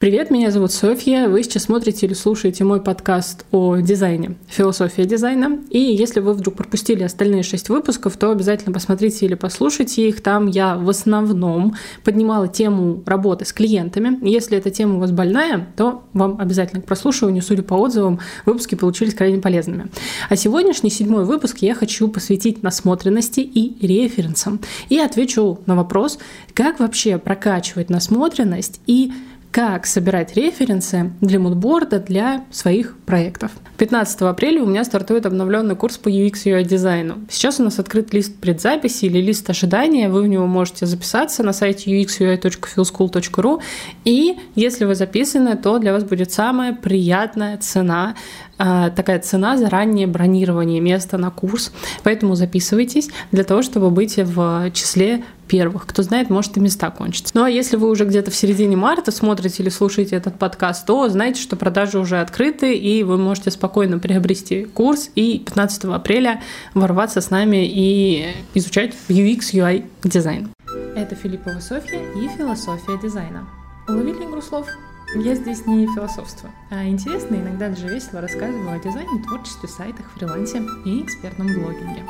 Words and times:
Привет, 0.00 0.30
меня 0.30 0.50
зовут 0.50 0.72
Софья. 0.72 1.28
Вы 1.28 1.42
сейчас 1.42 1.64
смотрите 1.64 2.06
или 2.06 2.14
слушаете 2.14 2.64
мой 2.64 2.80
подкаст 2.80 3.44
о 3.50 3.76
дизайне 3.76 4.36
«Философия 4.48 5.04
дизайна». 5.04 5.58
И 5.68 5.78
если 5.78 6.20
вы 6.20 6.32
вдруг 6.32 6.54
пропустили 6.54 7.02
остальные 7.02 7.42
шесть 7.42 7.68
выпусков, 7.68 8.16
то 8.16 8.30
обязательно 8.30 8.72
посмотрите 8.72 9.26
или 9.26 9.34
послушайте 9.34 10.08
их. 10.08 10.22
Там 10.22 10.46
я 10.46 10.76
в 10.76 10.88
основном 10.88 11.74
поднимала 12.02 12.48
тему 12.48 13.02
работы 13.04 13.44
с 13.44 13.52
клиентами. 13.52 14.18
Если 14.26 14.56
эта 14.56 14.70
тема 14.70 14.96
у 14.96 15.00
вас 15.00 15.10
больная, 15.10 15.68
то 15.76 16.02
вам 16.14 16.40
обязательно 16.40 16.80
к 16.80 16.86
прослушиванию, 16.86 17.42
судя 17.42 17.62
по 17.62 17.74
отзывам, 17.74 18.20
выпуски 18.46 18.76
получились 18.76 19.12
крайне 19.12 19.38
полезными. 19.38 19.90
А 20.30 20.36
сегодняшний 20.36 20.88
седьмой 20.88 21.26
выпуск 21.26 21.58
я 21.58 21.74
хочу 21.74 22.08
посвятить 22.08 22.62
насмотренности 22.62 23.40
и 23.40 23.86
референсам. 23.86 24.60
И 24.88 24.98
отвечу 24.98 25.60
на 25.66 25.76
вопрос, 25.76 26.18
как 26.54 26.80
вообще 26.80 27.18
прокачивать 27.18 27.90
насмотренность 27.90 28.80
и 28.86 29.12
как 29.50 29.86
собирать 29.86 30.36
референсы 30.36 31.10
для 31.20 31.40
мудборда 31.40 31.98
для 31.98 32.44
своих 32.50 32.96
проектов. 32.98 33.50
15 33.78 34.22
апреля 34.22 34.62
у 34.62 34.66
меня 34.66 34.84
стартует 34.84 35.26
обновленный 35.26 35.74
курс 35.74 35.98
по 35.98 36.08
UX 36.08 36.44
UI 36.44 36.64
дизайну. 36.64 37.18
Сейчас 37.28 37.58
у 37.58 37.64
нас 37.64 37.78
открыт 37.78 38.12
лист 38.12 38.36
предзаписи 38.36 39.06
или 39.06 39.20
лист 39.20 39.48
ожидания. 39.50 40.08
Вы 40.08 40.22
в 40.22 40.28
него 40.28 40.46
можете 40.46 40.86
записаться 40.86 41.42
на 41.42 41.52
сайте 41.52 41.90
uxui.feelschool.ru. 42.00 43.60
И 44.04 44.36
если 44.54 44.84
вы 44.84 44.94
записаны, 44.94 45.56
то 45.56 45.78
для 45.78 45.92
вас 45.92 46.04
будет 46.04 46.30
самая 46.30 46.74
приятная 46.74 47.56
цена 47.58 48.14
такая 48.60 49.18
цена 49.20 49.56
за 49.56 49.70
раннее 49.70 50.06
бронирование 50.06 50.80
места 50.80 51.16
на 51.16 51.30
курс. 51.30 51.72
Поэтому 52.02 52.34
записывайтесь 52.34 53.08
для 53.32 53.44
того, 53.44 53.62
чтобы 53.62 53.90
быть 53.90 54.16
в 54.16 54.70
числе 54.72 55.24
первых. 55.48 55.86
Кто 55.86 56.02
знает, 56.02 56.30
может 56.30 56.56
и 56.56 56.60
места 56.60 56.90
кончатся. 56.90 57.32
Ну 57.34 57.42
а 57.42 57.50
если 57.50 57.76
вы 57.76 57.90
уже 57.90 58.04
где-то 58.04 58.30
в 58.30 58.36
середине 58.36 58.76
марта 58.76 59.10
смотрите 59.10 59.62
или 59.62 59.70
слушаете 59.70 60.14
этот 60.14 60.38
подкаст, 60.38 60.86
то 60.86 61.08
знайте, 61.08 61.40
что 61.40 61.56
продажи 61.56 61.98
уже 61.98 62.20
открыты, 62.20 62.76
и 62.76 63.02
вы 63.02 63.18
можете 63.18 63.50
спокойно 63.50 63.98
приобрести 63.98 64.64
курс 64.64 65.10
и 65.14 65.38
15 65.38 65.84
апреля 65.86 66.42
ворваться 66.74 67.20
с 67.20 67.30
нами 67.30 67.66
и 67.66 68.28
изучать 68.54 68.94
UX, 69.08 69.52
UI 69.52 69.84
дизайн. 70.04 70.50
Это 70.94 71.14
Филиппова 71.16 71.58
Софья 71.60 71.98
и 71.98 72.28
философия 72.36 72.98
дизайна. 73.02 73.48
Уловили 73.88 74.24
игру 74.24 74.40
слов? 74.42 74.66
Я 75.16 75.34
здесь 75.34 75.66
не 75.66 75.86
философство, 75.92 76.50
а 76.70 76.86
интересно, 76.86 77.34
иногда 77.34 77.68
даже 77.68 77.88
весело 77.88 78.20
рассказываю 78.20 78.70
о 78.70 78.78
дизайне, 78.78 79.20
творчестве, 79.26 79.68
сайтах, 79.68 80.06
фрилансе 80.14 80.62
и 80.84 81.02
экспертном 81.02 81.48
блогинге. 81.48 82.04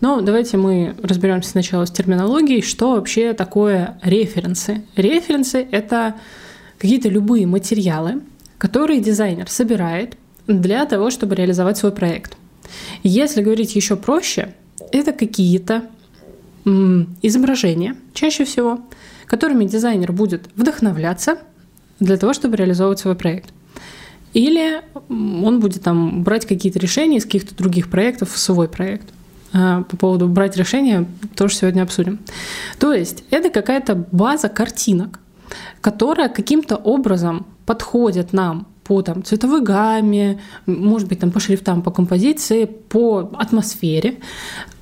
Но 0.00 0.20
давайте 0.20 0.56
мы 0.56 0.94
разберемся 1.02 1.50
сначала 1.50 1.84
с 1.84 1.90
терминологией, 1.90 2.62
что 2.62 2.92
вообще 2.92 3.32
такое 3.32 3.98
референсы. 4.04 4.84
Референсы— 4.94 5.66
это 5.72 6.14
какие-то 6.78 7.08
любые 7.08 7.48
материалы, 7.48 8.20
которые 8.56 9.00
дизайнер 9.00 9.50
собирает 9.50 10.16
для 10.46 10.86
того, 10.86 11.10
чтобы 11.10 11.34
реализовать 11.34 11.78
свой 11.78 11.90
проект. 11.90 12.36
Если 13.02 13.42
говорить 13.42 13.74
еще 13.74 13.96
проще, 13.96 14.54
это 14.92 15.12
какие-то 15.12 15.86
изображения, 16.64 17.96
чаще 18.14 18.44
всего, 18.44 18.80
которыми 19.26 19.64
дизайнер 19.64 20.12
будет 20.12 20.48
вдохновляться— 20.54 21.38
для 22.02 22.16
того, 22.16 22.32
чтобы 22.32 22.56
реализовывать 22.56 22.98
свой 22.98 23.14
проект. 23.14 23.50
Или 24.32 24.82
он 24.98 25.60
будет 25.60 25.82
там 25.82 26.22
брать 26.22 26.46
какие-то 26.46 26.78
решения 26.78 27.18
из 27.18 27.24
каких-то 27.24 27.54
других 27.54 27.90
проектов 27.90 28.32
в 28.32 28.38
свой 28.38 28.68
проект. 28.68 29.08
А, 29.52 29.82
по 29.82 29.96
поводу 29.96 30.28
брать 30.28 30.56
решения 30.56 31.06
тоже 31.36 31.54
сегодня 31.54 31.82
обсудим. 31.82 32.20
То 32.78 32.92
есть 32.92 33.24
это 33.30 33.50
какая-то 33.50 34.06
база 34.10 34.48
картинок, 34.48 35.20
которая 35.80 36.28
каким-то 36.28 36.76
образом 36.76 37.46
подходит 37.66 38.32
нам 38.32 38.66
по 38.84 39.02
там, 39.02 39.22
цветовой 39.22 39.62
гамме, 39.62 40.40
может 40.66 41.08
быть, 41.08 41.20
там, 41.20 41.30
по 41.30 41.38
шрифтам, 41.38 41.82
по 41.82 41.90
композиции, 41.90 42.64
по 42.64 43.30
атмосфере 43.38 44.16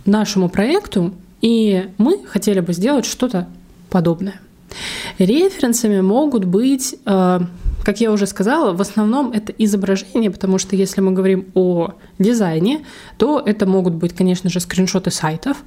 нашему 0.06 0.48
проекту, 0.48 1.12
и 1.42 1.90
мы 1.98 2.24
хотели 2.26 2.60
бы 2.60 2.72
сделать 2.72 3.04
что-то 3.04 3.48
подобное. 3.90 4.40
Референсами 5.18 6.00
могут 6.00 6.44
быть, 6.44 6.94
э, 7.04 7.40
как 7.84 8.00
я 8.00 8.12
уже 8.12 8.26
сказала, 8.26 8.72
в 8.72 8.80
основном 8.80 9.32
это 9.32 9.52
изображение, 9.52 10.30
потому 10.30 10.58
что 10.58 10.76
если 10.76 11.00
мы 11.00 11.12
говорим 11.12 11.46
о 11.54 11.94
дизайне, 12.18 12.84
то 13.18 13.42
это 13.44 13.66
могут 13.66 13.94
быть, 13.94 14.14
конечно 14.14 14.50
же, 14.50 14.60
скриншоты 14.60 15.10
сайтов, 15.10 15.58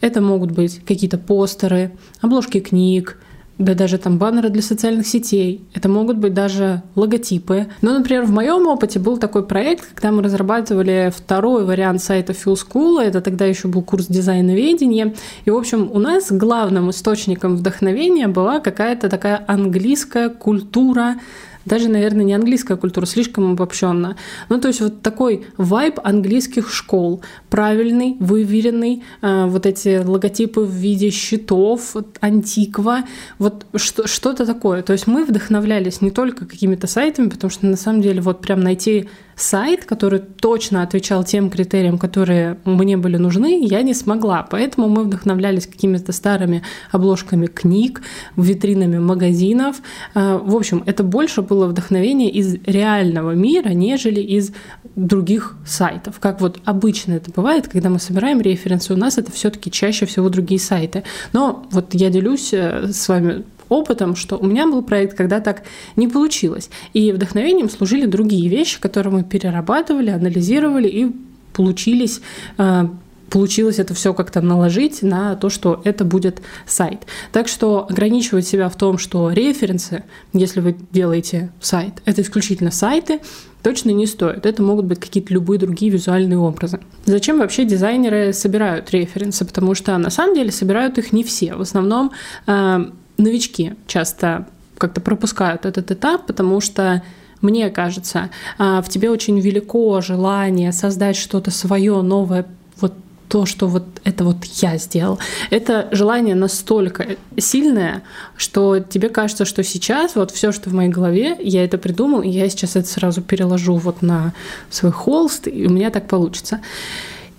это 0.00 0.20
могут 0.20 0.50
быть 0.50 0.84
какие-то 0.84 1.18
постеры, 1.18 1.92
обложки 2.20 2.60
книг, 2.60 3.18
да 3.60 3.74
даже 3.74 3.98
там 3.98 4.16
баннеры 4.16 4.48
для 4.48 4.62
социальных 4.62 5.06
сетей. 5.06 5.62
Это 5.74 5.88
могут 5.88 6.16
быть 6.16 6.32
даже 6.32 6.82
логотипы. 6.94 7.66
Но, 7.82 7.92
например, 7.92 8.24
в 8.24 8.30
моем 8.30 8.66
опыте 8.66 8.98
был 8.98 9.18
такой 9.18 9.46
проект, 9.46 9.86
когда 9.94 10.10
мы 10.12 10.22
разрабатывали 10.22 11.12
второй 11.14 11.66
вариант 11.66 12.02
сайта 12.02 12.32
Fuel 12.32 12.56
School. 12.56 13.00
Это 13.02 13.20
тогда 13.20 13.44
еще 13.44 13.68
был 13.68 13.82
курс 13.82 14.06
дизайна 14.06 14.52
ведения. 14.52 15.14
И, 15.44 15.50
в 15.50 15.56
общем, 15.56 15.90
у 15.92 15.98
нас 15.98 16.32
главным 16.32 16.88
источником 16.88 17.56
вдохновения 17.56 18.28
была 18.28 18.60
какая-то 18.60 19.10
такая 19.10 19.44
английская 19.46 20.30
культура 20.30 21.16
даже, 21.64 21.88
наверное, 21.88 22.24
не 22.24 22.34
английская 22.34 22.76
культура, 22.76 23.06
слишком 23.06 23.52
обобщенно. 23.52 24.16
Ну, 24.48 24.60
то 24.60 24.68
есть 24.68 24.80
вот 24.80 25.02
такой 25.02 25.46
вайб 25.56 26.00
английских 26.02 26.72
школ, 26.72 27.22
правильный, 27.48 28.16
выверенный, 28.18 29.02
э, 29.22 29.46
вот 29.46 29.66
эти 29.66 30.02
логотипы 30.02 30.60
в 30.60 30.70
виде 30.70 31.10
щитов, 31.10 31.96
антиква, 32.20 33.04
вот 33.38 33.66
что- 33.76 34.06
что-то 34.06 34.46
такое. 34.46 34.82
То 34.82 34.92
есть 34.92 35.06
мы 35.06 35.24
вдохновлялись 35.24 36.00
не 36.00 36.10
только 36.10 36.46
какими-то 36.46 36.86
сайтами, 36.86 37.28
потому 37.28 37.50
что 37.50 37.66
на 37.66 37.76
самом 37.76 38.02
деле 38.02 38.20
вот 38.20 38.40
прям 38.40 38.60
найти 38.60 39.08
сайт, 39.40 39.84
который 39.84 40.20
точно 40.20 40.82
отвечал 40.82 41.24
тем 41.24 41.50
критериям, 41.50 41.98
которые 41.98 42.58
мне 42.64 42.96
были 42.96 43.16
нужны, 43.16 43.64
я 43.64 43.82
не 43.82 43.94
смогла. 43.94 44.46
Поэтому 44.48 44.88
мы 44.88 45.04
вдохновлялись 45.04 45.66
какими-то 45.66 46.12
старыми 46.12 46.62
обложками 46.90 47.46
книг, 47.46 48.02
витринами 48.36 48.98
магазинов. 48.98 49.76
А, 50.14 50.38
в 50.38 50.54
общем, 50.54 50.82
это 50.86 51.02
больше 51.02 51.42
было 51.42 51.66
вдохновение 51.66 52.30
из 52.30 52.56
реального 52.66 53.32
мира, 53.32 53.70
нежели 53.70 54.20
из 54.20 54.52
других 54.96 55.56
сайтов. 55.66 56.20
Как 56.20 56.40
вот 56.40 56.60
обычно 56.64 57.12
это 57.14 57.30
бывает, 57.30 57.68
когда 57.68 57.90
мы 57.90 57.98
собираем 57.98 58.40
референсы, 58.40 58.92
у 58.92 58.96
нас 58.96 59.18
это 59.18 59.32
все-таки 59.32 59.70
чаще 59.70 60.06
всего 60.06 60.28
другие 60.28 60.60
сайты. 60.60 61.04
Но 61.32 61.66
вот 61.70 61.94
я 61.94 62.10
делюсь 62.10 62.52
э, 62.52 62.88
с 62.92 63.08
вами 63.08 63.44
опытом, 63.70 64.16
что 64.16 64.36
у 64.36 64.44
меня 64.44 64.66
был 64.66 64.82
проект, 64.82 65.16
когда 65.16 65.40
так 65.40 65.62
не 65.96 66.08
получилось. 66.08 66.68
И 66.92 67.12
вдохновением 67.12 67.70
служили 67.70 68.04
другие 68.04 68.48
вещи, 68.50 68.78
которые 68.78 69.14
мы 69.14 69.24
перерабатывали, 69.24 70.10
анализировали 70.10 70.88
и 70.88 71.10
получились 71.54 72.20
э, 72.58 72.88
получилось 73.30 73.78
это 73.78 73.94
все 73.94 74.12
как-то 74.12 74.40
наложить 74.40 75.02
на 75.02 75.36
то, 75.36 75.48
что 75.48 75.80
это 75.84 76.04
будет 76.04 76.42
сайт. 76.66 77.06
Так 77.32 77.48
что 77.48 77.86
ограничивать 77.88 78.46
себя 78.46 78.68
в 78.68 78.76
том, 78.76 78.98
что 78.98 79.30
референсы, 79.30 80.04
если 80.32 80.60
вы 80.60 80.76
делаете 80.90 81.50
сайт, 81.60 82.02
это 82.04 82.22
исключительно 82.22 82.70
сайты, 82.70 83.20
точно 83.62 83.90
не 83.90 84.06
стоит. 84.06 84.44
Это 84.46 84.62
могут 84.62 84.86
быть 84.86 85.00
какие-то 85.00 85.32
любые 85.32 85.58
другие 85.58 85.92
визуальные 85.92 86.38
образы. 86.38 86.80
Зачем 87.06 87.38
вообще 87.38 87.64
дизайнеры 87.64 88.32
собирают 88.32 88.90
референсы? 88.90 89.44
Потому 89.44 89.74
что 89.74 89.96
на 89.96 90.10
самом 90.10 90.34
деле 90.34 90.50
собирают 90.50 90.98
их 90.98 91.12
не 91.12 91.22
все. 91.22 91.54
В 91.54 91.60
основном 91.60 92.10
э, 92.46 92.90
новички 93.20 93.74
часто 93.86 94.46
как-то 94.78 95.00
пропускают 95.00 95.66
этот 95.66 95.90
этап, 95.90 96.26
потому 96.26 96.60
что 96.60 97.02
мне 97.40 97.70
кажется, 97.70 98.30
а, 98.58 98.82
в 98.82 98.88
тебе 98.88 99.10
очень 99.10 99.38
велико 99.40 100.00
желание 100.00 100.72
создать 100.72 101.16
что-то 101.16 101.50
свое, 101.50 102.02
новое, 102.02 102.46
вот 102.80 102.94
то, 103.28 103.46
что 103.46 103.66
вот 103.66 103.84
это 104.04 104.24
вот 104.24 104.44
я 104.44 104.76
сделал. 104.76 105.18
Это 105.50 105.88
желание 105.92 106.34
настолько 106.34 107.16
сильное, 107.38 108.02
что 108.36 108.80
тебе 108.80 109.08
кажется, 109.08 109.44
что 109.44 109.62
сейчас 109.62 110.16
вот 110.16 110.30
все, 110.32 110.52
что 110.52 110.68
в 110.68 110.74
моей 110.74 110.90
голове, 110.90 111.36
я 111.40 111.64
это 111.64 111.78
придумал, 111.78 112.22
и 112.22 112.28
я 112.28 112.48
сейчас 112.48 112.76
это 112.76 112.88
сразу 112.88 113.22
переложу 113.22 113.76
вот 113.76 114.02
на 114.02 114.34
свой 114.68 114.92
холст, 114.92 115.46
и 115.46 115.66
у 115.66 115.70
меня 115.70 115.90
так 115.90 116.08
получится. 116.08 116.60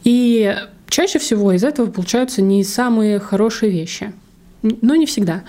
И 0.04 0.56
чаще 0.90 1.20
всего 1.20 1.52
из 1.52 1.64
этого 1.64 1.92
получаются 1.92 2.42
не 2.42 2.64
самые 2.64 3.20
хорошие 3.20 3.72
вещи 3.72 4.14
но 4.62 4.96
не 4.96 5.06
всегда. 5.06 5.44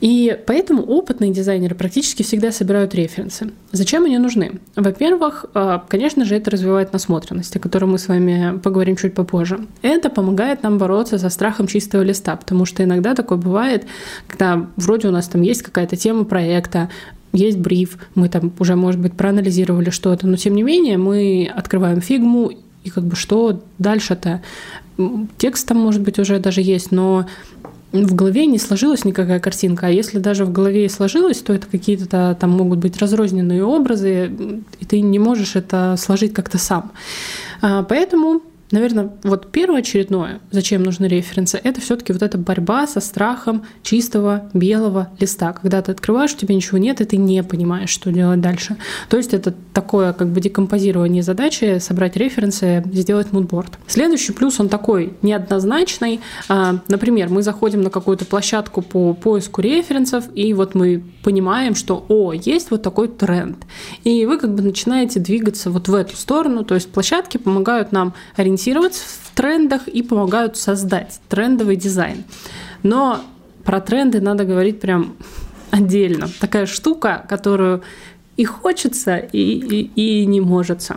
И 0.00 0.38
поэтому 0.46 0.82
опытные 0.82 1.32
дизайнеры 1.32 1.74
практически 1.74 2.22
всегда 2.22 2.52
собирают 2.52 2.94
референсы. 2.94 3.52
Зачем 3.72 4.04
они 4.04 4.18
нужны? 4.18 4.60
Во-первых, 4.76 5.46
э, 5.54 5.78
конечно 5.88 6.24
же, 6.24 6.34
это 6.34 6.50
развивает 6.50 6.92
насмотренность, 6.92 7.56
о 7.56 7.58
которой 7.58 7.86
мы 7.86 7.98
с 7.98 8.08
вами 8.08 8.58
поговорим 8.58 8.96
чуть 8.96 9.14
попозже. 9.14 9.66
Это 9.82 10.10
помогает 10.10 10.62
нам 10.62 10.78
бороться 10.78 11.18
со 11.18 11.30
страхом 11.30 11.66
чистого 11.66 12.02
листа, 12.02 12.36
потому 12.36 12.66
что 12.66 12.84
иногда 12.84 13.14
такое 13.14 13.38
бывает, 13.38 13.86
когда 14.26 14.66
вроде 14.76 15.08
у 15.08 15.10
нас 15.10 15.26
там 15.28 15.42
есть 15.42 15.62
какая-то 15.62 15.96
тема 15.96 16.24
проекта, 16.24 16.90
есть 17.32 17.58
бриф, 17.58 17.98
мы 18.14 18.28
там 18.28 18.52
уже, 18.58 18.76
может 18.76 19.00
быть, 19.00 19.14
проанализировали 19.14 19.90
что-то, 19.90 20.26
но 20.26 20.36
тем 20.36 20.54
не 20.54 20.62
менее 20.62 20.98
мы 20.98 21.50
открываем 21.52 22.00
фигму, 22.00 22.52
и 22.84 22.90
как 22.90 23.04
бы 23.04 23.16
что 23.16 23.62
дальше-то? 23.78 24.42
Текст 25.38 25.66
там, 25.66 25.78
может 25.78 26.02
быть, 26.02 26.18
уже 26.18 26.38
даже 26.38 26.60
есть, 26.60 26.92
но 26.92 27.26
в 28.02 28.14
голове 28.14 28.46
не 28.46 28.58
сложилась 28.58 29.04
никакая 29.04 29.38
картинка, 29.38 29.86
а 29.86 29.90
если 29.90 30.18
даже 30.18 30.44
в 30.44 30.52
голове 30.52 30.86
и 30.86 30.88
сложилась, 30.88 31.40
то 31.40 31.52
это 31.52 31.66
какие-то 31.66 32.36
там 32.38 32.50
могут 32.50 32.80
быть 32.80 32.98
разрозненные 32.98 33.64
образы, 33.64 34.32
и 34.80 34.84
ты 34.84 35.00
не 35.00 35.18
можешь 35.18 35.54
это 35.54 35.94
сложить 35.96 36.34
как-то 36.34 36.58
сам. 36.58 36.92
А, 37.62 37.84
поэтому 37.84 38.42
Наверное, 38.74 39.12
вот 39.22 39.52
первоочередное, 39.52 40.40
зачем 40.50 40.82
нужны 40.82 41.06
референсы, 41.06 41.60
это 41.62 41.80
все-таки 41.80 42.12
вот 42.12 42.22
эта 42.22 42.38
борьба 42.38 42.88
со 42.88 42.98
страхом 42.98 43.62
чистого 43.84 44.50
белого 44.52 45.10
листа. 45.20 45.52
Когда 45.52 45.80
ты 45.80 45.92
открываешь, 45.92 46.34
у 46.34 46.36
тебя 46.36 46.56
ничего 46.56 46.78
нет, 46.78 47.00
и 47.00 47.04
ты 47.04 47.16
не 47.16 47.44
понимаешь, 47.44 47.90
что 47.90 48.10
делать 48.10 48.40
дальше. 48.40 48.76
То 49.08 49.16
есть 49.16 49.32
это 49.32 49.54
такое 49.72 50.12
как 50.12 50.30
бы 50.30 50.40
декомпозирование 50.40 51.22
задачи, 51.22 51.78
собрать 51.78 52.16
референсы, 52.16 52.82
сделать 52.92 53.30
мудборд. 53.30 53.78
Следующий 53.86 54.32
плюс, 54.32 54.58
он 54.58 54.68
такой 54.68 55.14
неоднозначный. 55.22 56.18
А, 56.48 56.80
например, 56.88 57.28
мы 57.28 57.42
заходим 57.42 57.80
на 57.80 57.90
какую-то 57.90 58.24
площадку 58.24 58.82
по 58.82 59.14
поиску 59.14 59.60
референсов, 59.60 60.24
и 60.34 60.52
вот 60.52 60.74
мы 60.74 61.04
понимаем, 61.22 61.76
что, 61.76 62.04
о, 62.08 62.32
есть 62.32 62.72
вот 62.72 62.82
такой 62.82 63.06
тренд. 63.06 63.58
И 64.02 64.26
вы 64.26 64.36
как 64.36 64.52
бы 64.52 64.62
начинаете 64.62 65.20
двигаться 65.20 65.70
вот 65.70 65.86
в 65.86 65.94
эту 65.94 66.16
сторону, 66.16 66.64
то 66.64 66.74
есть 66.74 66.90
площадки 66.90 67.36
помогают 67.36 67.92
нам 67.92 68.14
ориентироваться 68.34 68.63
ориентироваться 68.64 69.04
в 69.04 69.34
трендах 69.34 69.88
и 69.88 70.02
помогают 70.02 70.56
создать 70.56 71.20
трендовый 71.28 71.76
дизайн. 71.76 72.24
Но 72.82 73.20
про 73.64 73.80
тренды 73.80 74.20
надо 74.20 74.44
говорить 74.44 74.80
прям 74.80 75.16
отдельно. 75.70 76.28
Такая 76.40 76.66
штука, 76.66 77.24
которую 77.28 77.82
и 78.36 78.44
хочется, 78.44 79.16
и, 79.16 79.38
и, 79.38 80.22
и 80.22 80.26
не 80.26 80.40
может. 80.40 80.90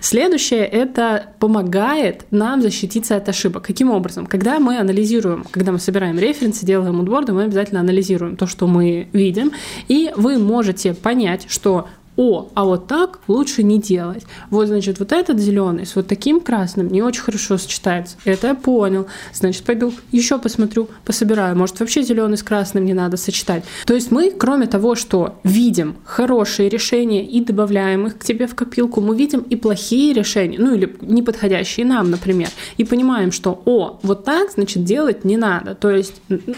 Следующее— 0.00 0.64
это 0.82 1.32
помогает 1.40 2.26
нам 2.30 2.62
защититься 2.62 3.16
от 3.16 3.28
ошибок. 3.28 3.64
Каким 3.64 3.90
образом? 3.90 4.26
Когда 4.26 4.60
мы 4.60 4.78
анализируем, 4.78 5.44
когда 5.50 5.72
мы 5.72 5.80
собираем 5.80 6.16
референсы, 6.16 6.64
делаем 6.64 6.96
мудборды, 6.96 7.32
мы 7.32 7.44
обязательно 7.44 7.80
анализируем 7.80 8.36
то, 8.36 8.46
что 8.46 8.68
мы 8.68 9.08
видим, 9.12 9.50
и 9.88 10.12
вы 10.16 10.38
можете 10.38 10.94
понять, 10.94 11.46
что 11.48 11.88
о, 12.16 12.48
а 12.54 12.64
вот 12.64 12.86
так 12.86 13.20
лучше 13.28 13.62
не 13.62 13.78
делать. 13.78 14.24
Вот, 14.50 14.68
значит, 14.68 14.98
вот 14.98 15.12
этот 15.12 15.38
зеленый 15.38 15.86
с 15.86 15.96
вот 15.96 16.06
таким 16.06 16.40
красным 16.40 16.88
не 16.88 17.02
очень 17.02 17.22
хорошо 17.22 17.58
сочетается. 17.58 18.16
Это 18.24 18.48
я 18.48 18.54
понял. 18.54 19.06
Значит, 19.32 19.64
пойду 19.64 19.92
еще 20.12 20.38
посмотрю, 20.38 20.88
пособираю. 21.04 21.56
Может, 21.56 21.80
вообще 21.80 22.02
зеленый 22.02 22.36
с 22.36 22.42
красным 22.42 22.84
не 22.84 22.94
надо 22.94 23.16
сочетать. 23.16 23.64
То 23.86 23.94
есть 23.94 24.10
мы, 24.10 24.30
кроме 24.30 24.66
того, 24.66 24.94
что 24.94 25.38
видим 25.44 25.96
хорошие 26.04 26.68
решения 26.68 27.24
и 27.24 27.44
добавляем 27.44 28.06
их 28.06 28.18
к 28.18 28.24
тебе 28.24 28.46
в 28.46 28.54
копилку, 28.54 29.00
мы 29.00 29.16
видим 29.16 29.40
и 29.40 29.56
плохие 29.56 30.12
решения, 30.12 30.58
ну 30.58 30.74
или 30.74 30.96
неподходящие 31.00 31.86
нам, 31.86 32.10
например, 32.10 32.48
и 32.76 32.84
понимаем, 32.84 33.32
что, 33.32 33.62
о, 33.64 33.98
вот 34.02 34.24
так, 34.24 34.52
значит, 34.52 34.84
делать 34.84 35.24
не 35.24 35.36
надо. 35.36 35.74
То 35.74 35.90
есть 35.90 36.14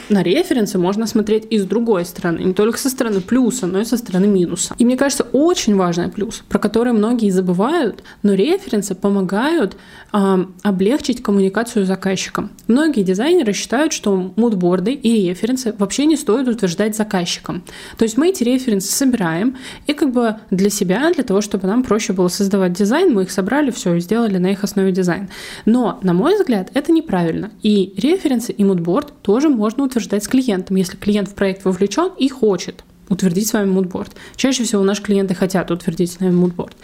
на 0.08 0.22
референсы 0.22 0.78
можно 0.78 1.06
смотреть 1.06 1.46
и 1.50 1.58
с 1.58 1.64
другой 1.64 2.04
стороны, 2.04 2.38
не 2.40 2.54
только 2.54 2.78
со 2.78 2.88
стороны 2.88 3.20
плюса, 3.20 3.66
но 3.66 3.80
и 3.80 3.84
со 3.84 3.96
стороны 3.96 4.26
минуса. 4.26 4.74
И 4.78 4.84
мне 4.84 4.96
кажется, 4.96 5.26
очень 5.48 5.76
важный 5.76 6.08
плюс, 6.08 6.42
про 6.48 6.58
который 6.58 6.92
многие 6.92 7.30
забывают, 7.30 8.04
но 8.22 8.34
референсы 8.34 8.94
помогают 8.94 9.76
э, 10.12 10.44
облегчить 10.62 11.22
коммуникацию 11.22 11.84
с 11.84 11.88
заказчиком. 11.88 12.50
Многие 12.66 13.02
дизайнеры 13.02 13.54
считают, 13.54 13.92
что 13.92 14.32
мудборды 14.36 14.92
и 14.92 15.28
референсы 15.28 15.74
вообще 15.78 16.04
не 16.04 16.16
стоит 16.16 16.48
утверждать 16.48 16.96
заказчикам. 16.96 17.62
То 17.96 18.04
есть 18.04 18.18
мы 18.18 18.28
эти 18.28 18.44
референсы 18.44 18.92
собираем, 18.92 19.56
и 19.86 19.94
как 19.94 20.12
бы 20.12 20.36
для 20.50 20.70
себя, 20.70 21.10
для 21.12 21.24
того, 21.24 21.40
чтобы 21.40 21.66
нам 21.66 21.82
проще 21.82 22.12
было 22.12 22.28
создавать 22.28 22.74
дизайн, 22.74 23.14
мы 23.14 23.22
их 23.22 23.30
собрали, 23.30 23.70
все, 23.70 23.98
сделали 23.98 24.36
на 24.38 24.48
их 24.52 24.64
основе 24.64 24.92
дизайн. 24.92 25.28
Но, 25.64 25.98
на 26.02 26.12
мой 26.12 26.36
взгляд, 26.36 26.70
это 26.74 26.92
неправильно. 26.92 27.50
И 27.62 27.94
референсы, 27.96 28.52
и 28.52 28.64
мудборд 28.64 29.12
тоже 29.22 29.48
можно 29.48 29.84
утверждать 29.84 30.24
с 30.24 30.28
клиентом, 30.28 30.76
если 30.76 30.96
клиент 30.96 31.28
в 31.28 31.34
проект 31.34 31.64
вовлечен 31.64 32.10
и 32.18 32.28
хочет 32.28 32.84
утвердить 33.08 33.48
с 33.48 33.52
вами 33.52 33.70
мудборд. 33.70 34.12
Чаще 34.36 34.64
всего 34.64 34.82
наши 34.82 35.02
клиенты 35.02 35.34
хотят 35.34 35.70
утвердить 35.70 36.12
с 36.12 36.20
нами 36.20 36.32
мудборд. 36.32 36.76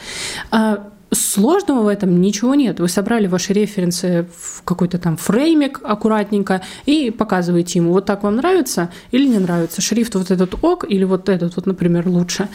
Сложного 1.15 1.85
в 1.85 1.89
этом 1.89 2.21
ничего 2.21 2.55
нет. 2.55 2.81
Вы 2.81 2.89
собрали 2.89 3.27
ваши 3.27 3.53
референсы 3.53 4.27
в 4.37 4.63
какой-то 4.65 4.99
там 4.99 5.17
фреймик 5.17 5.81
аккуратненько 5.83 6.63
и 6.87 7.11
показываете 7.11 7.79
ему, 7.79 7.93
вот 7.93 8.07
так 8.07 8.23
вам 8.23 8.37
нравится 8.37 8.91
или 9.13 9.27
не 9.27 9.39
нравится. 9.39 9.81
Шрифт 9.81 10.15
вот 10.15 10.31
этот 10.31 10.55
ок 10.63 10.85
или 10.89 11.05
вот 11.05 11.29
этот 11.29 11.57
вот, 11.57 11.67
например, 11.67 12.09
лучше. 12.09 12.49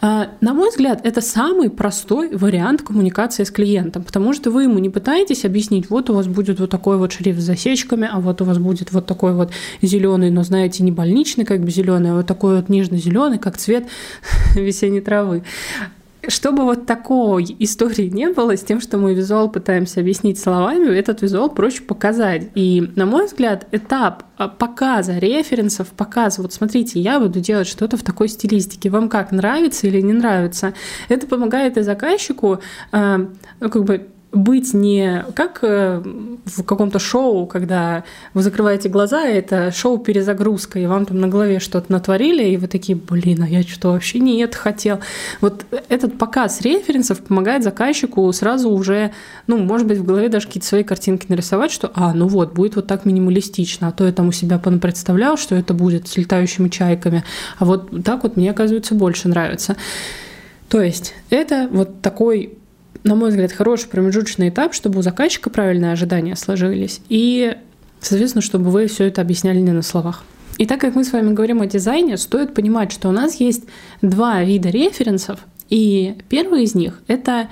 А, 0.00 0.28
на 0.40 0.54
мой 0.54 0.70
взгляд, 0.70 1.00
это 1.04 1.20
самый 1.20 1.70
простой 1.70 2.36
вариант 2.36 2.82
коммуникации 2.82 3.44
с 3.44 3.50
клиентом, 3.50 4.04
потому 4.04 4.32
что 4.32 4.50
вы 4.50 4.64
ему 4.64 4.78
не 4.78 4.90
пытаетесь 4.90 5.44
объяснить, 5.44 5.90
вот 5.90 6.10
у 6.10 6.14
вас 6.14 6.26
будет 6.26 6.60
вот 6.60 6.70
такой 6.70 6.96
вот 6.96 7.12
шрифт 7.12 7.40
с 7.40 7.44
засечками, 7.44 8.08
а 8.10 8.20
вот 8.20 8.40
у 8.40 8.44
вас 8.44 8.58
будет 8.58 8.92
вот 8.92 9.06
такой 9.06 9.32
вот 9.32 9.50
зеленый, 9.82 10.30
но 10.30 10.42
знаете, 10.44 10.82
не 10.82 10.92
больничный, 10.92 11.44
как 11.44 11.60
бы 11.60 11.70
зеленый, 11.70 12.12
а 12.12 12.14
вот 12.14 12.26
такой 12.26 12.56
вот 12.56 12.68
нежно-зеленый, 12.68 13.38
как 13.38 13.56
цвет 13.56 13.86
весенней 14.54 15.00
травы. 15.00 15.42
Чтобы 16.28 16.64
вот 16.64 16.86
такой 16.86 17.56
истории 17.58 18.08
не 18.08 18.28
было 18.28 18.56
с 18.56 18.62
тем, 18.62 18.80
что 18.80 18.98
мы 18.98 19.14
визуал 19.14 19.50
пытаемся 19.50 20.00
объяснить 20.00 20.38
словами, 20.38 20.96
этот 20.96 21.22
визуал 21.22 21.50
проще 21.50 21.82
показать. 21.82 22.48
И, 22.54 22.92
на 22.96 23.06
мой 23.06 23.26
взгляд, 23.26 23.66
этап 23.72 24.24
а, 24.36 24.48
показа 24.48 25.18
референсов, 25.18 25.88
показа, 25.88 26.42
вот 26.42 26.52
смотрите, 26.52 27.00
я 27.00 27.20
буду 27.20 27.40
делать 27.40 27.68
что-то 27.68 27.96
в 27.96 28.02
такой 28.02 28.28
стилистике, 28.28 28.90
вам 28.90 29.08
как, 29.08 29.32
нравится 29.32 29.86
или 29.86 30.00
не 30.00 30.12
нравится, 30.12 30.74
это 31.08 31.26
помогает 31.26 31.76
и 31.76 31.82
заказчику, 31.82 32.60
а, 32.92 33.18
ну, 33.60 33.70
как 33.70 33.84
бы 33.84 34.08
быть 34.34 34.74
не 34.74 35.24
как 35.34 35.60
э, 35.62 36.02
в 36.44 36.62
каком-то 36.64 36.98
шоу, 36.98 37.46
когда 37.46 38.04
вы 38.34 38.42
закрываете 38.42 38.88
глаза, 38.88 39.24
это 39.24 39.70
шоу 39.70 39.98
перезагрузка, 39.98 40.78
и 40.78 40.86
вам 40.86 41.06
там 41.06 41.20
на 41.20 41.28
голове 41.28 41.60
что-то 41.60 41.90
натворили, 41.92 42.44
и 42.44 42.56
вы 42.56 42.66
такие, 42.66 42.96
блин, 42.96 43.42
а 43.42 43.48
я 43.48 43.62
что 43.62 43.92
вообще 43.92 44.18
не 44.18 44.40
это 44.40 44.56
хотел. 44.56 45.00
Вот 45.40 45.64
этот 45.88 46.18
показ 46.18 46.60
референсов 46.60 47.20
помогает 47.20 47.62
заказчику 47.62 48.30
сразу 48.32 48.70
уже, 48.70 49.12
ну, 49.46 49.58
может 49.58 49.86
быть, 49.86 49.98
в 49.98 50.04
голове 50.04 50.28
даже 50.28 50.46
какие-то 50.46 50.66
свои 50.66 50.82
картинки 50.82 51.26
нарисовать, 51.28 51.70
что, 51.70 51.90
а, 51.94 52.12
ну 52.12 52.26
вот, 52.26 52.52
будет 52.52 52.76
вот 52.76 52.86
так 52.86 53.04
минималистично, 53.04 53.88
а 53.88 53.92
то 53.92 54.04
я 54.04 54.12
там 54.12 54.28
у 54.28 54.32
себя 54.32 54.58
представлял, 54.58 55.36
что 55.36 55.54
это 55.54 55.74
будет 55.74 56.08
с 56.08 56.16
летающими 56.16 56.68
чайками, 56.68 57.24
а 57.58 57.64
вот 57.64 58.04
так 58.04 58.22
вот 58.24 58.36
мне, 58.36 58.50
оказывается, 58.50 58.94
больше 58.94 59.28
нравится. 59.28 59.76
То 60.68 60.82
есть 60.82 61.14
это 61.30 61.68
вот 61.70 62.02
такой 62.02 62.58
на 63.02 63.14
мой 63.14 63.30
взгляд, 63.30 63.52
хороший 63.52 63.88
промежуточный 63.88 64.48
этап, 64.48 64.74
чтобы 64.74 64.98
у 64.98 65.02
заказчика 65.02 65.50
правильные 65.50 65.92
ожидания 65.92 66.36
сложились, 66.36 67.00
и, 67.08 67.56
соответственно, 68.00 68.42
чтобы 68.42 68.70
вы 68.70 68.86
все 68.86 69.04
это 69.04 69.20
объясняли 69.20 69.58
не 69.58 69.72
на 69.72 69.82
словах. 69.82 70.24
И 70.56 70.66
так 70.66 70.80
как 70.80 70.94
мы 70.94 71.04
с 71.04 71.12
вами 71.12 71.32
говорим 71.32 71.60
о 71.60 71.66
дизайне, 71.66 72.16
стоит 72.16 72.54
понимать, 72.54 72.92
что 72.92 73.08
у 73.08 73.12
нас 73.12 73.40
есть 73.40 73.64
два 74.02 74.42
вида 74.44 74.70
референсов, 74.70 75.40
и 75.68 76.16
первый 76.28 76.64
из 76.64 76.74
них— 76.74 77.02
это 77.08 77.48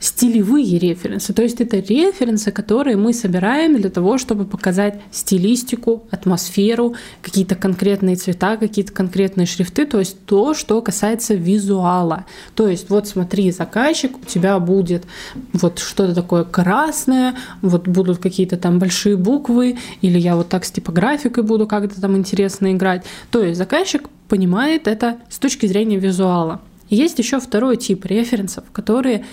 стилевые 0.00 0.78
референсы. 0.78 1.32
То 1.32 1.42
есть 1.42 1.60
это 1.60 1.78
референсы, 1.78 2.52
которые 2.52 2.96
мы 2.96 3.12
собираем 3.12 3.76
для 3.76 3.90
того, 3.90 4.18
чтобы 4.18 4.44
показать 4.44 5.00
стилистику, 5.10 6.04
атмосферу, 6.10 6.94
какие-то 7.22 7.54
конкретные 7.54 8.16
цвета, 8.16 8.56
какие-то 8.56 8.92
конкретные 8.92 9.46
шрифты, 9.46 9.86
то 9.86 9.98
есть 9.98 10.24
то, 10.24 10.54
что 10.54 10.80
касается 10.82 11.34
визуала. 11.34 12.26
То 12.54 12.68
есть 12.68 12.90
вот 12.90 13.08
смотри, 13.08 13.50
заказчик, 13.50 14.16
у 14.16 14.24
тебя 14.24 14.58
будет 14.58 15.04
вот 15.52 15.78
что-то 15.78 16.14
такое 16.14 16.44
красное, 16.44 17.34
вот 17.62 17.88
будут 17.88 18.18
какие-то 18.18 18.56
там 18.56 18.78
большие 18.78 19.16
буквы, 19.16 19.78
или 20.00 20.18
я 20.18 20.36
вот 20.36 20.48
так 20.48 20.64
с 20.64 20.70
типографикой 20.70 21.42
буду 21.42 21.66
как-то 21.66 22.00
там 22.00 22.16
интересно 22.16 22.72
играть. 22.72 23.04
То 23.30 23.42
есть 23.42 23.58
заказчик 23.58 24.08
понимает 24.28 24.86
это 24.86 25.18
с 25.28 25.38
точки 25.38 25.66
зрения 25.66 25.98
визуала. 25.98 26.60
Есть 26.90 27.18
еще 27.18 27.38
второй 27.38 27.76
тип 27.76 28.06
референсов, 28.06 28.64
которые 28.72 29.26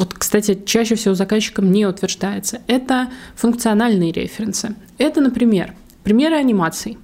вот, 0.00 0.14
кстати, 0.14 0.58
чаще 0.64 0.94
всего 0.94 1.14
заказчикам 1.14 1.70
не 1.70 1.84
утверждается, 1.84 2.62
это 2.68 3.08
функциональные 3.36 4.12
референсы. 4.12 4.74
Это, 4.96 5.20
например, 5.20 5.74
примеры 6.04 6.36
анимаций. 6.36 6.96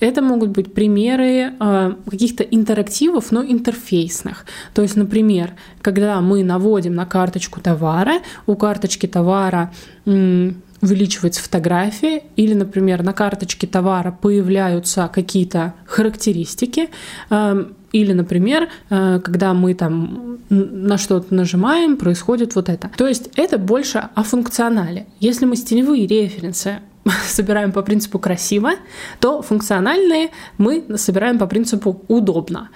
Это 0.00 0.22
могут 0.22 0.48
быть 0.48 0.72
примеры 0.72 1.52
э, 1.60 1.94
каких-то 2.10 2.42
интерактивов, 2.42 3.32
но 3.32 3.44
интерфейсных. 3.44 4.46
То 4.72 4.80
есть, 4.80 4.96
например, 4.96 5.52
когда 5.82 6.22
мы 6.22 6.42
наводим 6.42 6.94
на 6.94 7.04
карточку 7.04 7.60
товара, 7.60 8.22
у 8.46 8.56
карточки 8.56 9.06
товара 9.06 9.70
увеличивается 10.06 11.42
фотография, 11.42 12.22
или, 12.36 12.54
например, 12.54 13.02
на 13.02 13.12
карточке 13.12 13.66
товара 13.66 14.10
появляются 14.10 15.10
какие-то 15.12 15.74
характеристики, 15.84 16.88
эм, 17.28 17.76
или, 17.92 18.12
например, 18.12 18.68
э, 18.90 19.20
когда 19.22 19.54
мы 19.54 19.74
там 19.74 20.38
на 20.48 20.98
что-то 20.98 21.34
нажимаем, 21.34 21.96
происходит 21.96 22.54
вот 22.54 22.68
это. 22.68 22.90
То 22.96 23.06
есть 23.06 23.30
это 23.36 23.58
больше 23.58 24.08
о 24.14 24.22
функционале. 24.22 25.06
Если 25.20 25.44
мы 25.44 25.56
стилевые 25.56 26.06
референсы 26.06 26.80
собираем 27.26 27.72
по 27.72 27.82
принципу 27.82 28.18
красиво, 28.18 28.72
то 29.20 29.42
функциональные 29.42 30.30
мы 30.58 30.84
собираем 30.96 31.38
по 31.38 31.46
принципу 31.46 32.02
удобно. 32.08 32.70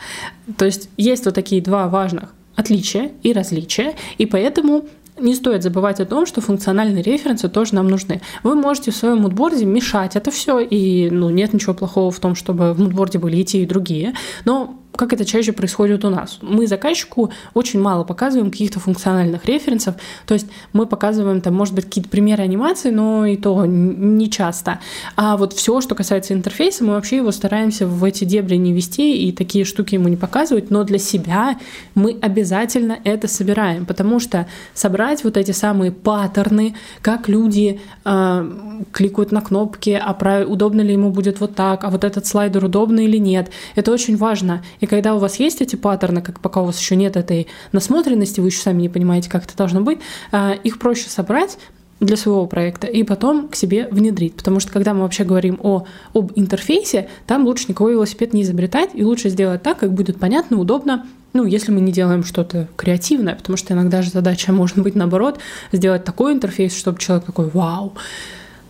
То 0.56 0.64
есть 0.64 0.88
есть 0.96 1.25
вот 1.25 1.35
такие 1.35 1.62
два 1.62 1.88
важных 1.88 2.35
отличия 2.54 3.12
и 3.23 3.32
различия, 3.32 3.94
и 4.16 4.26
поэтому 4.26 4.87
не 5.18 5.35
стоит 5.35 5.62
забывать 5.62 6.00
о 6.00 6.06
том, 6.06 6.26
что 6.26 6.40
функциональные 6.40 7.02
референсы 7.02 7.49
тоже 7.49 7.75
нам 7.75 7.88
нужны. 7.88 8.20
Вы 8.42 8.54
можете 8.54 8.90
в 8.90 8.96
своем 8.96 9.18
мудборде 9.18 9.64
мешать 9.64 10.16
это 10.16 10.30
все, 10.30 10.61
и 10.61 11.11
ну, 11.11 11.30
нет 11.30 11.52
ничего 11.52 11.75
плохого 11.75 12.11
в 12.11 12.20
том, 12.20 12.35
чтобы 12.35 12.75
в 12.75 12.80
мудборде 12.80 13.18
были 13.18 13.38
и 13.38 13.44
те, 13.44 13.62
и 13.62 13.66
другие, 13.66 14.14
но 14.44 14.78
как 14.96 15.12
это 15.12 15.24
чаще 15.24 15.52
происходит 15.52 16.04
у 16.04 16.10
нас. 16.10 16.38
Мы 16.42 16.66
заказчику 16.66 17.30
очень 17.54 17.80
мало 17.80 18.04
показываем 18.04 18.50
каких-то 18.50 18.80
функциональных 18.80 19.44
референсов, 19.44 19.96
то 20.26 20.34
есть 20.34 20.46
мы 20.72 20.86
показываем 20.86 21.40
там, 21.40 21.54
может 21.54 21.74
быть, 21.74 21.84
какие-то 21.84 22.10
примеры 22.10 22.42
анимации, 22.42 22.90
но 22.90 23.26
и 23.26 23.36
то 23.36 23.64
не 23.66 24.30
часто. 24.30 24.80
А 25.16 25.36
вот 25.36 25.52
все, 25.52 25.80
что 25.80 25.94
касается 25.94 26.34
интерфейса, 26.34 26.84
мы 26.84 26.94
вообще 26.94 27.16
его 27.16 27.30
стараемся 27.30 27.86
в 27.86 28.02
эти 28.04 28.24
дебри 28.24 28.56
не 28.56 28.72
вести 28.72 29.28
и 29.28 29.32
такие 29.32 29.64
штуки 29.64 29.94
ему 29.94 30.08
не 30.08 30.16
показывать, 30.16 30.70
но 30.70 30.84
для 30.84 30.98
себя 30.98 31.58
мы 31.94 32.18
обязательно 32.20 32.98
это 33.04 33.28
собираем, 33.28 33.86
потому 33.86 34.20
что 34.20 34.46
собрать 34.74 35.24
вот 35.24 35.36
эти 35.36 35.52
самые 35.52 35.92
паттерны, 35.92 36.74
как 37.02 37.28
люди 37.28 37.80
э, 38.04 38.52
кликают 38.92 39.32
на 39.32 39.40
кнопки, 39.40 39.90
а 39.90 40.12
прав... 40.14 40.48
удобно 40.48 40.80
ли 40.80 40.92
ему 40.92 41.10
будет 41.10 41.40
вот 41.40 41.54
так, 41.54 41.84
а 41.84 41.90
вот 41.90 42.04
этот 42.04 42.26
слайдер 42.26 42.64
удобно 42.64 43.00
или 43.00 43.16
нет, 43.16 43.50
это 43.74 43.92
очень 43.92 44.16
важно. 44.16 44.62
И 44.80 44.85
и 44.86 44.88
когда 44.88 45.16
у 45.16 45.18
вас 45.18 45.40
есть 45.40 45.60
эти 45.60 45.74
паттерны, 45.74 46.22
как 46.22 46.38
пока 46.38 46.62
у 46.62 46.66
вас 46.66 46.78
еще 46.78 46.94
нет 46.94 47.16
этой 47.16 47.48
насмотренности, 47.72 48.38
вы 48.38 48.48
еще 48.48 48.60
сами 48.60 48.82
не 48.82 48.88
понимаете, 48.88 49.28
как 49.28 49.44
это 49.44 49.56
должно 49.56 49.80
быть, 49.80 49.98
а, 50.30 50.52
их 50.52 50.78
проще 50.78 51.08
собрать, 51.08 51.58
для 51.98 52.18
своего 52.18 52.46
проекта 52.46 52.86
и 52.86 53.02
потом 53.04 53.48
к 53.48 53.56
себе 53.56 53.88
внедрить. 53.90 54.34
Потому 54.34 54.60
что 54.60 54.70
когда 54.70 54.92
мы 54.92 55.00
вообще 55.00 55.24
говорим 55.24 55.58
о, 55.62 55.86
об 56.12 56.30
интерфейсе, 56.34 57.08
там 57.26 57.46
лучше 57.46 57.64
никакой 57.68 57.92
велосипед 57.92 58.34
не 58.34 58.42
изобретать, 58.42 58.90
и 58.92 59.02
лучше 59.02 59.30
сделать 59.30 59.62
так, 59.62 59.78
как 59.78 59.94
будет 59.94 60.18
понятно, 60.20 60.60
удобно, 60.60 61.06
ну, 61.32 61.46
если 61.46 61.72
мы 61.72 61.80
не 61.80 61.92
делаем 61.92 62.22
что-то 62.22 62.68
креативное, 62.76 63.34
потому 63.34 63.56
что 63.56 63.72
иногда 63.72 64.02
же 64.02 64.10
задача 64.10 64.52
может 64.52 64.78
быть 64.78 64.94
наоборот, 64.94 65.38
сделать 65.72 66.04
такой 66.04 66.34
интерфейс, 66.34 66.76
чтобы 66.76 66.98
человек 66.98 67.24
такой 67.24 67.48
«Вау!» 67.48 67.94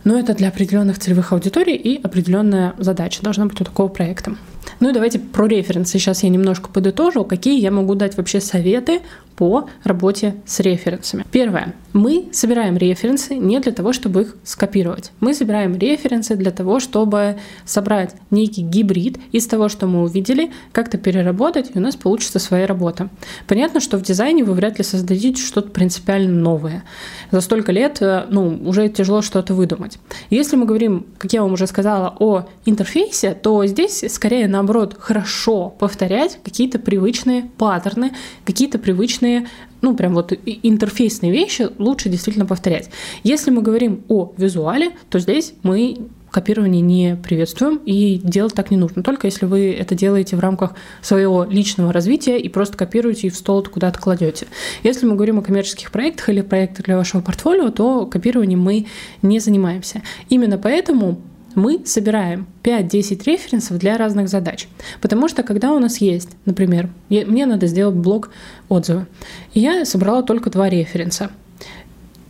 Но 0.05 0.17
это 0.17 0.33
для 0.33 0.47
определенных 0.47 0.97
целевых 0.97 1.33
аудиторий 1.33 1.75
и 1.75 2.01
определенная 2.01 2.75
задача 2.77 3.21
должна 3.21 3.45
быть 3.45 3.59
у 3.59 3.65
такого 3.65 3.89
проекта. 3.89 4.37
Ну 4.79 4.89
и 4.89 4.93
давайте 4.93 5.19
про 5.19 5.47
референсы. 5.47 5.99
Сейчас 5.99 6.23
я 6.23 6.29
немножко 6.29 6.69
подытожу, 6.69 7.23
какие 7.25 7.59
я 7.59 7.71
могу 7.71 7.95
дать 7.95 8.17
вообще 8.17 8.41
советы 8.41 9.01
по 9.37 9.69
работе 9.83 10.35
с 10.45 10.59
референсами. 10.59 11.23
Первое. 11.31 11.75
Мы 11.93 12.29
собираем 12.31 12.75
референсы 12.75 13.35
не 13.35 13.59
для 13.59 13.71
того, 13.71 13.93
чтобы 13.93 14.21
их 14.21 14.35
скопировать. 14.43 15.11
Мы 15.19 15.35
собираем 15.35 15.77
референсы 15.77 16.35
для 16.35 16.49
того, 16.51 16.79
чтобы 16.79 17.37
собрать 17.63 18.15
некий 18.31 18.63
гибрид 18.63 19.19
из 19.31 19.45
того, 19.45 19.69
что 19.69 19.85
мы 19.85 20.01
увидели, 20.01 20.51
как-то 20.71 20.97
переработать, 20.97 21.71
и 21.73 21.77
у 21.77 21.81
нас 21.81 21.95
получится 21.95 22.39
своя 22.39 22.65
работа. 22.65 23.09
Понятно, 23.47 23.79
что 23.79 23.97
в 23.97 24.01
дизайне 24.01 24.43
вы 24.43 24.53
вряд 24.53 24.79
ли 24.79 24.83
создадите 24.83 25.41
что-то 25.41 25.69
принципиально 25.69 26.41
новое. 26.41 26.83
За 27.29 27.41
столько 27.41 27.71
лет 27.71 28.01
э, 28.01 28.25
ну, 28.29 28.59
уже 28.65 28.89
тяжело 28.89 29.21
что-то 29.21 29.53
выдумать. 29.53 29.99
Если 30.31 30.55
мы 30.55 30.65
говорим, 30.65 31.05
как 31.19 31.33
я 31.33 31.43
вам 31.43 31.53
уже 31.53 31.67
сказала, 31.67 32.15
о 32.19 32.45
интерфейсе, 32.65 33.35
то 33.35 33.63
здесь 33.67 34.03
скорее 34.09 34.47
наоборот 34.57 34.95
хорошо 34.99 35.69
повторять 35.69 36.39
какие-то 36.43 36.79
привычные 36.79 37.49
паттерны, 37.57 38.13
какие-то 38.43 38.79
привычные 38.79 39.47
ну, 39.81 39.95
прям 39.95 40.15
вот 40.15 40.33
интерфейсные 40.63 41.31
вещи 41.31 41.69
лучше 41.77 42.09
действительно 42.09 42.47
повторять. 42.47 42.89
Если 43.23 43.51
мы 43.51 43.61
говорим 43.61 44.03
о 44.07 44.33
визуале, 44.35 44.91
то 45.11 45.19
здесь 45.19 45.53
мы 45.61 45.97
копирование 46.31 46.81
не 46.81 47.15
приветствуем 47.15 47.79
и 47.85 48.19
делать 48.23 48.55
так 48.55 48.71
не 48.71 48.77
нужно. 48.77 49.03
Только 49.03 49.27
если 49.27 49.45
вы 49.45 49.71
это 49.71 49.93
делаете 49.93 50.35
в 50.35 50.39
рамках 50.39 50.73
своего 51.01 51.43
личного 51.43 51.93
развития 51.93 52.39
и 52.39 52.49
просто 52.49 52.75
копируете 52.75 53.27
и 53.27 53.29
в 53.29 53.35
стол 53.35 53.63
куда-то 53.63 53.99
кладете. 53.99 54.47
Если 54.81 55.05
мы 55.05 55.13
говорим 55.13 55.37
о 55.37 55.41
коммерческих 55.43 55.91
проектах 55.91 56.29
или 56.29 56.41
проектах 56.41 56.85
для 56.85 56.97
вашего 56.97 57.21
портфолио, 57.21 57.69
то 57.69 58.07
копированием 58.07 58.59
мы 58.59 58.87
не 59.21 59.39
занимаемся. 59.39 60.01
Именно 60.29 60.57
поэтому 60.57 61.21
мы 61.57 61.81
собираем 61.85 62.45
5-10 62.63 63.23
референсов 63.25 63.79
для 63.79 63.97
разных 63.97 64.29
задач. 64.29 64.67
Потому 65.01 65.27
что 65.27 65.41
когда 65.41 65.73
у 65.73 65.79
нас 65.79 65.97
есть, 65.97 66.29
например, 66.45 66.89
мне 67.09 67.47
надо 67.47 67.65
сделать 67.65 67.95
блок 67.95 68.29
отзывы, 68.69 69.07
и 69.55 69.59
я 69.59 69.83
собрала 69.83 70.21
только 70.21 70.51
два 70.51 70.69
референса. 70.69 71.31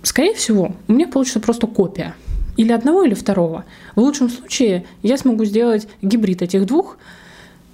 Скорее 0.02 0.34
всего, 0.34 0.76
у 0.88 0.94
меня 0.94 1.10
получится 1.10 1.42
просто 1.42 1.68
копия 1.68 2.16
или 2.56 2.72
одного, 2.72 3.04
или 3.04 3.16
второго. 3.16 3.66
В 3.96 4.00
лучшем 4.00 4.30
случае 4.30 4.86
я 5.04 5.18
смогу 5.18 5.44
сделать 5.44 5.90
гибрид 6.02 6.42
этих 6.42 6.66
двух, 6.66 6.98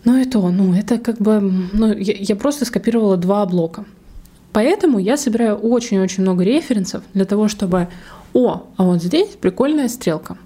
но 0.06 0.18
это, 0.18 0.40
ну, 0.40 0.74
это 0.74 0.98
как 0.98 1.20
бы, 1.20 1.40
ну, 1.72 1.94
я, 1.94 2.16
я 2.18 2.36
просто 2.36 2.66
скопировала 2.66 3.16
два 3.16 3.46
блока. 3.46 3.86
Поэтому 4.54 4.98
я 4.98 5.18
собираю 5.18 5.58
очень-очень 5.58 6.24
много 6.24 6.44
референсов 6.44 7.04
для 7.14 7.26
того, 7.26 7.48
чтобы, 7.48 7.90
о, 8.34 8.64
а 8.76 8.84
вот 8.84 9.04
здесь 9.04 9.30
прикольная 9.40 9.88
стрелка, 9.88 10.38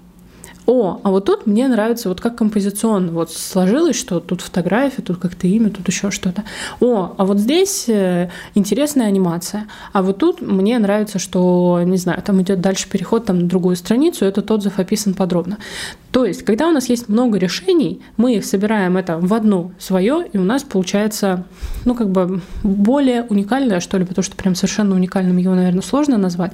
о, 0.68 1.00
а 1.02 1.10
вот 1.10 1.24
тут 1.24 1.46
мне 1.46 1.66
нравится, 1.66 2.10
вот 2.10 2.20
как 2.20 2.36
композиционно 2.36 3.10
вот 3.10 3.32
сложилось, 3.32 3.96
что 3.96 4.20
тут 4.20 4.42
фотография, 4.42 5.00
тут 5.00 5.16
как-то 5.16 5.46
имя, 5.46 5.70
тут 5.70 5.88
еще 5.88 6.10
что-то. 6.10 6.44
О, 6.78 7.14
а 7.16 7.24
вот 7.24 7.38
здесь 7.38 7.88
э, 7.88 8.28
интересная 8.54 9.06
анимация. 9.06 9.66
А 9.94 10.02
вот 10.02 10.18
тут 10.18 10.42
мне 10.42 10.78
нравится, 10.78 11.18
что, 11.18 11.80
не 11.82 11.96
знаю, 11.96 12.20
там 12.20 12.42
идет 12.42 12.60
дальше 12.60 12.86
переход 12.86 13.24
там, 13.24 13.38
на 13.38 13.48
другую 13.48 13.76
страницу, 13.76 14.26
этот 14.26 14.50
отзыв 14.50 14.78
описан 14.78 15.14
подробно. 15.14 15.56
То 16.10 16.26
есть, 16.26 16.42
когда 16.42 16.68
у 16.68 16.72
нас 16.72 16.90
есть 16.90 17.08
много 17.08 17.38
решений, 17.38 18.02
мы 18.18 18.36
их 18.36 18.44
собираем 18.44 18.98
это 18.98 19.16
в 19.16 19.32
одно 19.32 19.72
свое, 19.78 20.26
и 20.30 20.36
у 20.36 20.44
нас 20.44 20.64
получается, 20.64 21.44
ну, 21.86 21.94
как 21.94 22.10
бы 22.10 22.42
более 22.62 23.22
уникальное, 23.22 23.80
что 23.80 23.96
ли, 23.96 24.04
потому 24.04 24.22
что 24.22 24.36
прям 24.36 24.54
совершенно 24.54 24.94
уникальным 24.94 25.38
его, 25.38 25.54
наверное, 25.54 25.80
сложно 25.80 26.18
назвать. 26.18 26.52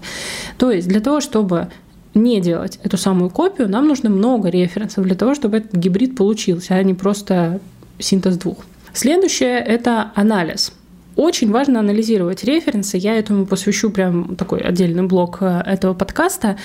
То 0.57 0.71
есть, 0.71 0.87
для 0.87 1.01
того, 1.01 1.21
чтобы 1.21 1.69
не 2.15 2.41
делать 2.41 2.79
эту 2.83 2.97
самую 2.97 3.31
копию, 3.31 3.69
нам 3.69 3.89
нужно 3.89 4.11
много 4.11 4.49
референсов 4.49 5.05
для 5.05 5.15
того, 5.15 5.35
чтобы 5.35 5.59
этот 5.59 5.75
гибрид 5.75 6.17
получился, 6.17 6.75
а 6.75 6.83
не 6.83 6.95
просто 6.95 7.61
синтез 7.99 8.37
двух. 8.37 8.59
Следующее– 8.93 9.59
это 9.67 10.13
анализ. 10.15 10.73
Очень 11.17 11.53
важно 11.53 11.79
анализировать 11.79 12.43
референсы. 12.43 12.97
Я 12.97 13.17
этому 13.17 13.47
посвящу 13.47 13.91
прям 13.91 14.35
такой 14.35 14.61
отдельный 14.61 15.05
блок 15.05 15.39
э, 15.41 15.63
этого 15.65 15.95
подкаста, 15.95 16.57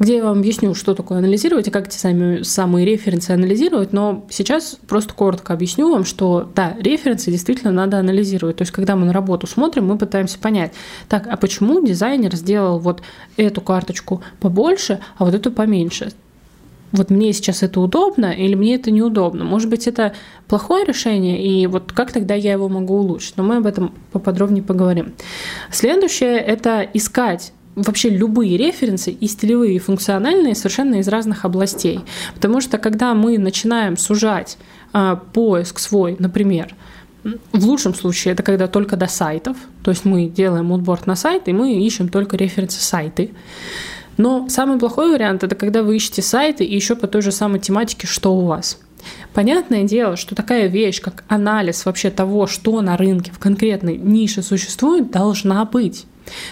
где 0.00 0.16
я 0.16 0.24
вам 0.24 0.38
объясню, 0.38 0.74
что 0.74 0.94
такое 0.94 1.18
анализировать 1.18 1.68
и 1.68 1.70
как 1.70 1.86
эти 1.86 1.96
сами, 1.96 2.42
самые 2.42 2.84
референсы 2.86 3.30
анализировать. 3.30 3.92
Но 3.92 4.26
сейчас 4.30 4.78
просто 4.88 5.14
коротко 5.14 5.52
объясню 5.52 5.92
вам, 5.92 6.04
что 6.04 6.50
да, 6.56 6.76
референсы 6.80 7.30
действительно 7.30 7.70
надо 7.70 7.98
анализировать. 7.98 8.56
То 8.56 8.62
есть, 8.62 8.72
когда 8.72 8.96
мы 8.96 9.06
на 9.06 9.12
работу 9.12 9.46
смотрим, 9.46 9.86
мы 9.86 9.96
пытаемся 9.96 10.40
понять, 10.40 10.72
так, 11.08 11.28
а 11.28 11.36
почему 11.36 11.84
дизайнер 11.84 12.34
сделал 12.34 12.80
вот 12.80 13.00
эту 13.36 13.60
карточку 13.60 14.22
побольше, 14.40 14.98
а 15.18 15.24
вот 15.24 15.34
эту 15.34 15.52
поменьше? 15.52 16.10
Вот 16.94 17.10
мне 17.10 17.32
сейчас 17.32 17.62
это 17.64 17.80
удобно 17.80 18.26
или 18.26 18.54
мне 18.54 18.76
это 18.76 18.92
неудобно. 18.92 19.44
Может 19.44 19.68
быть, 19.68 19.88
это 19.88 20.14
плохое 20.46 20.84
решение, 20.84 21.44
и 21.44 21.66
вот 21.66 21.92
как 21.92 22.12
тогда 22.12 22.34
я 22.34 22.52
его 22.52 22.68
могу 22.68 22.94
улучшить. 22.94 23.36
Но 23.36 23.42
мы 23.42 23.56
об 23.56 23.66
этом 23.66 23.92
поподробнее 24.12 24.62
поговорим. 24.62 25.12
Следующее— 25.72 26.38
это 26.38 26.86
искать 26.94 27.52
вообще 27.74 28.10
любые 28.10 28.56
референсы, 28.56 29.10
и 29.10 29.26
стилевые, 29.26 29.74
и 29.74 29.80
функциональные, 29.80 30.54
совершенно 30.54 30.96
из 30.96 31.08
разных 31.08 31.44
областей. 31.44 31.98
Потому 32.36 32.60
что 32.60 32.78
когда 32.78 33.12
мы 33.14 33.38
начинаем 33.38 33.96
сужать 33.96 34.56
а, 34.92 35.16
поиск 35.16 35.80
свой, 35.80 36.14
например, 36.20 36.76
в 37.52 37.64
лучшем 37.66 37.94
случае 37.94 38.34
это 38.34 38.44
когда 38.44 38.68
только 38.68 38.96
до 38.96 39.08
сайтов, 39.08 39.56
то 39.82 39.90
есть 39.90 40.04
мы 40.04 40.28
делаем 40.28 40.66
мудборд 40.66 41.08
на 41.08 41.16
сайт, 41.16 41.48
и 41.48 41.52
мы 41.52 41.74
ищем 41.74 42.08
только 42.08 42.36
референсы 42.36 42.80
сайты. 42.80 43.32
Но 44.16 44.48
самый 44.48 44.78
плохой 44.78 45.12
вариант 45.12 45.44
это 45.44 45.54
когда 45.54 45.82
вы 45.82 45.96
ищете 45.96 46.22
сайты 46.22 46.64
и 46.64 46.74
еще 46.74 46.96
по 46.96 47.06
той 47.06 47.22
же 47.22 47.32
самой 47.32 47.60
тематике, 47.60 48.06
что 48.06 48.34
у 48.34 48.46
вас. 48.46 48.78
Понятное 49.32 49.84
дело, 49.84 50.16
что 50.16 50.34
такая 50.34 50.68
вещь, 50.68 51.00
как 51.00 51.24
анализ 51.28 51.84
вообще 51.84 52.10
того, 52.10 52.46
что 52.46 52.80
на 52.80 52.96
рынке 52.96 53.32
в 53.32 53.38
конкретной 53.38 53.96
нише 53.96 54.42
существует, 54.42 55.10
должна 55.10 55.64
быть. 55.64 56.06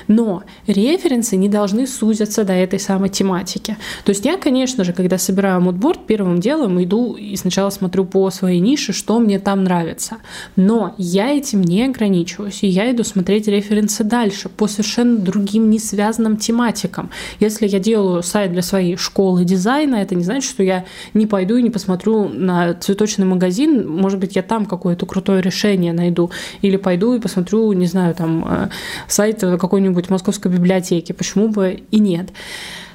Но 0.08 0.42
референсы 0.66 1.36
не 1.36 1.48
должны 1.48 1.86
сузиться 1.86 2.44
до 2.44 2.52
этой 2.52 2.78
самой 2.78 3.08
тематики. 3.08 3.76
То 4.04 4.10
есть 4.10 4.24
я, 4.24 4.36
конечно 4.36 4.84
же, 4.84 4.92
когда 4.92 5.18
собираю 5.18 5.60
мудборд, 5.60 6.06
первым 6.06 6.40
делом 6.40 6.82
иду 6.82 7.14
и 7.14 7.36
сначала 7.36 7.70
смотрю 7.70 8.04
по 8.04 8.30
своей 8.30 8.60
нише, 8.60 8.92
что 8.92 9.18
мне 9.18 9.38
там 9.38 9.64
нравится. 9.64 10.16
Но 10.56 10.94
я 10.98 11.30
этим 11.30 11.62
не 11.62 11.84
ограничиваюсь, 11.84 12.62
и 12.62 12.66
я 12.66 12.90
иду 12.90 13.04
смотреть 13.04 13.48
референсы 13.48 14.04
дальше 14.04 14.48
по 14.48 14.66
совершенно 14.66 15.18
другим 15.18 15.70
не 15.70 15.78
связанным 15.78 16.36
тематикам. 16.36 17.10
Если 17.40 17.66
я 17.66 17.78
делаю 17.78 18.22
сайт 18.22 18.52
для 18.52 18.62
своей 18.62 18.96
школы 18.96 19.44
дизайна, 19.44 19.96
это 19.96 20.14
не 20.14 20.24
значит, 20.24 20.50
что 20.50 20.62
я 20.62 20.84
не 21.14 21.26
пойду 21.26 21.56
и 21.56 21.62
не 21.62 21.70
посмотрю 21.70 22.28
на 22.28 22.74
цветочный 22.74 23.26
магазин, 23.26 23.88
может 23.88 24.18
быть, 24.18 24.36
я 24.36 24.42
там 24.42 24.66
какое-то 24.66 25.06
крутое 25.06 25.42
решение 25.42 25.92
найду, 25.92 26.30
или 26.62 26.76
пойду 26.76 27.14
и 27.14 27.20
посмотрю, 27.20 27.72
не 27.72 27.86
знаю, 27.86 28.14
там 28.14 28.44
э, 28.48 28.68
сайт 29.08 29.42
какой-нибудь 29.62 30.10
московской 30.10 30.50
библиотеки, 30.50 31.12
почему 31.12 31.48
бы 31.48 31.84
и 31.90 31.98
нет. 31.98 32.30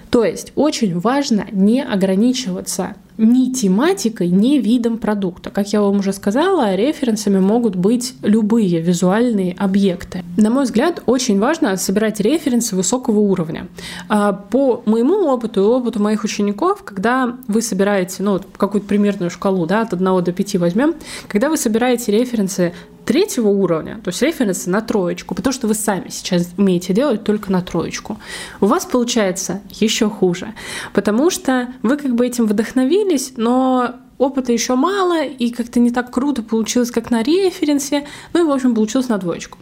То 0.09 0.23
есть 0.23 0.53
очень 0.55 0.99
важно 0.99 1.47
не 1.51 1.83
ограничиваться 1.83 2.95
ни 3.17 3.51
тематикой, 3.51 4.29
ни 4.29 4.59
видом 4.59 4.99
продукта. 4.99 5.49
Как 5.49 5.73
я 5.73 5.81
вам 5.81 5.99
уже 5.99 6.13
сказала, 6.13 6.75
референсами 6.75 7.39
могут 7.39 7.75
быть 7.75 8.13
любые 8.21 8.79
визуальные 8.79 9.55
объекты. 9.57 10.23
На 10.37 10.51
мой 10.51 10.65
взгляд, 10.65 11.01
очень 11.07 11.39
важно 11.39 11.75
собирать 11.77 12.19
референсы 12.19 12.75
высокого 12.75 13.19
уровня. 13.19 13.67
А, 14.07 14.33
по 14.33 14.83
моему 14.85 15.25
опыту 15.25 15.61
и 15.61 15.63
опыту 15.63 15.99
моих 15.99 16.23
учеников, 16.23 16.83
когда 16.83 17.35
вы 17.47 17.61
собираете, 17.63 18.21
ну, 18.21 18.39
какую-то 18.55 18.87
примерную 18.87 19.31
шкалу, 19.31 19.65
да, 19.65 19.81
от 19.81 19.93
1 19.93 20.23
до 20.23 20.31
5 20.31 20.55
возьмем, 20.57 20.93
когда 21.27 21.49
вы 21.49 21.57
собираете 21.57 22.11
референсы 22.11 22.73
третьего 23.07 23.47
уровня, 23.47 23.99
то 24.03 24.09
есть 24.09 24.21
референсы 24.21 24.69
на 24.69 24.81
троечку, 24.81 25.33
потому 25.33 25.53
что 25.53 25.67
вы 25.67 25.73
сами 25.73 26.09
сейчас 26.09 26.49
умеете 26.57 26.93
делать 26.93 27.23
только 27.23 27.51
на 27.51 27.61
троечку, 27.61 28.19
у 28.59 28.65
вас 28.65 28.85
получается 28.85 29.61
еще 29.71 30.09
хуже, 30.09 30.53
потому 30.93 31.29
что 31.29 31.69
вы 31.83 31.95
как 31.95 32.13
бы 32.15 32.27
этим 32.27 32.45
вдохновились, 32.45 33.33
но 33.37 33.95
опыта 34.17 34.51
еще 34.51 34.75
мало, 34.75 35.23
и 35.23 35.51
как-то 35.51 35.79
не 35.79 35.91
так 35.91 36.11
круто 36.11 36.43
получилось, 36.43 36.91
как 36.91 37.11
на 37.11 37.23
референсе. 37.23 38.05
Ну 38.33 38.43
и, 38.43 38.47
в 38.47 38.51
общем, 38.51 38.75
получилось 38.75 39.09
на 39.09 39.17
двоечку. 39.17 39.57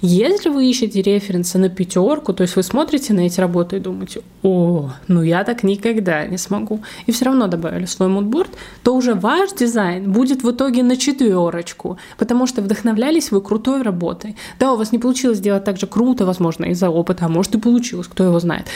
Если 0.00 0.48
вы 0.48 0.66
ищете 0.66 1.02
референсы 1.02 1.58
на 1.58 1.68
пятерку, 1.68 2.32
то 2.32 2.42
есть 2.42 2.56
вы 2.56 2.62
смотрите 2.62 3.12
на 3.12 3.20
эти 3.20 3.40
работы 3.40 3.76
и 3.76 3.80
думаете, 3.80 4.22
о, 4.42 4.90
ну 5.06 5.22
я 5.22 5.44
так 5.44 5.62
никогда 5.62 6.26
не 6.26 6.38
смогу, 6.38 6.80
и 7.06 7.12
все 7.12 7.26
равно 7.26 7.46
добавили 7.46 7.84
свой 7.84 8.08
мудборд, 8.08 8.50
то 8.82 8.94
уже 8.94 9.14
ваш 9.14 9.52
дизайн 9.52 10.10
будет 10.10 10.42
в 10.42 10.50
итоге 10.50 10.82
на 10.82 10.96
четверочку, 10.96 11.98
потому 12.18 12.46
что 12.46 12.62
вдохновлялись 12.62 13.30
вы 13.30 13.40
крутой 13.40 13.82
работой. 13.82 14.36
Да, 14.58 14.72
у 14.72 14.76
вас 14.76 14.92
не 14.92 14.98
получилось 14.98 15.38
сделать 15.38 15.64
так 15.64 15.78
же 15.78 15.86
круто, 15.86 16.26
возможно, 16.26 16.66
из-за 16.66 16.90
опыта, 16.90 17.26
а 17.26 17.28
может 17.28 17.54
и 17.54 17.58
получилось, 17.58 18.08
кто 18.08 18.24
его 18.24 18.40
знает. 18.40 18.66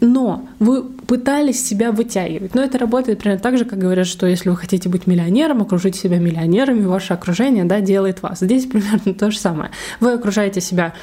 Но 0.00 0.48
вы 0.58 0.82
пытались 0.82 1.64
себя 1.64 1.92
вытягивать. 1.92 2.56
Но 2.56 2.62
это 2.62 2.76
работает 2.76 3.20
примерно 3.20 3.40
так 3.40 3.56
же, 3.56 3.64
как 3.64 3.78
говорят, 3.78 4.08
что 4.08 4.26
если 4.26 4.50
вы 4.50 4.56
хотите 4.56 4.71
быть 4.88 5.06
миллионером, 5.06 5.62
окружите 5.62 5.98
себя 5.98 6.18
миллионерами, 6.18 6.84
ваше 6.84 7.14
окружение 7.14 7.64
да, 7.64 7.80
делает 7.80 8.22
вас. 8.22 8.40
Здесь 8.40 8.66
примерно 8.66 9.14
то 9.14 9.30
же 9.30 9.38
самое. 9.38 9.70
Вы 10.00 10.12
окружаете 10.12 10.60
себя 10.60 10.94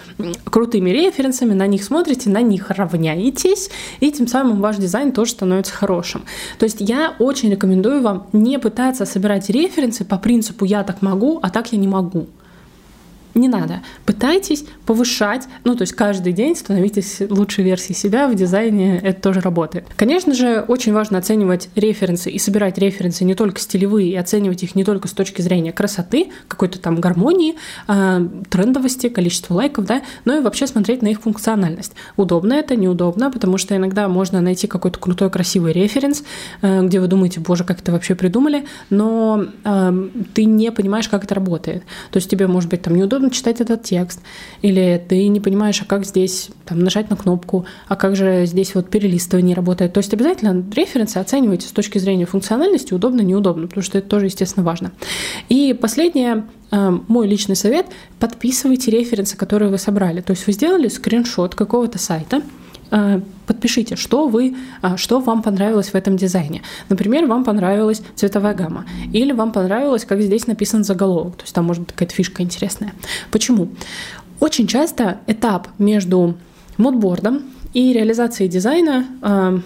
крутыми 0.46 0.90
референсами, 0.90 1.54
на 1.54 1.68
них 1.68 1.84
смотрите, 1.84 2.30
на 2.30 2.42
них 2.42 2.70
равняетесь, 2.70 3.70
и 4.00 4.12
тем 4.12 4.28
самым 4.28 4.62
ваш 4.62 4.78
дизайн 4.78 5.12
тоже 5.12 5.32
становится 5.32 5.74
хорошим. 5.74 6.24
То 6.58 6.66
есть 6.66 6.78
я 6.80 7.14
очень 7.20 7.52
рекомендую 7.52 8.02
вам 8.02 8.28
не 8.34 8.60
пытаться 8.60 9.06
собирать 9.06 9.50
референсы 9.50 10.06
по 10.06 10.18
принципу 10.18 10.66
«я 10.66 10.84
так 10.84 11.02
могу, 11.02 11.40
а 11.42 11.50
так 11.50 11.72
я 11.72 11.78
не 11.78 11.88
могу». 11.88 12.28
Не 13.36 13.48
надо. 13.48 13.82
Пытайтесь 14.06 14.66
повышать, 14.86 15.48
ну, 15.64 15.76
то 15.76 15.84
есть 15.84 15.94
каждый 15.94 16.34
день 16.34 16.56
становитесь 16.56 17.22
лучшей 17.30 17.64
версией 17.64 17.96
себя 17.96 18.28
в 18.28 18.36
дизайне, 18.36 18.98
это 18.98 19.22
тоже 19.22 19.40
работает. 19.40 19.86
Конечно 19.96 20.34
же, 20.34 20.66
очень 20.68 20.94
важно 20.94 21.20
оценивать 21.20 21.70
референсы 21.76 22.32
и 22.32 22.40
собирать 22.40 22.78
референсы 22.78 23.24
не 23.24 23.36
только 23.36 23.60
стилевые, 23.60 24.12
и 24.12 24.16
оценивать 24.16 24.64
их 24.64 24.76
не 24.76 24.84
только 24.84 25.08
с 25.08 25.12
точки 25.12 25.42
зрения 25.42 25.72
красоты, 25.72 26.32
какой-то 26.48 26.80
там 26.80 27.00
гармонии, 27.00 27.56
э, 27.88 28.28
трендовости, 28.50 29.10
количества 29.10 29.54
лайков, 29.54 29.86
да, 29.86 30.02
но 30.26 30.38
и 30.38 30.42
вообще 30.42 30.66
смотреть 30.66 31.02
на 31.02 31.08
их 31.10 31.22
функциональность. 31.22 31.94
Удобно 32.18 32.54
это, 32.54 32.76
неудобно, 32.76 33.32
потому 33.32 33.58
что 33.58 33.76
иногда 33.76 34.08
можно 34.08 34.42
найти 34.42 34.68
какой-то 34.68 35.00
крутой, 35.00 35.30
красивый 35.30 35.72
референс, 35.74 36.24
э, 36.62 36.82
где 36.84 37.00
вы 37.00 37.08
думаете, 37.08 37.40
боже, 37.40 37.64
как 37.64 37.82
это 37.82 37.92
вообще 37.92 38.16
придумали, 38.16 38.66
но 38.90 39.46
э, 39.64 40.10
ты 40.34 40.46
не 40.46 40.72
понимаешь, 40.72 41.08
как 41.08 41.24
это 41.26 41.36
работает. 41.36 41.84
То 42.12 42.18
есть 42.18 42.30
тебе, 42.30 42.48
может 42.48 42.70
быть, 42.70 42.82
там 42.82 42.96
неудобно 42.96 43.19
трудно 43.20 43.36
читать 43.36 43.60
этот 43.60 43.84
текст, 43.84 44.22
или 44.62 45.04
ты 45.10 45.28
не 45.28 45.42
понимаешь, 45.42 45.82
а 45.82 45.86
как 45.86 46.06
здесь 46.06 46.50
там, 46.66 46.80
нажать 46.80 47.10
на 47.10 47.18
кнопку, 47.18 47.66
а 47.90 47.98
как 47.98 48.16
же 48.16 48.46
здесь 48.46 48.76
вот 48.76 48.90
перелистывание 48.90 49.56
работает. 49.56 49.92
То 49.92 49.98
есть 50.00 50.14
обязательно 50.14 50.64
референсы 50.74 51.18
оценивайте 51.18 51.68
с 51.68 51.72
точки 51.72 51.98
зрения 51.98 52.26
функциональности, 52.26 52.94
удобно, 52.94 53.22
неудобно, 53.22 53.68
потому 53.68 53.84
что 53.84 53.98
это 53.98 54.08
тоже, 54.08 54.28
естественно, 54.28 54.66
важно. 54.66 54.92
И 55.50 55.74
последнее, 55.74 56.46
э, 56.72 56.98
мой 57.10 57.28
личный 57.28 57.58
совет, 57.58 57.88
подписывайте 58.20 58.90
референсы, 58.90 59.36
которые 59.36 59.70
вы 59.70 59.78
собрали. 59.78 60.22
То 60.22 60.32
есть 60.32 60.48
вы 60.48 60.54
сделали 60.54 60.88
скриншот 60.88 61.56
какого-то 61.56 62.00
сайта, 62.00 62.42
подпишите, 63.46 63.96
что, 63.96 64.28
вы, 64.28 64.56
э, 64.82 64.98
что 64.98 65.20
вам 65.20 65.42
понравилось 65.42 65.90
в 65.90 65.96
этом 65.96 66.18
дизайне. 66.18 66.62
Например, 66.90 67.26
вам 67.26 67.44
понравилась 67.44 68.02
цветовая 68.16 68.54
гамма, 68.54 68.86
или 69.14 69.32
вам 69.32 69.52
понравилось, 69.52 70.06
как 70.06 70.22
здесь 70.22 70.48
написан 70.48 70.84
заголовок, 70.84 71.36
то 71.38 71.44
есть 71.44 71.56
там 71.56 71.66
может 71.66 71.84
быть 71.84 71.94
какая-то 71.94 72.16
фишка 72.16 72.44
интересная. 72.44 72.94
Почему? 73.32 73.70
Очень 74.40 74.68
часто 74.68 75.20
этап 75.28 75.68
между 75.78 76.36
мудбордом 76.78 77.44
и 77.74 77.94
реализацией 77.94 78.50
дизайна 78.50 79.06
э, 79.22 79.60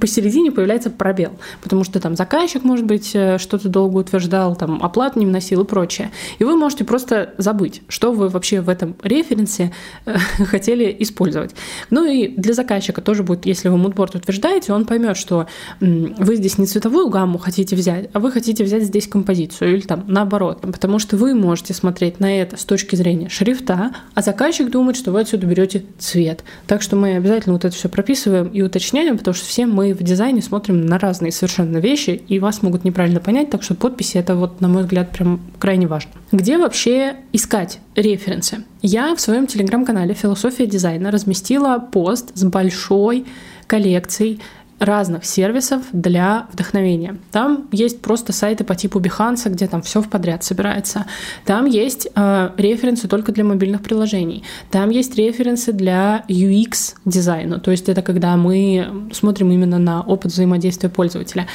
посередине 0.00 0.50
появляется 0.50 0.90
пробел, 0.90 1.32
потому 1.62 1.84
что 1.84 2.00
там 2.00 2.16
заказчик, 2.16 2.64
может 2.64 2.86
быть, 2.86 3.10
э, 3.14 3.38
что-то 3.38 3.68
долго 3.68 3.98
утверждал, 3.98 4.56
там 4.56 4.82
оплату 4.82 5.18
не 5.18 5.26
вносил 5.26 5.62
и 5.62 5.64
прочее. 5.64 6.10
И 6.38 6.44
вы 6.44 6.56
можете 6.56 6.84
просто 6.84 7.34
забыть, 7.38 7.82
что 7.88 8.12
вы 8.12 8.28
вообще 8.28 8.60
в 8.60 8.68
этом 8.68 8.96
референсе 9.02 9.72
э, 10.04 10.16
хотели 10.44 10.94
использовать. 11.00 11.54
Ну 11.90 12.04
и 12.04 12.28
для 12.28 12.54
заказчика 12.54 13.00
тоже 13.00 13.22
будет, 13.22 13.46
если 13.46 13.68
вы 13.68 13.76
мудборд 13.76 14.14
утверждаете, 14.14 14.72
он 14.72 14.84
поймет, 14.84 15.16
что 15.16 15.46
вы 15.80 16.36
здесь 16.36 16.58
не 16.58 16.66
цветовую 16.66 17.08
гамму 17.08 17.38
хотите 17.38 17.76
взять, 17.76 18.08
а 18.12 18.20
вы 18.20 18.30
хотите 18.32 18.64
взять 18.64 18.84
здесь 18.84 19.06
композицию 19.08 19.74
или 19.74 19.80
там 19.80 20.04
наоборот, 20.06 20.60
потому 20.60 20.98
что 20.98 21.16
вы 21.16 21.34
можете 21.34 21.74
смотреть 21.74 22.20
на 22.20 22.40
это 22.40 22.56
с 22.56 22.64
точки 22.64 22.96
зрения 22.96 23.28
шрифта, 23.28 23.92
а 24.14 24.22
заказчик 24.22 24.70
думает, 24.70 24.96
что 24.96 25.12
вы 25.12 25.20
отсюда 25.20 25.46
берете 25.46 25.84
цвет. 25.98 26.44
Так 26.66 26.82
что 26.82 26.96
мы 26.96 27.16
обязательно 27.16 27.54
вот 27.54 27.64
это 27.64 27.74
все 27.74 27.88
прописываем 27.88 28.48
и 28.48 28.62
уточняем, 28.62 29.01
уточняем, 29.02 29.18
потому 29.18 29.34
что 29.34 29.46
все 29.46 29.66
мы 29.66 29.94
в 29.94 30.02
дизайне 30.02 30.42
смотрим 30.42 30.86
на 30.86 30.98
разные 30.98 31.32
совершенно 31.32 31.78
вещи, 31.78 32.22
и 32.28 32.38
вас 32.38 32.62
могут 32.62 32.84
неправильно 32.84 33.20
понять, 33.20 33.50
так 33.50 33.62
что 33.62 33.74
подписи 33.74 34.18
это 34.18 34.34
вот, 34.34 34.60
на 34.60 34.68
мой 34.68 34.82
взгляд, 34.82 35.10
прям 35.10 35.40
крайне 35.58 35.86
важно. 35.86 36.10
Где 36.30 36.58
вообще 36.58 37.16
искать 37.32 37.80
референсы? 37.94 38.64
Я 38.82 39.14
в 39.14 39.20
своем 39.20 39.46
телеграм-канале 39.46 40.14
«Философия 40.14 40.66
дизайна» 40.66 41.10
разместила 41.10 41.78
пост 41.78 42.30
с 42.34 42.44
большой 42.44 43.24
коллекцией 43.66 44.40
разных 44.82 45.24
сервисов 45.24 45.82
для 45.92 46.46
вдохновения. 46.52 47.16
Там 47.30 47.68
есть 47.70 48.02
просто 48.02 48.32
сайты 48.32 48.64
по 48.64 48.74
типу 48.74 48.98
Behance, 48.98 49.48
где 49.48 49.68
там 49.68 49.80
все 49.80 50.02
в 50.02 50.08
подряд 50.08 50.42
собирается. 50.42 51.06
Там 51.44 51.66
есть 51.66 52.08
э, 52.14 52.50
референсы 52.56 53.06
только 53.06 53.32
для 53.32 53.44
мобильных 53.44 53.82
приложений. 53.82 54.42
Там 54.70 54.90
есть 54.90 55.16
референсы 55.16 55.72
для 55.72 56.24
UX 56.28 56.96
дизайна, 57.04 57.60
то 57.60 57.70
есть 57.70 57.88
это 57.88 58.02
когда 58.02 58.36
мы 58.36 59.08
смотрим 59.12 59.52
именно 59.52 59.78
на 59.78 60.02
опыт 60.02 60.32
взаимодействия 60.32 60.88
пользователя. 60.88 61.46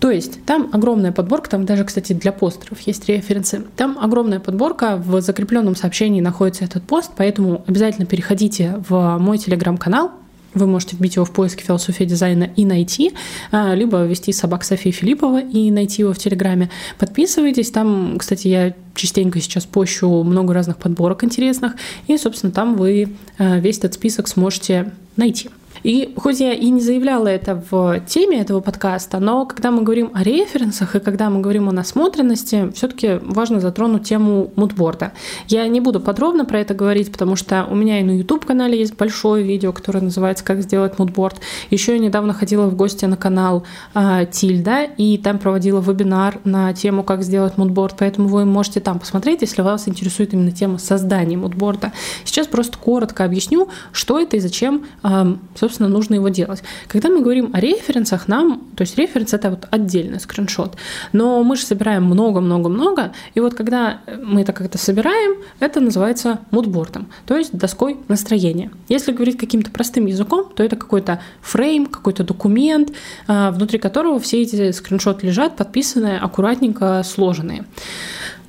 То 0.00 0.10
есть 0.10 0.44
там 0.46 0.70
огромная 0.72 1.12
подборка, 1.12 1.50
там 1.50 1.66
даже, 1.66 1.84
кстати, 1.84 2.14
для 2.14 2.32
постеров 2.32 2.80
есть 2.80 3.06
референсы. 3.06 3.64
Там 3.76 3.98
огромная 4.00 4.40
подборка, 4.40 4.96
в 4.96 5.20
закрепленном 5.20 5.76
сообщении 5.76 6.22
находится 6.22 6.64
этот 6.64 6.82
пост, 6.84 7.12
поэтому 7.16 7.62
обязательно 7.66 8.06
переходите 8.06 8.82
в 8.88 9.18
мой 9.18 9.36
телеграм-канал, 9.36 10.12
вы 10.54 10.66
можете 10.66 10.96
вбить 10.96 11.16
его 11.16 11.24
в 11.24 11.30
поиске 11.30 11.64
философия 11.64 12.06
дизайна 12.06 12.50
и 12.56 12.64
найти, 12.64 13.12
а, 13.52 13.74
либо 13.74 14.04
ввести 14.04 14.32
собак 14.32 14.64
Софии 14.64 14.90
Филиппова 14.90 15.40
и 15.40 15.70
найти 15.70 16.02
его 16.02 16.12
в 16.12 16.18
Телеграме. 16.18 16.70
Подписывайтесь, 16.98 17.70
там, 17.70 18.16
кстати, 18.18 18.48
я 18.48 18.74
частенько 18.94 19.40
сейчас 19.40 19.66
пощу 19.66 20.22
много 20.22 20.52
разных 20.54 20.78
подборок 20.78 21.24
интересных, 21.24 21.74
и, 22.06 22.16
собственно, 22.16 22.52
там 22.52 22.76
вы 22.76 23.10
а, 23.38 23.58
весь 23.58 23.78
этот 23.78 23.94
список 23.94 24.28
сможете 24.28 24.92
найти. 25.16 25.50
И 25.82 26.14
хоть 26.16 26.40
я 26.40 26.52
и 26.52 26.70
не 26.70 26.80
заявляла 26.80 27.28
это 27.28 27.62
в 27.70 28.00
теме 28.06 28.40
этого 28.40 28.60
подкаста, 28.60 29.18
но 29.18 29.46
когда 29.46 29.70
мы 29.70 29.82
говорим 29.82 30.10
о 30.14 30.22
референсах 30.22 30.96
и 30.96 31.00
когда 31.00 31.30
мы 31.30 31.40
говорим 31.40 31.68
о 31.68 31.72
насмотренности, 31.72 32.70
все-таки 32.74 33.18
важно 33.22 33.60
затронуть 33.60 34.04
тему 34.04 34.52
мудборда. 34.56 35.12
Я 35.48 35.66
не 35.68 35.80
буду 35.80 36.00
подробно 36.00 36.44
про 36.44 36.60
это 36.60 36.74
говорить, 36.74 37.10
потому 37.10 37.36
что 37.36 37.66
у 37.70 37.74
меня 37.74 38.00
и 38.00 38.02
на 38.02 38.18
YouTube-канале 38.18 38.78
есть 38.78 38.96
большое 38.96 39.44
видео, 39.44 39.72
которое 39.72 40.00
называется 40.00 40.44
«Как 40.44 40.62
сделать 40.62 40.98
мудборд». 40.98 41.40
Еще 41.70 41.92
я 41.92 41.98
недавно 41.98 42.32
ходила 42.32 42.66
в 42.66 42.76
гости 42.76 43.04
на 43.06 43.16
канал 43.16 43.64
э, 43.94 44.26
Тильда, 44.30 44.84
и 44.84 45.18
там 45.18 45.38
проводила 45.38 45.80
вебинар 45.80 46.38
на 46.44 46.72
тему 46.74 47.02
«Как 47.02 47.22
сделать 47.22 47.56
мудборд», 47.58 47.96
поэтому 47.98 48.28
вы 48.28 48.44
можете 48.44 48.80
там 48.80 48.98
посмотреть, 48.98 49.42
если 49.42 49.62
вас 49.62 49.88
интересует 49.88 50.34
именно 50.34 50.52
тема 50.52 50.78
создания 50.78 51.36
мудборда. 51.36 51.92
Сейчас 52.24 52.46
просто 52.46 52.78
коротко 52.78 53.24
объясню, 53.24 53.68
что 53.92 54.18
это 54.18 54.36
и 54.36 54.40
зачем, 54.40 54.84
э, 55.02 55.36
собственно, 55.54 55.69
нужно 55.78 56.14
его 56.14 56.28
делать. 56.28 56.62
Когда 56.88 57.08
мы 57.08 57.20
говорим 57.20 57.50
о 57.52 57.60
референсах, 57.60 58.28
нам, 58.28 58.68
то 58.76 58.82
есть 58.82 58.96
референс 58.96 59.34
это 59.34 59.50
вот 59.50 59.66
отдельный 59.70 60.20
скриншот, 60.20 60.76
но 61.12 61.42
мы 61.44 61.56
же 61.56 61.62
собираем 61.62 62.04
много-много-много, 62.04 63.12
и 63.34 63.40
вот 63.40 63.54
когда 63.54 64.00
мы 64.22 64.42
это 64.42 64.52
как-то 64.52 64.78
собираем, 64.78 65.42
это 65.60 65.80
называется 65.80 66.40
мудбордом, 66.50 67.08
то 67.26 67.36
есть 67.36 67.52
доской 67.52 67.98
настроения. 68.08 68.70
Если 68.88 69.12
говорить 69.12 69.38
каким-то 69.38 69.70
простым 69.70 70.06
языком, 70.06 70.50
то 70.54 70.62
это 70.62 70.76
какой-то 70.76 71.20
фрейм, 71.40 71.86
какой-то 71.86 72.24
документ, 72.24 72.92
а, 73.26 73.50
внутри 73.50 73.78
которого 73.78 74.18
все 74.18 74.42
эти 74.42 74.72
скриншоты 74.72 75.26
лежат, 75.26 75.56
подписанные, 75.56 76.18
аккуратненько 76.18 77.02
сложенные. 77.04 77.64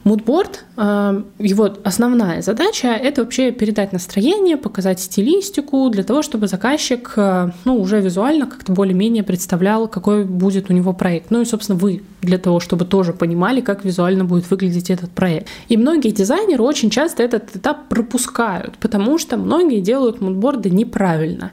Мудборд, 0.03 0.65
э, 0.77 1.21
его 1.37 1.69
основная 1.83 2.41
задача— 2.41 2.87
это 3.03 3.21
вообще 3.21 3.51
передать 3.51 3.93
настроение, 3.93 4.57
показать 4.57 4.99
стилистику 4.99 5.89
для 5.89 6.03
того, 6.03 6.23
чтобы 6.23 6.47
заказчик 6.47 7.13
э, 7.17 7.51
ну, 7.65 7.79
уже 7.79 8.01
визуально 8.01 8.47
как-то 8.47 8.71
более-менее 8.73 9.23
представлял, 9.23 9.87
какой 9.87 10.25
будет 10.25 10.71
у 10.71 10.73
него 10.73 10.93
проект. 10.93 11.29
Ну 11.29 11.41
и, 11.41 11.45
собственно, 11.45 11.77
вы 11.77 12.01
для 12.21 12.39
того, 12.39 12.59
чтобы 12.59 12.85
тоже 12.85 13.13
понимали, 13.13 13.61
как 13.61 13.85
визуально 13.85 14.25
будет 14.25 14.49
выглядеть 14.49 14.89
этот 14.89 15.11
проект. 15.11 15.47
И 15.69 15.77
многие 15.77 16.09
дизайнеры 16.09 16.63
очень 16.63 16.89
часто 16.89 17.21
этот 17.21 17.55
этап 17.55 17.87
пропускают, 17.87 18.77
потому 18.79 19.19
что 19.19 19.37
многие 19.37 19.81
делают 19.81 20.19
мудборды 20.19 20.71
неправильно. 20.71 21.51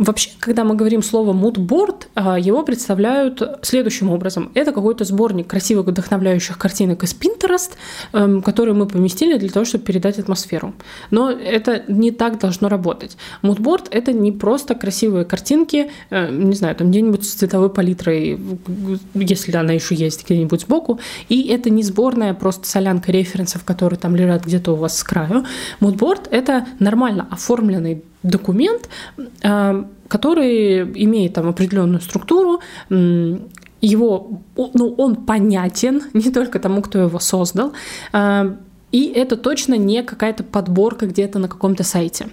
Вообще, 0.00 0.30
когда 0.40 0.64
мы 0.64 0.76
говорим 0.76 1.02
слово 1.02 1.34
мудборд, 1.34 2.08
а, 2.14 2.38
его 2.38 2.62
представляют 2.62 3.42
следующим 3.60 4.08
образом. 4.10 4.50
Это 4.54 4.72
какой-то 4.72 5.04
сборник 5.04 5.46
красивых 5.46 5.88
вдохновляющих 5.88 6.56
картинок 6.56 7.04
из 7.04 7.14
Pinterest, 7.14 7.72
эм, 8.14 8.40
которые 8.40 8.74
мы 8.74 8.86
поместили 8.86 9.36
для 9.36 9.50
того, 9.50 9.66
чтобы 9.66 9.84
передать 9.84 10.18
атмосферу. 10.18 10.72
Но 11.10 11.30
это 11.30 11.82
не 11.86 12.12
так 12.12 12.38
должно 12.38 12.70
работать. 12.70 13.18
Мудборд— 13.42 13.88
это 13.90 14.14
не 14.14 14.32
просто 14.32 14.74
красивые 14.74 15.26
картинки, 15.26 15.90
э, 16.08 16.30
не 16.30 16.54
знаю, 16.54 16.74
там 16.76 16.90
где-нибудь 16.90 17.22
с 17.22 17.34
цветовой 17.34 17.68
палитрой, 17.68 18.40
если 19.12 19.54
она 19.54 19.74
еще 19.74 19.94
есть 19.94 20.24
где-нибудь 20.24 20.62
сбоку, 20.62 20.98
и 21.28 21.48
это 21.48 21.68
не 21.68 21.82
сборная 21.82 22.32
просто 22.32 22.66
солянка 22.66 23.12
референсов, 23.12 23.64
которые 23.64 23.98
там 23.98 24.16
лежат 24.16 24.46
где-то 24.46 24.72
у 24.72 24.76
вас 24.76 24.96
с 24.96 25.04
краю. 25.04 25.44
Мудборд— 25.78 26.26
это 26.30 26.66
нормально 26.78 27.28
оформленный 27.30 28.02
документ, 28.22 28.88
э, 29.42 29.84
который 30.08 30.82
имеет 31.04 31.34
там 31.34 31.48
определенную 31.48 32.00
структуру, 32.00 32.60
его, 33.82 34.42
ну, 34.56 34.94
он 34.98 35.16
понятен 35.16 36.02
не 36.12 36.30
только 36.30 36.58
тому, 36.58 36.82
кто 36.82 36.98
его 36.98 37.18
создал, 37.18 37.72
э, 38.12 38.56
и 38.92 39.06
это 39.06 39.36
точно 39.36 39.74
не 39.74 40.02
какая-то 40.02 40.42
подборка 40.42 41.06
где-то 41.06 41.38
на 41.38 41.48
каком-то 41.48 41.84
сайте. 41.84 42.28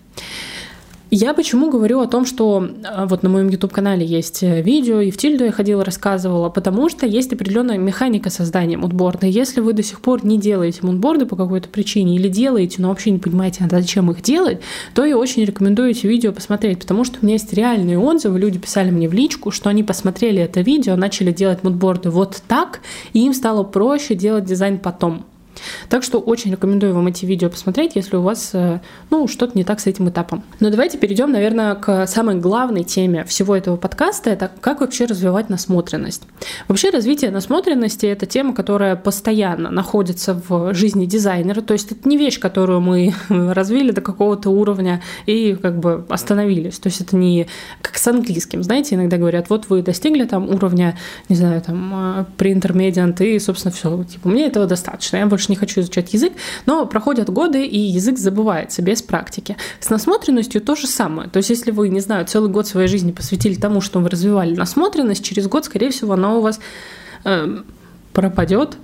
Я 1.10 1.34
почему 1.34 1.70
говорю 1.72 2.02
о 2.02 2.08
том, 2.08 2.26
что 2.26 2.70
а, 2.84 3.06
вот 3.06 3.24
на 3.24 3.30
моем 3.30 3.48
YouTube-канале 3.48 4.06
есть 4.06 4.43
э, 4.43 4.62
видео, 4.62 5.00
и 5.00 5.10
в 5.10 5.15
Тильду 5.15 5.46
я 5.46 5.54
ходила, 5.54 5.86
рассказывала, 5.86 6.50
потому 6.50 6.89
что 6.89 7.06
есть 7.06 7.32
определенная 7.32 7.78
механика 7.78 8.30
создания 8.30 8.76
мудборда. 8.76 9.26
Если 9.26 9.62
вы 9.62 9.72
до 9.72 9.84
сих 9.84 10.02
пор 10.02 10.26
не 10.26 10.38
делаете 10.38 10.80
мудборды 10.82 11.26
по 11.26 11.38
какой-то 11.38 11.70
причине 11.70 12.17
или 12.17 12.28
делаете, 12.28 12.82
но 12.82 12.89
вообще 12.89 13.12
не 13.12 13.20
понимаете, 13.20 13.63
а 13.63 13.70
зачем 13.70 14.12
их 14.12 14.22
делать, 14.22 14.60
то 14.93 15.06
я 15.06 15.17
очень 15.17 15.46
рекомендую 15.46 15.91
эти 15.91 16.06
видео 16.08 16.34
посмотреть, 16.34 16.80
потому 16.80 17.06
что 17.06 17.20
у 17.22 17.26
меня 17.26 17.36
есть 17.36 17.54
реальные 17.54 17.98
отзывы, 17.98 18.38
люди 18.38 18.60
писали 18.60 18.91
мне 18.91 19.08
в 19.08 19.13
личку, 19.13 19.52
что 19.52 19.70
они 19.70 19.84
посмотрели 19.84 20.41
это 20.41 20.60
видео, 20.60 20.98
начали 20.98 21.32
делать 21.32 21.63
мудборды 21.63 22.10
вот 22.10 22.41
так, 22.50 22.82
и 23.13 23.26
им 23.26 23.34
стало 23.34 23.63
проще 23.63 24.13
делать 24.13 24.43
дизайн 24.43 24.78
потом. 24.78 25.26
Так 25.89 26.04
что 26.04 26.20
очень 26.20 26.52
рекомендую 26.52 26.93
вам 26.93 27.08
эти 27.08 27.26
видео 27.26 27.50
посмотреть, 27.50 27.96
если 27.96 28.15
у 28.15 28.22
вас 28.22 28.52
э, 28.54 28.80
ну, 29.10 29.28
что-то 29.28 29.58
не 29.58 29.63
так 29.63 29.80
с 29.80 29.88
этим 29.88 30.10
этапом. 30.10 30.43
Но 30.60 30.70
давайте 30.70 30.98
перейдем, 30.98 31.32
наверное, 31.32 31.76
к 31.76 32.08
самой 32.08 32.36
главной 32.36 32.84
теме 32.84 33.24
всего 33.26 33.56
этого 33.56 33.78
подкаста. 33.78 34.30
Это 34.30 34.52
как 34.62 34.82
вообще 34.82 35.06
развивать 35.06 35.50
насмотренность. 35.50 36.24
Вообще 36.67 36.89
развитие 36.89 37.32
насмотренности— 37.32 38.06
это 38.08 38.26
тема, 38.26 38.54
которая 38.54 38.96
постоянно 38.96 39.70
находится 39.70 40.41
в 40.48 40.74
жизни 40.74 41.06
дизайнера. 41.06 41.62
То 41.62 41.74
есть 41.74 41.91
это 41.91 42.08
не 42.08 42.17
вещь, 42.17 42.39
которую 42.39 42.82
мы 42.82 43.13
развили 43.30 43.91
до 43.91 44.02
какого-то 44.02 44.50
уровня 44.50 45.02
и 45.26 45.56
как 45.56 45.80
бы 45.80 46.06
остановились. 46.10 46.80
То 46.80 46.88
есть 46.88 47.02
это 47.02 47.15
не 47.15 47.48
как 47.82 47.98
с 47.98 48.08
английским. 48.08 48.63
Знаете, 48.63 48.96
иногда 48.96 49.17
говорят, 49.17 49.50
вот 49.50 49.70
вы 49.70 49.82
достигли 49.82 50.26
там 50.26 50.50
уровня, 50.50 50.98
не 51.30 51.36
знаю, 51.36 51.62
там, 51.62 52.28
pre-intermediate, 52.38 53.26
и, 53.26 53.39
собственно, 53.39 53.74
все. 53.74 54.04
Типа, 54.04 54.30
мне 54.30 54.46
этого 54.46 54.65
достаточно, 54.65 55.17
я 55.17 55.26
больше 55.26 55.46
больше 55.47 55.51
не 55.51 55.55
хочу 55.55 55.81
изучать 55.81 56.13
язык, 56.13 56.33
но 56.65 56.86
проходят 56.86 57.29
годы, 57.29 57.65
и 57.65 57.79
язык 57.79 58.17
забывается 58.17 58.81
без 58.81 59.01
практики. 59.01 59.55
С 59.79 59.89
насмотренностью 59.89 60.62
то 60.62 60.75
же 60.75 60.88
самое. 60.88 61.29
То 61.29 61.38
есть, 61.38 61.49
если 61.49 61.71
вы, 61.71 61.89
не 61.89 62.01
знаю, 62.01 62.25
целый 62.25 62.49
год 62.49 62.67
своей 62.67 62.88
жизни 62.88 63.12
посвятили 63.12 63.55
тому, 63.55 63.81
что 63.81 63.99
вы 63.99 64.10
развивали 64.10 64.55
насмотренность, 64.55 65.23
через 65.23 65.47
год, 65.47 65.65
скорее 65.65 65.89
всего, 65.89 66.13
она 66.13 66.36
у 66.36 66.41
вас 66.41 66.60
э, 67.25 67.57
пропадет, 68.13 68.77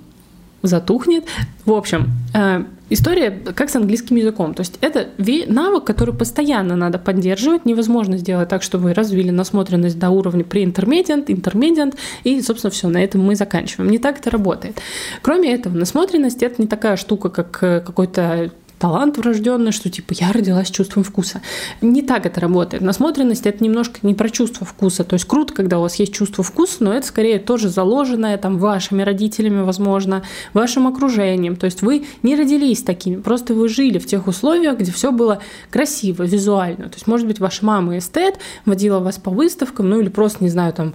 затухнет. 0.66 1.24
В 1.64 1.72
общем, 1.72 2.10
э, 2.34 2.64
история 2.90 3.30
как 3.30 3.70
с 3.70 3.76
английским 3.76 4.16
языком. 4.16 4.54
То 4.54 4.60
есть 4.60 4.78
это 4.80 5.08
навык, 5.48 5.84
который 5.84 6.14
постоянно 6.14 6.76
надо 6.76 6.98
поддерживать. 6.98 7.64
Невозможно 7.64 8.18
сделать 8.18 8.48
так, 8.48 8.62
чтобы 8.62 8.84
вы 8.84 8.94
развили 8.94 9.30
насмотренность 9.30 9.98
до 9.98 10.10
уровня 10.10 10.42
pre-intermediate, 10.42 11.26
intermediate, 11.26 11.96
и, 12.24 12.40
собственно, 12.40 12.70
все, 12.70 12.88
на 12.88 13.02
этом 13.02 13.22
мы 13.22 13.36
заканчиваем. 13.36 13.90
Не 13.90 13.98
так 13.98 14.18
это 14.18 14.30
работает. 14.30 14.80
Кроме 15.22 15.52
этого, 15.54 15.74
насмотренность— 15.76 16.42
это 16.42 16.60
не 16.60 16.68
такая 16.68 16.96
штука, 16.96 17.30
как 17.30 17.62
э, 17.62 17.80
какой-то 17.80 18.50
талант 18.84 19.16
врожденный, 19.16 19.72
что 19.72 19.88
типа 19.88 20.12
я 20.12 20.30
родилась 20.30 20.68
с 20.68 20.70
чувством 20.70 21.04
вкуса. 21.04 21.40
Не 21.80 22.02
так 22.02 22.26
это 22.26 22.38
работает. 22.38 22.82
Насмотренность 22.82 23.46
это 23.46 23.64
немножко 23.64 24.00
не 24.02 24.12
про 24.12 24.28
чувство 24.28 24.66
вкуса. 24.66 25.04
То 25.04 25.14
есть 25.14 25.24
круто, 25.24 25.54
когда 25.54 25.78
у 25.78 25.80
вас 25.80 25.94
есть 25.94 26.12
чувство 26.12 26.44
вкуса, 26.44 26.84
но 26.84 26.92
это 26.92 27.06
скорее 27.06 27.38
тоже 27.38 27.70
заложенное 27.70 28.36
там 28.36 28.58
вашими 28.58 29.02
родителями, 29.02 29.62
возможно, 29.62 30.22
вашим 30.52 30.86
окружением. 30.86 31.56
То 31.56 31.64
есть 31.64 31.80
вы 31.80 32.04
не 32.22 32.36
родились 32.36 32.82
такими, 32.82 33.16
просто 33.16 33.54
вы 33.54 33.70
жили 33.70 33.98
в 33.98 34.04
тех 34.04 34.26
условиях, 34.26 34.78
где 34.78 34.92
все 34.92 35.12
было 35.12 35.38
красиво, 35.70 36.22
визуально. 36.22 36.90
То 36.90 36.96
есть, 36.96 37.06
может 37.06 37.26
быть, 37.26 37.40
ваша 37.40 37.64
мама 37.64 37.96
эстет, 37.96 38.34
водила 38.66 38.98
вас 38.98 39.16
по 39.16 39.30
выставкам, 39.30 39.88
ну 39.88 39.98
или 39.98 40.10
просто, 40.10 40.44
не 40.44 40.50
знаю, 40.50 40.74
там 40.74 40.92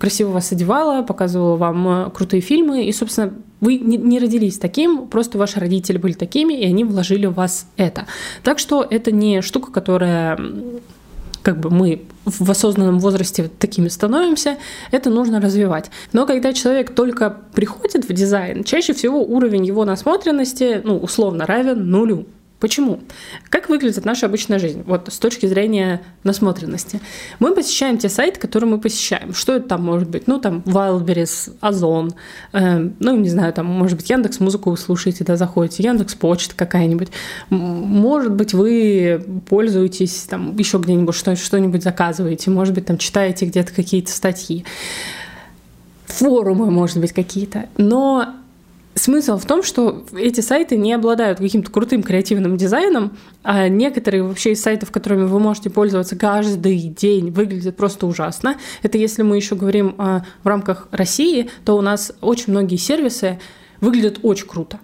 красиво 0.00 0.30
вас 0.30 0.52
одевала, 0.52 1.02
показывала 1.02 1.56
вам 1.56 1.88
э, 1.88 2.10
крутые 2.12 2.40
фильмы, 2.40 2.86
и, 2.86 2.92
собственно, 2.92 3.34
вы 3.60 3.78
не 3.78 4.18
родились 4.18 4.58
таким, 4.58 5.06
просто 5.08 5.38
ваши 5.38 5.60
родители 5.60 5.98
были 5.98 6.12
такими, 6.12 6.54
и 6.54 6.66
они 6.66 6.84
вложили 6.84 7.26
в 7.26 7.34
вас 7.34 7.66
это. 7.76 8.06
Так 8.42 8.58
что 8.58 8.86
это 8.88 9.12
не 9.12 9.40
штука, 9.42 9.72
которая 9.72 10.38
как 11.42 11.60
бы 11.60 11.70
мы 11.70 12.02
в 12.24 12.50
осознанном 12.50 12.98
возрасте 12.98 13.48
такими 13.60 13.86
становимся, 13.86 14.56
это 14.90 15.10
нужно 15.10 15.40
развивать. 15.40 15.92
Но 16.12 16.26
когда 16.26 16.52
человек 16.52 16.92
только 16.92 17.36
приходит 17.54 18.08
в 18.08 18.12
дизайн, 18.12 18.64
чаще 18.64 18.92
всего 18.94 19.22
уровень 19.22 19.64
его 19.64 19.84
насмотренности, 19.84 20.80
ну, 20.82 20.98
условно, 20.98 21.46
равен 21.46 21.88
нулю. 21.88 22.26
Почему? 22.58 23.00
Как 23.50 23.68
выглядит 23.68 24.06
наша 24.06 24.26
обычная 24.26 24.58
жизнь? 24.58 24.82
Вот 24.86 25.08
с 25.12 25.18
точки 25.18 25.44
зрения 25.44 26.00
насмотренности. 26.24 27.00
Мы 27.38 27.54
посещаем 27.54 27.98
те 27.98 28.08
сайты, 28.08 28.40
которые 28.40 28.70
мы 28.70 28.80
посещаем. 28.80 29.34
Что 29.34 29.56
это 29.56 29.68
там 29.68 29.84
может 29.84 30.08
быть? 30.08 30.26
Ну, 30.26 30.40
там 30.40 30.62
Wildberries, 30.64 31.54
Озон, 31.60 32.14
э, 32.54 32.88
ну, 32.98 33.16
не 33.16 33.28
знаю, 33.28 33.52
там, 33.52 33.66
может 33.66 33.98
быть, 33.98 34.08
Яндекс 34.08 34.40
Музыку 34.40 34.70
вы 34.70 34.78
слушаете, 34.78 35.22
да, 35.22 35.36
заходите, 35.36 35.82
Яндекс 35.82 36.14
Почта 36.14 36.54
какая-нибудь. 36.56 37.08
Может 37.50 38.32
быть, 38.32 38.54
вы 38.54 39.22
пользуетесь 39.48 40.22
там 40.22 40.56
еще 40.56 40.78
где-нибудь 40.78 41.14
что- 41.14 41.36
что-нибудь 41.36 41.82
заказываете, 41.82 42.50
может 42.50 42.74
быть, 42.74 42.86
там 42.86 42.96
читаете 42.96 43.44
где-то 43.44 43.74
какие-то 43.74 44.10
статьи 44.10 44.64
форумы, 46.06 46.70
может 46.70 46.98
быть, 46.98 47.12
какие-то. 47.12 47.66
Но 47.76 48.36
Смысл 48.98 49.36
в 49.36 49.44
том, 49.44 49.62
что 49.62 50.04
эти 50.14 50.40
сайты 50.40 50.76
не 50.78 50.94
обладают 50.94 51.38
каким-то 51.38 51.70
крутым 51.70 52.02
креативным 52.02 52.56
дизайном, 52.56 53.18
а 53.42 53.68
некоторые 53.68 54.22
вообще 54.22 54.52
из 54.52 54.62
сайтов, 54.62 54.90
которыми 54.90 55.24
вы 55.24 55.38
можете 55.38 55.68
пользоваться 55.68 56.16
каждый 56.16 56.78
день, 56.78 57.30
выглядят 57.30 57.76
просто 57.76 58.06
ужасно. 58.06 58.56
Это 58.82 58.96
если 58.96 59.22
мы 59.22 59.36
еще 59.36 59.54
говорим 59.54 59.94
а, 59.98 60.24
в 60.42 60.48
рамках 60.48 60.88
России, 60.92 61.50
то 61.66 61.76
у 61.76 61.82
нас 61.82 62.12
очень 62.22 62.52
многие 62.52 62.76
сервисы 62.76 63.38
выглядят 63.80 64.20
очень 64.22 64.46
круто 64.46 64.80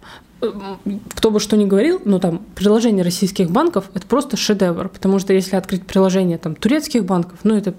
кто 1.14 1.30
бы 1.30 1.38
что 1.38 1.56
ни 1.56 1.66
говорил, 1.66 2.02
ну 2.04 2.18
там 2.18 2.42
приложение 2.56 3.04
российских 3.04 3.50
банков 3.50 3.84
это 3.94 4.04
просто 4.06 4.36
шедевр, 4.36 4.88
потому 4.88 5.20
что 5.20 5.32
если 5.32 5.54
открыть 5.54 5.86
приложение 5.86 6.36
там 6.36 6.56
турецких 6.56 7.04
банков, 7.04 7.38
ну 7.44 7.56
это 7.56 7.74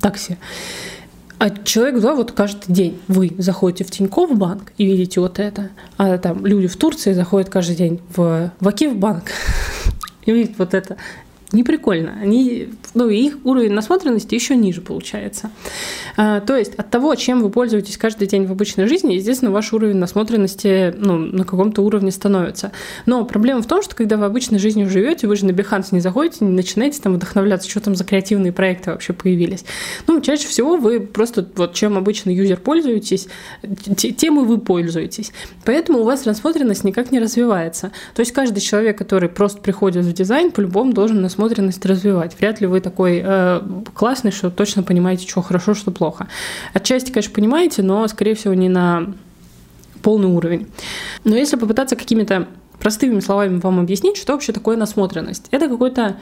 такси. 0.00 0.36
А 1.44 1.50
человек, 1.50 2.00
да, 2.00 2.14
вот 2.14 2.32
каждый 2.32 2.72
день 2.72 2.98
вы 3.06 3.30
заходите 3.36 3.84
в 3.84 3.90
Тинькофф 3.90 4.34
банк 4.34 4.72
и 4.78 4.86
видите 4.86 5.20
вот 5.20 5.38
это, 5.38 5.68
а 5.98 6.16
там 6.16 6.46
люди 6.46 6.68
в 6.68 6.76
Турции 6.76 7.12
заходят 7.12 7.50
каждый 7.50 7.76
день 7.76 8.00
в 8.16 8.50
Вакив 8.60 8.96
банк 8.96 9.24
и 10.24 10.32
видят 10.32 10.52
вот 10.56 10.72
это 10.72 10.96
не 11.54 11.62
прикольно. 11.62 12.18
Они, 12.20 12.68
ну, 12.94 13.08
их 13.08 13.38
уровень 13.44 13.72
насмотренности 13.72 14.34
еще 14.34 14.56
ниже 14.56 14.80
получается. 14.80 15.50
А, 16.16 16.40
то 16.40 16.56
есть 16.56 16.74
от 16.74 16.90
того, 16.90 17.14
чем 17.14 17.42
вы 17.42 17.50
пользуетесь 17.50 17.96
каждый 17.96 18.26
день 18.28 18.46
в 18.46 18.52
обычной 18.52 18.86
жизни, 18.86 19.14
естественно, 19.14 19.50
ваш 19.50 19.72
уровень 19.72 19.96
насмотренности 19.96 20.94
ну, 20.98 21.16
на 21.16 21.44
каком-то 21.44 21.82
уровне 21.82 22.10
становится. 22.10 22.72
Но 23.06 23.24
проблема 23.24 23.62
в 23.62 23.66
том, 23.66 23.82
что 23.82 23.94
когда 23.94 24.16
вы 24.16 24.26
обычной 24.26 24.58
жизнью 24.58 24.90
живете, 24.90 25.26
вы 25.26 25.36
же 25.36 25.46
на 25.46 25.52
Behance 25.52 25.88
не 25.92 26.00
заходите, 26.00 26.44
не 26.44 26.52
начинаете 26.52 27.00
там 27.00 27.14
вдохновляться, 27.14 27.70
что 27.70 27.80
там 27.80 27.94
за 27.94 28.04
креативные 28.04 28.52
проекты 28.52 28.90
вообще 28.90 29.12
появились. 29.12 29.64
Ну, 30.06 30.20
чаще 30.20 30.48
всего 30.48 30.76
вы 30.76 31.00
просто 31.00 31.48
вот 31.54 31.74
чем 31.74 31.96
обычный 31.96 32.34
юзер 32.34 32.58
пользуетесь, 32.58 33.28
тем 33.96 34.40
и 34.40 34.44
вы 34.44 34.58
пользуетесь. 34.58 35.32
Поэтому 35.64 36.00
у 36.00 36.04
вас 36.04 36.24
насмотренность 36.24 36.84
никак 36.84 37.12
не 37.12 37.20
развивается. 37.20 37.92
То 38.14 38.20
есть 38.20 38.32
каждый 38.32 38.60
человек, 38.60 38.98
который 38.98 39.28
просто 39.28 39.60
приходит 39.60 40.04
в 40.04 40.12
дизайн, 40.12 40.50
по-любому 40.50 40.92
должен 40.92 41.22
насмотреться 41.22 41.43
насмотренность 41.44 41.84
развивать. 41.84 42.38
Вряд 42.38 42.60
ли 42.60 42.66
вы 42.66 42.80
такой 42.80 43.20
э, 43.22 43.60
классный, 43.94 44.30
что 44.30 44.50
точно 44.50 44.82
понимаете, 44.82 45.28
что 45.28 45.42
хорошо, 45.42 45.74
что 45.74 45.90
плохо. 45.90 46.26
Отчасти, 46.72 47.10
конечно, 47.10 47.34
понимаете, 47.34 47.82
но, 47.82 48.06
скорее 48.08 48.34
всего, 48.34 48.54
не 48.54 48.68
на 48.68 49.12
полный 50.02 50.28
уровень. 50.28 50.66
Но 51.24 51.36
если 51.36 51.56
попытаться 51.56 51.96
какими-то 51.96 52.48
простыми 52.78 53.20
словами 53.20 53.60
вам 53.60 53.80
объяснить, 53.80 54.16
что 54.16 54.32
вообще 54.32 54.52
такое 54.52 54.76
насмотренность. 54.76 55.46
Это 55.50 55.68
какой-то 55.68 56.16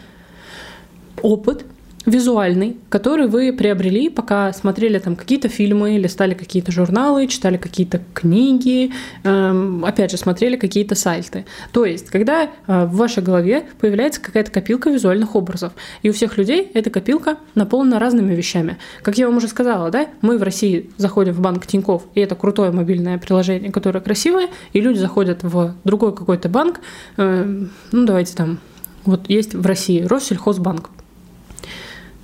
опыт, 1.22 1.64
визуальный, 2.06 2.76
который 2.88 3.26
вы 3.28 3.52
приобрели, 3.52 4.08
пока 4.08 4.52
смотрели 4.52 4.98
там 4.98 5.16
какие-то 5.16 5.48
фильмы, 5.48 5.98
листали 5.98 6.34
какие-то 6.34 6.72
журналы, 6.72 7.26
читали 7.26 7.56
какие-то 7.56 8.00
книги, 8.14 8.92
эм, 9.24 9.84
опять 9.84 10.10
же, 10.10 10.16
смотрели 10.16 10.56
какие-то 10.56 10.94
сайты. 10.94 11.44
То 11.72 11.84
есть, 11.84 12.10
когда 12.10 12.44
э, 12.44 12.84
в 12.86 12.96
вашей 12.96 13.22
голове 13.22 13.64
появляется 13.80 14.20
какая-то 14.20 14.50
копилка 14.50 14.90
визуальных 14.90 15.36
образов, 15.36 15.72
и 16.02 16.10
у 16.10 16.12
всех 16.12 16.38
людей 16.38 16.70
эта 16.74 16.90
копилка 16.90 17.36
наполнена 17.54 17.98
разными 17.98 18.34
вещами. 18.34 18.78
Как 19.02 19.18
я 19.18 19.26
вам 19.26 19.36
уже 19.36 19.48
сказала, 19.48 19.90
да, 19.90 20.08
мы 20.22 20.38
в 20.38 20.42
России 20.42 20.90
заходим 20.96 21.32
в 21.34 21.40
банк 21.40 21.66
Тиньков, 21.66 22.02
и 22.14 22.20
это 22.20 22.34
крутое 22.34 22.72
мобильное 22.72 23.18
приложение, 23.18 23.70
которое 23.70 24.00
красивое, 24.00 24.48
и 24.72 24.80
люди 24.80 24.98
заходят 24.98 25.42
в 25.42 25.74
другой 25.84 26.14
какой-то 26.14 26.48
банк, 26.48 26.80
э, 27.16 27.64
ну 27.92 28.06
давайте 28.06 28.34
там, 28.34 28.58
вот 29.04 29.28
есть 29.28 29.54
в 29.54 29.64
России 29.66 30.02
Россельхозбанк, 30.02 30.90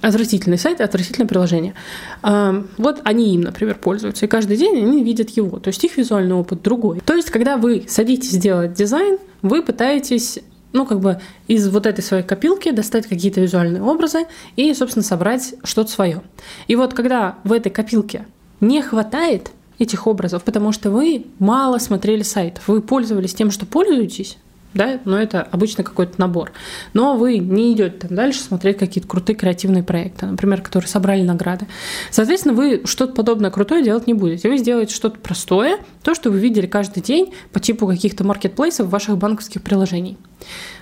Отвратительный 0.00 0.58
сайт, 0.58 0.80
отвратительное 0.80 1.26
приложение. 1.26 1.74
Вот 2.22 3.00
они 3.04 3.34
им, 3.34 3.40
например, 3.40 3.76
пользуются, 3.76 4.26
и 4.26 4.28
каждый 4.28 4.56
день 4.56 4.76
они 4.76 5.02
видят 5.02 5.30
его. 5.30 5.58
То 5.58 5.68
есть 5.68 5.82
их 5.82 5.96
визуальный 5.96 6.34
опыт 6.34 6.62
другой. 6.62 7.00
То 7.04 7.14
есть, 7.14 7.30
когда 7.30 7.56
вы 7.56 7.84
садитесь 7.88 8.36
делать 8.38 8.74
дизайн, 8.74 9.18
вы 9.42 9.62
пытаетесь 9.62 10.38
ну, 10.72 10.84
как 10.84 11.00
бы 11.00 11.18
из 11.46 11.66
вот 11.68 11.86
этой 11.86 12.02
своей 12.02 12.22
копилки 12.22 12.70
достать 12.70 13.06
какие-то 13.06 13.40
визуальные 13.40 13.82
образы 13.82 14.26
и, 14.54 14.72
собственно, 14.74 15.02
собрать 15.02 15.54
что-то 15.64 15.90
свое. 15.90 16.22
И 16.66 16.76
вот 16.76 16.92
когда 16.94 17.36
в 17.42 17.52
этой 17.52 17.70
копилке 17.70 18.26
не 18.60 18.82
хватает 18.82 19.50
этих 19.78 20.06
образов, 20.06 20.44
потому 20.44 20.72
что 20.72 20.90
вы 20.90 21.26
мало 21.38 21.78
смотрели 21.78 22.22
сайтов, 22.22 22.68
вы 22.68 22.82
пользовались 22.82 23.34
тем, 23.34 23.50
что 23.50 23.64
пользуетесь, 23.64 24.36
да, 24.74 25.00
но 25.04 25.18
это 25.18 25.42
обычно 25.42 25.82
какой-то 25.82 26.20
набор. 26.20 26.52
Но 26.92 27.16
вы 27.16 27.38
не 27.38 27.72
идете 27.72 27.96
там 27.96 28.14
дальше 28.14 28.40
смотреть 28.40 28.78
какие-то 28.78 29.08
крутые 29.08 29.34
креативные 29.34 29.82
проекты, 29.82 30.26
например, 30.26 30.60
которые 30.60 30.88
собрали 30.88 31.22
награды. 31.22 31.66
Соответственно, 32.10 32.54
вы 32.54 32.82
что-то 32.84 33.14
подобное 33.14 33.50
крутое 33.50 33.82
делать 33.82 34.06
не 34.06 34.14
будете. 34.14 34.48
Вы 34.48 34.58
сделаете 34.58 34.94
что-то 34.94 35.18
простое, 35.18 35.78
то, 36.02 36.14
что 36.14 36.30
вы 36.30 36.38
видели 36.38 36.66
каждый 36.66 37.02
день 37.02 37.32
по 37.52 37.60
типу 37.60 37.86
каких-то 37.86 38.24
маркетплейсов 38.24 38.88
ваших 38.88 39.16
банковских 39.16 39.62
приложений. 39.62 40.18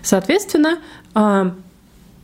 Соответственно, 0.02 0.78
а, 1.14 1.54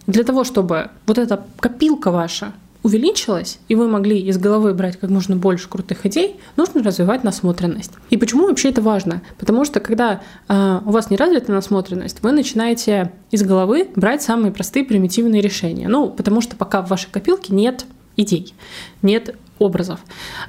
для 0.06 0.24
того, 0.24 0.44
чтобы 0.44 0.90
вот 1.06 1.18
эта 1.18 1.44
копилка 1.60 2.10
ваша 2.10 2.52
увеличилась, 2.82 3.58
и 3.68 3.74
вы 3.74 3.88
могли 3.88 4.18
из 4.18 4.38
головы 4.38 4.74
брать 4.74 4.98
как 4.98 5.10
можно 5.10 5.36
больше 5.36 5.68
крутых 5.68 6.04
идей, 6.06 6.36
нужно 6.56 6.82
развивать 6.82 7.24
насмотренность. 7.24 7.92
И 8.10 8.16
почему 8.16 8.46
вообще 8.46 8.70
это 8.70 8.82
важно? 8.82 9.22
Потому 9.38 9.64
что 9.64 9.80
когда 9.80 10.22
э, 10.48 10.80
у 10.84 10.90
вас 10.90 11.10
не 11.10 11.16
развита 11.16 11.52
насмотренность, 11.52 12.22
вы 12.22 12.32
начинаете 12.32 13.12
из 13.30 13.42
головы 13.42 13.88
брать 13.94 14.22
самые 14.22 14.52
простые 14.52 14.84
примитивные 14.84 15.40
решения. 15.40 15.88
Ну, 15.88 16.10
потому 16.10 16.40
что 16.40 16.56
пока 16.56 16.82
в 16.82 16.90
вашей 16.90 17.10
копилке 17.10 17.54
нет 17.54 17.86
идей, 18.16 18.54
нет 19.00 19.36
образов. 19.58 20.00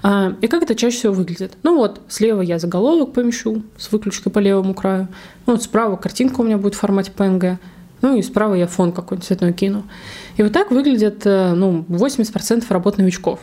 А, 0.01 0.33
и 0.41 0.47
как 0.47 0.63
это 0.63 0.75
чаще 0.75 0.97
всего 0.97 1.13
выглядит? 1.13 1.53
Ну 1.63 1.77
вот, 1.77 2.01
слева 2.07 2.41
я 2.41 2.59
заголовок 2.59 3.13
помещу 3.13 3.61
с 3.77 3.91
выключкой 3.91 4.31
по 4.31 4.39
левому 4.39 4.73
краю. 4.73 5.07
Ну, 5.45 5.53
вот 5.53 5.63
справа 5.63 5.95
картинка 5.95 6.41
у 6.41 6.43
меня 6.43 6.57
будет 6.57 6.75
в 6.75 6.79
формате 6.79 7.11
PNG. 7.15 7.57
Ну 8.03 8.17
и 8.17 8.21
справа 8.21 8.53
я 8.53 8.67
фон 8.67 8.91
какой-нибудь 8.91 9.25
цветной 9.25 9.53
кину. 9.53 9.83
И 10.35 10.43
вот 10.43 10.51
так 10.51 10.71
выглядит 10.71 11.25
э, 11.25 11.53
ну, 11.55 11.85
80% 11.87 12.65
работ 12.69 12.97
новичков. 12.97 13.39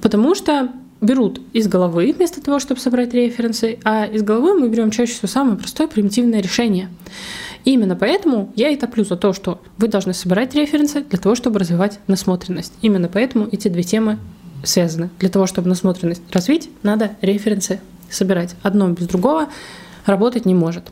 Потому 0.00 0.34
что 0.34 0.70
берут 1.02 1.40
из 1.52 1.68
головы 1.68 2.12
вместо 2.16 2.42
того, 2.42 2.58
чтобы 2.60 2.80
собрать 2.80 3.12
референсы, 3.12 3.78
а 3.84 4.06
из 4.06 4.22
головы 4.22 4.58
мы 4.58 4.70
берем 4.70 4.90
чаще 4.90 5.12
всего 5.12 5.28
самое 5.28 5.58
простое 5.58 5.86
примитивное 5.86 6.40
решение. 6.40 6.88
И 7.66 7.72
именно 7.72 7.94
поэтому 7.94 8.50
я 8.56 8.70
и 8.70 8.76
топлю 8.76 9.04
за 9.04 9.16
то, 9.16 9.34
что 9.34 9.60
вы 9.76 9.88
должны 9.88 10.14
собирать 10.14 10.54
референсы 10.54 11.02
для 11.02 11.18
того, 11.18 11.34
чтобы 11.34 11.58
развивать 11.58 11.98
насмотренность. 12.06 12.72
Именно 12.80 13.08
поэтому 13.08 13.48
эти 13.52 13.68
две 13.68 13.82
темы 13.82 14.18
связаны. 14.64 15.10
Для 15.18 15.28
того, 15.28 15.46
чтобы 15.46 15.68
насмотренность 15.68 16.22
развить, 16.32 16.70
надо 16.82 17.16
референсы 17.20 17.80
собирать. 18.08 18.54
Одно 18.62 18.88
без 18.88 19.08
другого 19.08 19.48
работать 20.06 20.46
не 20.46 20.54
может. 20.54 20.84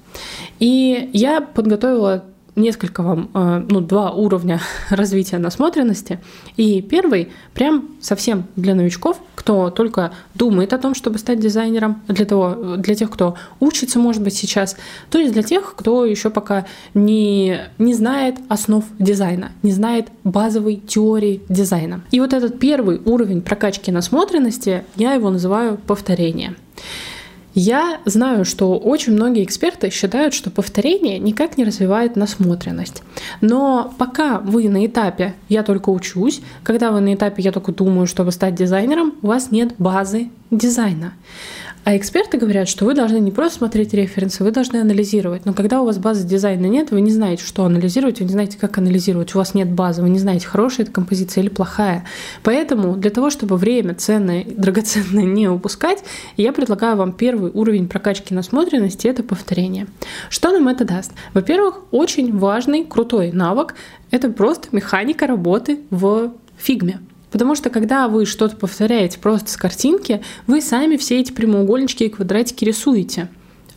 И 0.58 1.08
я 1.14 1.40
подготовила 1.40 2.24
несколько 2.58 3.02
вам, 3.02 3.30
э, 3.34 3.64
ну, 3.68 3.80
два 3.80 4.10
уровня 4.10 4.60
развития 4.90 5.38
насмотренности. 5.38 6.20
И 6.56 6.82
первый 6.82 7.28
прям 7.54 7.88
совсем 8.00 8.44
для 8.56 8.74
новичков, 8.74 9.20
кто 9.34 9.70
только 9.70 10.12
думает 10.34 10.72
о 10.72 10.78
том, 10.78 10.94
чтобы 10.94 11.18
стать 11.18 11.40
дизайнером, 11.40 12.02
для, 12.08 12.24
того, 12.24 12.76
для 12.76 12.94
тех, 12.94 13.10
кто 13.10 13.36
учится, 13.60 13.98
может 13.98 14.22
быть, 14.22 14.34
сейчас, 14.34 14.76
то 15.10 15.18
есть 15.18 15.32
для 15.32 15.42
тех, 15.42 15.74
кто 15.76 16.04
еще 16.04 16.30
пока 16.30 16.66
не, 16.94 17.60
не 17.78 17.94
знает 17.94 18.36
основ 18.48 18.84
дизайна, 18.98 19.52
не 19.62 19.72
знает 19.72 20.08
базовой 20.24 20.76
теории 20.76 21.42
дизайна. 21.48 22.02
И 22.10 22.20
вот 22.20 22.32
этот 22.32 22.58
первый 22.58 23.00
уровень 23.04 23.42
прокачки 23.42 23.90
насмотренности, 23.90 24.84
я 24.96 25.14
его 25.14 25.30
называю 25.30 25.78
повторение. 25.78 26.54
Я 27.60 27.98
знаю, 28.04 28.44
что 28.44 28.78
очень 28.78 29.14
многие 29.14 29.42
эксперты 29.42 29.90
считают, 29.90 30.32
что 30.32 30.48
повторение 30.48 31.18
никак 31.18 31.58
не 31.58 31.64
развивает 31.64 32.14
насмотренность. 32.14 33.02
Но 33.40 33.92
пока 33.98 34.38
вы 34.38 34.68
на 34.68 34.86
этапе 34.86 35.34
«я 35.48 35.64
только 35.64 35.90
учусь», 35.90 36.40
когда 36.62 36.92
вы 36.92 37.00
на 37.00 37.14
этапе 37.14 37.42
«я 37.42 37.50
только 37.50 37.72
думаю, 37.72 38.06
чтобы 38.06 38.30
стать 38.30 38.54
дизайнером», 38.54 39.14
у 39.22 39.26
вас 39.26 39.50
нет 39.50 39.74
базы 39.76 40.30
дизайна. 40.52 41.14
А 41.88 41.96
эксперты 41.96 42.36
говорят, 42.36 42.68
что 42.68 42.84
вы 42.84 42.92
должны 42.92 43.18
не 43.18 43.30
просто 43.30 43.60
смотреть 43.60 43.94
референсы, 43.94 44.44
вы 44.44 44.50
должны 44.50 44.76
анализировать. 44.76 45.46
Но 45.46 45.54
когда 45.54 45.80
у 45.80 45.86
вас 45.86 45.96
базы 45.96 46.28
дизайна 46.28 46.66
нет, 46.66 46.90
вы 46.90 47.00
не 47.00 47.10
знаете, 47.10 47.42
что 47.46 47.64
анализировать, 47.64 48.18
вы 48.18 48.26
не 48.26 48.32
знаете, 48.32 48.58
как 48.58 48.76
анализировать. 48.76 49.34
У 49.34 49.38
вас 49.38 49.54
нет 49.54 49.70
базы, 49.70 50.02
вы 50.02 50.10
не 50.10 50.18
знаете, 50.18 50.46
хорошая 50.46 50.84
эта 50.84 50.92
композиция 50.92 51.40
или 51.40 51.48
плохая. 51.48 52.04
Поэтому 52.42 52.94
для 52.94 53.10
того, 53.10 53.30
чтобы 53.30 53.56
время 53.56 53.94
ценное, 53.94 54.44
драгоценное 54.44 55.24
не 55.24 55.48
упускать, 55.48 56.04
я 56.36 56.52
предлагаю 56.52 56.98
вам 56.98 57.14
первый 57.14 57.50
уровень 57.52 57.88
прокачки 57.88 58.34
насмотренности– 58.34 59.06
это 59.08 59.22
повторение. 59.22 59.86
Что 60.28 60.52
нам 60.52 60.68
это 60.68 60.84
даст? 60.84 61.12
Во-первых, 61.32 61.80
очень 61.90 62.36
важный, 62.36 62.84
крутой 62.84 63.32
навык– 63.32 63.74
это 64.10 64.28
просто 64.28 64.68
механика 64.72 65.26
работы 65.26 65.80
в 65.88 66.34
фигме. 66.58 67.00
Потому 67.30 67.54
что 67.54 67.70
когда 67.70 68.08
вы 68.08 68.26
что-то 68.26 68.56
повторяете 68.56 69.18
просто 69.18 69.50
с 69.50 69.56
картинки, 69.56 70.22
вы 70.46 70.60
сами 70.60 70.96
все 70.96 71.20
эти 71.20 71.32
прямоугольнички 71.32 72.04
и 72.04 72.08
квадратики 72.08 72.64
рисуете 72.64 73.28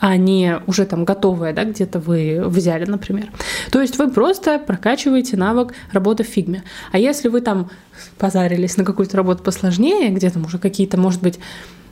а 0.01 0.17
не 0.17 0.59
уже 0.65 0.85
там 0.87 1.05
готовое, 1.05 1.53
да, 1.53 1.63
где-то 1.63 1.99
вы 1.99 2.41
взяли, 2.47 2.85
например. 2.85 3.31
То 3.71 3.79
есть 3.79 3.99
вы 3.99 4.09
просто 4.09 4.57
прокачиваете 4.57 5.37
навык 5.37 5.75
работы 5.91 6.23
в 6.23 6.27
фигме. 6.27 6.63
А 6.91 6.97
если 6.97 7.27
вы 7.27 7.39
там 7.41 7.69
позарились 8.17 8.77
на 8.77 8.83
какую-то 8.83 9.15
работу 9.15 9.43
посложнее, 9.43 10.09
где 10.09 10.31
там 10.31 10.43
уже 10.45 10.57
какие-то, 10.57 10.97
может 10.97 11.21
быть, 11.21 11.37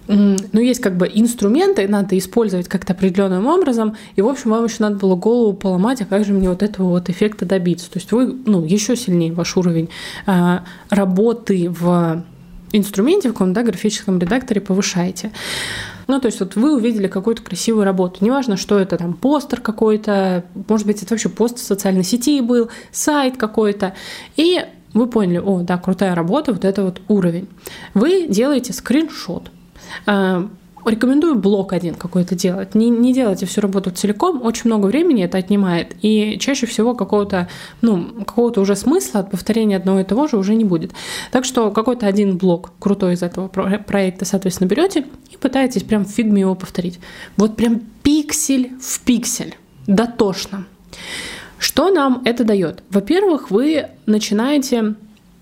ну, 0.09 0.59
есть 0.59 0.81
как 0.81 0.97
бы 0.97 1.09
инструменты, 1.13 1.87
надо 1.87 2.17
использовать 2.17 2.67
как-то 2.67 2.93
определенным 2.93 3.45
образом, 3.45 3.95
и, 4.15 4.21
в 4.21 4.27
общем, 4.27 4.49
вам 4.49 4.65
еще 4.65 4.77
надо 4.79 4.95
было 4.95 5.15
голову 5.15 5.53
поломать, 5.53 6.01
а 6.01 6.05
как 6.05 6.25
же 6.25 6.33
мне 6.33 6.49
вот 6.49 6.63
этого 6.63 6.89
вот 6.89 7.09
эффекта 7.09 7.45
добиться. 7.45 7.91
То 7.91 7.99
есть 7.99 8.11
вы, 8.11 8.35
ну, 8.45 8.65
еще 8.65 8.95
сильнее 8.95 9.31
ваш 9.31 9.55
уровень 9.55 9.89
а, 10.25 10.63
работы 10.89 11.69
в 11.69 12.23
инструменте, 12.71 13.29
в 13.29 13.33
каком-то 13.33 13.61
да, 13.61 13.63
графическом 13.63 14.17
редакторе 14.17 14.61
повышаете. 14.61 15.31
Ну, 16.07 16.19
то 16.19 16.25
есть 16.25 16.39
вот 16.39 16.55
вы 16.55 16.75
увидели 16.75 17.05
какую-то 17.05 17.43
красивую 17.43 17.85
работу. 17.85 18.25
Неважно, 18.25 18.57
что 18.57 18.79
это 18.79 18.97
там 18.97 19.13
постер 19.13 19.61
какой-то, 19.61 20.43
может 20.67 20.87
быть, 20.87 21.03
это 21.03 21.13
вообще 21.13 21.29
пост 21.29 21.59
в 21.59 21.63
социальной 21.63 22.03
сети 22.03 22.41
был, 22.41 22.69
сайт 22.91 23.37
какой-то. 23.37 23.93
И 24.37 24.65
вы 24.95 25.05
поняли, 25.05 25.37
о, 25.37 25.59
да, 25.59 25.77
крутая 25.77 26.15
работа, 26.15 26.51
вот 26.51 26.65
это 26.65 26.83
вот 26.83 26.99
уровень. 27.07 27.47
Вы 27.93 28.27
делаете 28.27 28.73
скриншот 28.73 29.51
рекомендую 30.85 31.35
блок 31.35 31.73
один 31.73 31.95
какой-то 31.95 32.35
делать. 32.35 32.73
Не, 32.73 32.89
не 32.89 33.13
делайте 33.13 33.45
всю 33.45 33.61
работу 33.61 33.91
целиком, 33.91 34.41
очень 34.43 34.63
много 34.65 34.87
времени 34.87 35.23
это 35.23 35.37
отнимает, 35.37 35.95
и 36.01 36.37
чаще 36.39 36.65
всего 36.65 36.95
какого-то, 36.95 37.49
ну, 37.81 38.23
какого-то 38.25 38.61
уже 38.61 38.75
смысла 38.75 39.19
от 39.19 39.31
повторения 39.31 39.77
одного 39.77 39.99
и 39.99 40.03
того 40.03 40.27
же 40.27 40.37
уже 40.37 40.55
не 40.55 40.63
будет. 40.63 40.91
Так 41.31 41.45
что 41.45 41.71
какой-то 41.71 42.07
один 42.07 42.37
блок 42.37 42.71
крутой 42.79 43.13
из 43.13 43.23
этого 43.23 43.47
проекта, 43.49 44.25
соответственно, 44.25 44.67
берете 44.67 45.05
и 45.31 45.37
пытаетесь 45.37 45.83
прям 45.83 46.05
в 46.05 46.09
фигме 46.09 46.41
его 46.41 46.55
повторить. 46.55 46.99
Вот 47.37 47.55
прям 47.55 47.81
пиксель 48.01 48.71
в 48.81 49.01
пиксель, 49.01 49.55
дотошно. 49.85 50.65
Что 51.57 51.91
нам 51.91 52.21
это 52.23 52.45
дает? 52.45 52.83
Во-первых, 52.89 53.51
вы 53.51 53.87
начинаете 54.05 54.95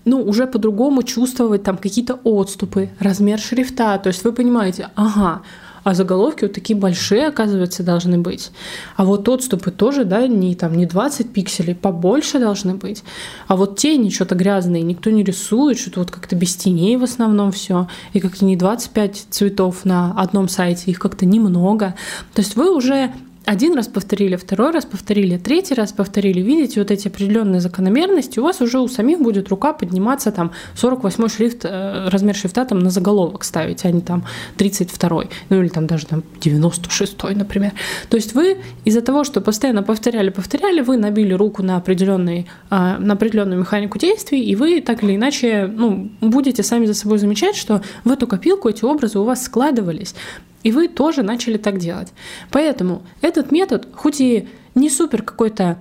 ну, 0.04 0.22
уже 0.22 0.46
по-другому 0.46 1.02
чувствовать 1.02 1.62
там 1.62 1.76
какие-то 1.76 2.18
отступы, 2.24 2.90
размер 2.98 3.38
шрифта. 3.38 3.98
То 3.98 4.08
есть 4.08 4.24
вы 4.24 4.32
понимаете, 4.32 4.90
ага, 4.94 5.42
а 5.84 5.94
заголовки 5.94 6.44
вот 6.44 6.52
такие 6.52 6.78
большие, 6.78 7.28
оказывается, 7.28 7.82
должны 7.82 8.18
быть. 8.18 8.50
А 8.96 9.04
вот 9.04 9.28
отступы 9.28 9.70
тоже, 9.70 10.04
да, 10.04 10.26
не, 10.26 10.54
там, 10.54 10.76
не 10.76 10.86
20 10.86 11.32
пикселей, 11.32 11.74
побольше 11.74 12.38
должны 12.38 12.74
быть. 12.74 13.02
А 13.46 13.56
вот 13.56 13.78
тени 13.78 14.10
что-то 14.10 14.34
грязные, 14.34 14.82
никто 14.82 15.10
не 15.10 15.22
рисует, 15.22 15.78
что-то 15.78 16.00
вот 16.00 16.10
как-то 16.10 16.36
без 16.36 16.56
теней 16.56 16.96
в 16.96 17.04
основном 17.04 17.52
все. 17.52 17.88
И 18.12 18.20
как-то 18.20 18.44
не 18.44 18.56
25 18.56 19.28
цветов 19.30 19.84
на 19.84 20.12
одном 20.12 20.48
сайте, 20.48 20.90
их 20.90 20.98
как-то 20.98 21.24
немного. 21.24 21.94
То 22.34 22.42
есть 22.42 22.56
вы 22.56 22.74
уже 22.74 23.12
один 23.48 23.74
раз 23.74 23.88
повторили, 23.88 24.36
второй 24.36 24.72
раз 24.72 24.84
повторили, 24.84 25.38
третий 25.38 25.74
раз 25.74 25.92
повторили, 25.92 26.40
видите 26.40 26.80
вот 26.80 26.90
эти 26.90 27.08
определенные 27.08 27.62
закономерности, 27.62 28.38
у 28.40 28.42
вас 28.42 28.60
уже 28.60 28.78
у 28.78 28.88
самих 28.88 29.20
будет 29.20 29.48
рука 29.48 29.72
подниматься 29.72 30.30
там 30.32 30.52
48 30.74 31.28
шрифт, 31.28 31.64
э, 31.64 32.08
размер 32.10 32.36
шрифта 32.36 32.66
там 32.66 32.78
на 32.80 32.90
заголовок 32.90 33.44
ставить, 33.44 33.86
а 33.86 33.90
не 33.90 34.02
там 34.02 34.26
32, 34.58 35.24
ну 35.48 35.62
или 35.62 35.68
там 35.68 35.86
даже 35.86 36.04
там 36.04 36.22
96, 36.42 37.22
например. 37.34 37.72
То 38.10 38.18
есть 38.18 38.34
вы 38.34 38.58
из-за 38.84 39.00
того, 39.00 39.24
что 39.24 39.40
постоянно 39.40 39.82
повторяли, 39.82 40.28
повторяли, 40.28 40.82
вы 40.82 40.98
набили 40.98 41.32
руку 41.32 41.62
на, 41.62 41.78
определенный, 41.78 42.46
а, 42.68 42.98
на 42.98 43.14
определенную 43.14 43.60
механику 43.60 43.98
действий, 43.98 44.44
и 44.44 44.56
вы 44.56 44.82
так 44.82 45.02
или 45.02 45.16
иначе 45.16 45.72
ну, 45.74 46.10
будете 46.20 46.62
сами 46.62 46.84
за 46.84 46.92
собой 46.92 47.16
замечать, 47.16 47.56
что 47.56 47.80
в 48.04 48.10
эту 48.10 48.26
копилку 48.26 48.68
эти 48.68 48.84
образы 48.84 49.18
у 49.18 49.24
вас 49.24 49.42
складывались. 49.42 50.14
И 50.62 50.72
вы 50.72 50.88
тоже 50.88 51.22
начали 51.22 51.56
так 51.56 51.78
делать. 51.78 52.12
Поэтому 52.50 53.02
этот 53.20 53.52
метод, 53.52 53.88
хоть 53.94 54.20
и 54.20 54.48
не 54.74 54.90
супер 54.90 55.22
какой-то 55.22 55.78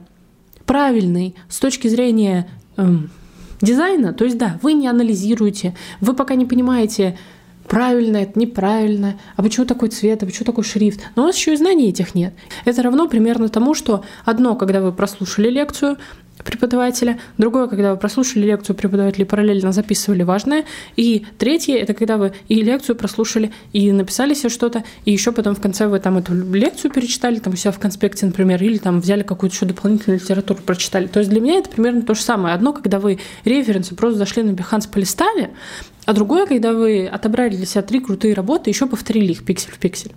правильный 0.66 1.36
с 1.50 1.60
точки 1.60 1.88
зрения 1.88 2.48
эм, 2.76 3.10
дизайна, 3.62 4.14
то 4.14 4.26
есть 4.26 4.38
да, 4.38 4.60
вы 4.62 4.74
не 4.74 4.88
анализируете, 4.88 5.76
вы 6.02 6.14
пока 6.14 6.36
не 6.36 6.46
понимаете, 6.46 7.18
правильно 7.68 8.18
это, 8.18 8.40
неправильно, 8.40 9.20
а 9.36 9.44
почему 9.44 9.66
такой 9.66 9.90
цвет, 9.90 10.24
а 10.24 10.26
почему 10.26 10.46
такой 10.46 10.64
шрифт. 10.64 11.02
Но 11.16 11.24
у 11.24 11.26
вас 11.26 11.38
еще 11.38 11.54
и 11.54 11.58
знаний 11.58 11.90
этих 11.90 12.16
нет. 12.16 12.34
Это 12.66 12.82
равно 12.82 13.08
примерно 13.08 13.50
тому, 13.50 13.74
что 13.74 14.04
одно, 14.26 14.56
когда 14.56 14.82
вы 14.82 14.92
прослушали 14.92 15.50
лекцию, 15.50 15.98
преподавателя, 16.44 17.20
другое, 17.38 17.68
когда 17.68 17.92
вы 17.92 17.98
прослушали 17.98 18.46
лекцию 18.46 18.76
преподавателя 18.76 19.26
и 19.26 19.28
параллельно 19.28 19.72
записывали 19.72 20.24
важное, 20.24 20.66
и 20.96 21.26
третье, 21.38 21.78
это 21.78 21.94
когда 21.94 22.18
вы 22.18 22.34
и 22.48 22.62
лекцию 22.62 22.96
прослушали, 22.96 23.52
и 23.74 23.92
написали 23.92 24.34
себе 24.34 24.50
что-то, 24.50 24.84
и 25.06 25.12
еще 25.12 25.32
потом 25.32 25.56
в 25.56 25.62
конце 25.62 25.88
вы 25.88 26.00
там 26.00 26.18
эту 26.18 26.34
лекцию 26.34 26.92
перечитали, 26.92 27.40
там 27.40 27.54
у 27.54 27.56
себя 27.56 27.72
в 27.72 27.80
конспекте, 27.80 28.26
например, 28.26 28.62
или 28.62 28.78
там 28.78 29.02
взяли 29.02 29.24
какую-то 29.24 29.56
еще 29.56 29.66
дополнительную 29.66 30.20
литературу, 30.20 30.60
прочитали. 30.66 31.08
То 31.08 31.20
есть 31.20 31.30
для 31.30 31.42
меня 31.42 31.56
это 31.56 31.70
примерно 31.70 32.02
то 32.02 32.14
же 32.14 32.22
самое. 32.22 32.56
Одно, 32.56 32.74
когда 32.74 33.00
вы 33.00 33.20
референсы 33.46 33.96
просто 33.96 34.20
зашли 34.20 34.44
на 34.44 34.52
Behance, 34.52 34.90
полистали, 34.92 35.52
а 36.06 36.14
другое, 36.14 36.46
когда 36.46 36.74
вы 36.74 37.08
отобрали 37.08 37.56
для 37.56 37.66
себя 37.66 37.82
три 37.82 38.00
крутые 38.00 38.34
работы, 38.34 38.70
еще 38.70 38.86
повторили 38.86 39.32
их 39.34 39.44
пиксель 39.44 39.72
в 39.72 39.78
пиксель. 39.78 40.12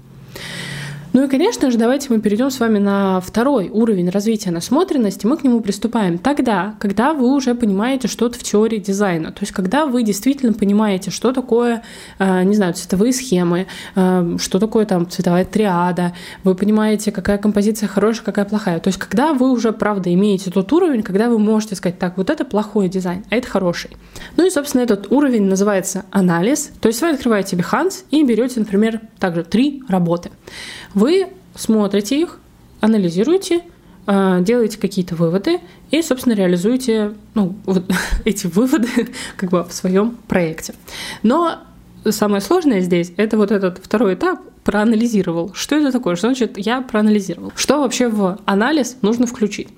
Ну 1.12 1.24
и, 1.24 1.28
конечно 1.28 1.72
же, 1.72 1.78
давайте 1.78 2.06
мы 2.10 2.20
перейдем 2.20 2.50
с 2.52 2.60
вами 2.60 2.78
на 2.78 3.20
второй 3.20 3.68
уровень 3.68 4.10
развития 4.10 4.52
насмотренности. 4.52 5.26
Мы 5.26 5.36
к 5.36 5.42
нему 5.42 5.60
приступаем 5.60 6.18
тогда, 6.18 6.76
когда 6.78 7.14
вы 7.14 7.34
уже 7.34 7.56
понимаете 7.56 8.06
что-то 8.06 8.38
в 8.38 8.44
теории 8.44 8.78
дизайна. 8.78 9.32
То 9.32 9.40
есть, 9.40 9.52
когда 9.52 9.86
вы 9.86 10.04
действительно 10.04 10.52
понимаете, 10.52 11.10
что 11.10 11.32
такое, 11.32 11.82
э, 12.20 12.44
не 12.44 12.54
знаю, 12.54 12.74
цветовые 12.74 13.12
схемы, 13.12 13.66
э, 13.96 14.36
что 14.38 14.60
такое 14.60 14.86
там 14.86 15.10
цветовая 15.10 15.44
триада, 15.44 16.12
вы 16.44 16.54
понимаете, 16.54 17.10
какая 17.10 17.38
композиция 17.38 17.88
хорошая, 17.88 18.24
какая 18.24 18.44
плохая. 18.44 18.78
То 18.78 18.86
есть, 18.86 18.98
когда 19.00 19.34
вы 19.34 19.50
уже, 19.50 19.72
правда, 19.72 20.14
имеете 20.14 20.52
тот 20.52 20.72
уровень, 20.72 21.02
когда 21.02 21.28
вы 21.28 21.40
можете 21.40 21.74
сказать, 21.74 21.98
так, 21.98 22.18
вот 22.18 22.30
это 22.30 22.44
плохой 22.44 22.88
дизайн, 22.88 23.24
а 23.30 23.36
это 23.36 23.48
хороший. 23.48 23.90
Ну 24.36 24.46
и, 24.46 24.50
собственно, 24.50 24.82
этот 24.82 25.10
уровень 25.10 25.46
называется 25.46 26.04
анализ. 26.12 26.70
То 26.80 26.86
есть, 26.86 27.02
вы 27.02 27.08
открываете 27.08 27.56
Behance 27.56 28.04
и 28.12 28.22
берете, 28.22 28.60
например, 28.60 29.00
также 29.18 29.42
три 29.42 29.82
работы. 29.88 30.30
Вы 31.00 31.28
смотрите 31.54 32.20
их, 32.20 32.38
анализируете, 32.82 33.62
а, 34.06 34.40
делаете 34.40 34.76
какие-то 34.76 35.14
выводы 35.14 35.60
и, 35.90 36.02
собственно, 36.02 36.34
реализуете 36.34 37.14
ну, 37.32 37.54
вот 37.64 37.90
эти 38.26 38.46
выводы 38.46 39.08
как 39.38 39.48
бы 39.48 39.64
в 39.64 39.72
своем 39.72 40.18
проекте. 40.28 40.74
Но 41.22 41.60
самое 42.06 42.42
сложное 42.42 42.80
здесь 42.80 43.14
это 43.16 43.38
вот 43.38 43.50
этот 43.50 43.78
второй 43.82 44.12
этап 44.12 44.40
проанализировал. 44.62 45.54
Что 45.54 45.76
это 45.76 45.90
такое? 45.90 46.16
Что 46.16 46.28
значит 46.28 46.58
я 46.58 46.82
проанализировал? 46.82 47.52
Что 47.56 47.80
вообще 47.80 48.08
в 48.08 48.38
анализ 48.44 48.98
нужно 49.00 49.26
включить? 49.26 49.68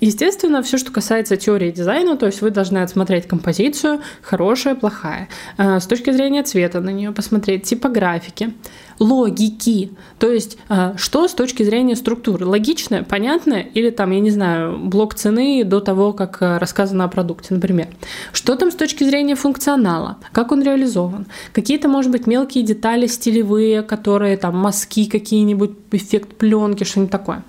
Естественно, 0.00 0.62
все, 0.62 0.78
что 0.78 0.90
касается 0.90 1.36
теории 1.36 1.70
дизайна, 1.70 2.16
то 2.16 2.26
есть 2.26 2.42
вы 2.42 2.50
должны 2.50 2.78
отсмотреть 2.78 3.28
композицию, 3.28 4.00
хорошая, 4.20 4.74
плохая, 4.74 5.28
а, 5.56 5.78
с 5.78 5.86
точки 5.86 6.10
зрения 6.10 6.42
цвета 6.42 6.80
на 6.80 6.90
нее 6.90 7.12
посмотреть, 7.12 7.62
типографики, 7.62 8.52
логики. 8.98 9.90
То 10.18 10.30
есть, 10.30 10.58
а, 10.68 10.94
что 10.96 11.28
с 11.28 11.34
точки 11.34 11.62
зрения 11.62 11.96
структуры? 11.96 12.46
Логичное, 12.46 13.02
понятное 13.02 13.60
или 13.60 13.90
там, 13.90 14.10
я 14.10 14.20
не 14.20 14.30
знаю, 14.30 14.78
блок 14.78 15.14
цены 15.14 15.64
до 15.64 15.80
того, 15.80 16.12
как 16.12 16.38
а, 16.40 16.58
рассказано 16.58 17.04
о 17.04 17.08
продукте, 17.08 17.54
например. 17.54 17.88
Что 18.32 18.56
там 18.56 18.70
с 18.70 18.74
точки 18.74 19.04
зрения 19.04 19.34
функционала? 19.34 20.18
Как 20.32 20.52
он 20.52 20.62
реализован? 20.62 21.26
Какие-то, 21.52 21.88
может 21.88 22.10
быть, 22.10 22.26
мелкие 22.26 22.64
детали 22.64 23.06
стилевые, 23.06 23.82
которые 23.82 24.36
там 24.36 24.56
мазки 24.56 25.06
какие-нибудь, 25.06 25.72
эффект 25.92 26.34
пленки, 26.36 26.84
что-нибудь 26.84 27.12
такое. 27.12 27.42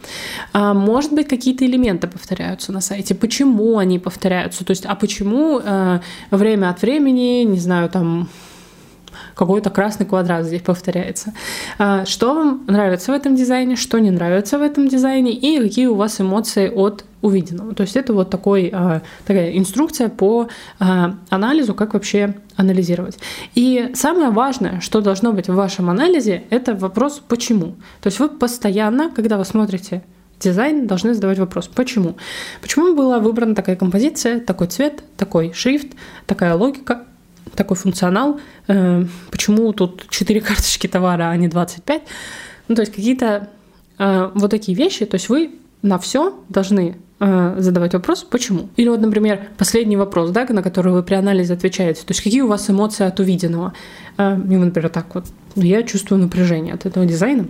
А, 0.54 0.74
может 0.74 1.14
быть, 1.14 1.28
какие-то 1.28 1.66
элементы 1.66 2.08
повторяются 2.08 2.72
на 2.72 2.82
сайте. 2.82 3.16
Почему 3.16 3.78
они 3.78 4.00
повторяются? 4.00 4.66
То 4.66 4.72
есть, 4.72 4.86
а 4.86 4.96
почему 4.96 5.62
время 6.32 6.70
от 6.70 6.82
времени, 6.82 7.44
не 7.44 7.60
знаю, 7.60 7.90
там 7.90 8.30
какой-то 9.38 9.70
красный 9.70 10.06
квадрат 10.06 10.46
здесь 10.46 10.62
повторяется. 10.62 11.34
А, 11.78 12.06
что 12.06 12.34
вам 12.34 12.64
нравится 12.68 13.12
в 13.12 13.16
этом 13.16 13.36
дизайне, 13.36 13.76
что 13.76 14.00
не 14.00 14.12
нравится 14.12 14.58
в 14.58 14.62
этом 14.62 14.88
дизайне 14.88 15.32
и 15.32 15.62
какие 15.62 15.86
у 15.86 15.96
вас 15.96 16.20
эмоции 16.20 16.70
от 16.70 17.06
увиденного. 17.22 17.74
То 17.76 17.82
есть 17.82 17.96
это 17.96 18.14
вот 18.14 18.30
такой, 18.30 18.72
а, 18.74 19.02
такая 19.26 19.58
инструкция 19.58 20.10
по 20.10 20.48
а, 20.80 21.16
анализу, 21.30 21.74
как 21.76 21.94
вообще 21.94 22.36
анализировать. 22.56 23.20
И 23.54 23.92
самое 23.94 24.32
важное, 24.32 24.80
что 24.82 25.02
должно 25.02 25.34
быть 25.34 25.48
в 25.48 25.54
вашем 25.54 25.90
анализе, 25.90 26.44
это 26.50 26.74
вопрос 26.74 27.22
«почему?». 27.28 27.76
То 28.02 28.08
есть 28.08 28.20
вы 28.20 28.30
постоянно, 28.30 29.12
когда 29.12 29.38
вы 29.38 29.46
смотрите 29.46 30.04
дизайн, 30.40 30.88
должны 30.88 31.14
задавать 31.14 31.38
вопрос 31.38 31.68
«почему?». 31.68 32.18
Почему 32.62 32.96
была 32.96 33.20
выбрана 33.20 33.54
такая 33.54 33.76
композиция, 33.76 34.40
такой 34.40 34.68
цвет, 34.68 35.04
такой 35.16 35.54
шрифт, 35.54 35.90
такая 36.26 36.56
логика, 36.56 37.04
такой 37.56 37.78
функционал. 37.78 38.40
Э, 38.68 39.06
почему 39.32 39.72
тут 39.74 40.06
4 40.10 40.42
карточки 40.50 40.88
товара, 40.88 41.30
а 41.30 41.38
не 41.38 41.48
25? 41.48 42.02
Ну, 42.68 42.76
то 42.76 42.82
есть 42.82 42.94
какие-то 42.94 43.50
э, 43.98 44.32
вот 44.34 44.52
такие 44.52 44.78
вещи. 44.78 45.06
То 45.06 45.16
есть 45.16 45.30
вы 45.30 45.52
на 45.82 45.98
все 45.98 46.34
должны 46.50 46.98
э, 47.20 47.56
задавать 47.60 47.94
вопрос, 47.94 48.24
почему. 48.24 48.70
Или 48.76 48.90
вот, 48.90 49.02
например, 49.02 49.48
последний 49.58 49.98
вопрос, 49.98 50.32
да, 50.32 50.46
на 50.50 50.62
который 50.62 50.92
вы 50.92 51.04
при 51.04 51.16
анализе 51.16 51.54
отвечаете. 51.54 52.02
То 52.02 52.12
есть 52.12 52.22
какие 52.22 52.42
у 52.42 52.48
вас 52.48 52.70
эмоции 52.70 53.06
от 53.06 53.20
увиденного. 53.20 53.74
И 54.18 54.22
например, 54.22 54.90
так 54.90 55.14
вот, 55.14 55.26
я 55.56 55.84
чувствую 55.84 56.20
напряжение 56.20 56.74
от 56.74 56.88
этого 56.88 57.06
дизайна. 57.06 57.46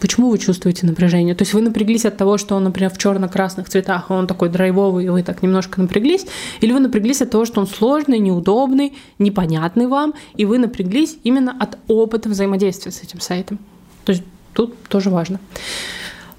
Почему 0.00 0.30
вы 0.30 0.38
чувствуете 0.38 0.86
напряжение? 0.86 1.34
То 1.34 1.42
есть 1.42 1.54
вы 1.54 1.62
напряглись 1.62 2.04
от 2.04 2.16
того, 2.16 2.36
что 2.36 2.54
он, 2.54 2.64
например, 2.64 2.90
в 2.90 2.98
черно-красных 2.98 3.68
цветах, 3.68 4.10
он 4.10 4.26
такой 4.26 4.50
драйвовый, 4.50 5.06
и 5.06 5.08
вы 5.08 5.22
так 5.22 5.42
немножко 5.42 5.80
напряглись? 5.80 6.26
Или 6.60 6.72
вы 6.72 6.80
напряглись 6.80 7.22
от 7.22 7.30
того, 7.30 7.44
что 7.46 7.60
он 7.60 7.66
сложный, 7.66 8.18
неудобный, 8.18 8.92
непонятный 9.18 9.86
вам, 9.86 10.14
и 10.36 10.44
вы 10.44 10.58
напряглись 10.58 11.16
именно 11.24 11.56
от 11.58 11.78
опыта 11.88 12.28
взаимодействия 12.28 12.92
с 12.92 13.02
этим 13.02 13.20
сайтом? 13.20 13.58
То 14.04 14.12
есть 14.12 14.24
тут 14.52 14.74
тоже 14.88 15.10
важно. 15.10 15.40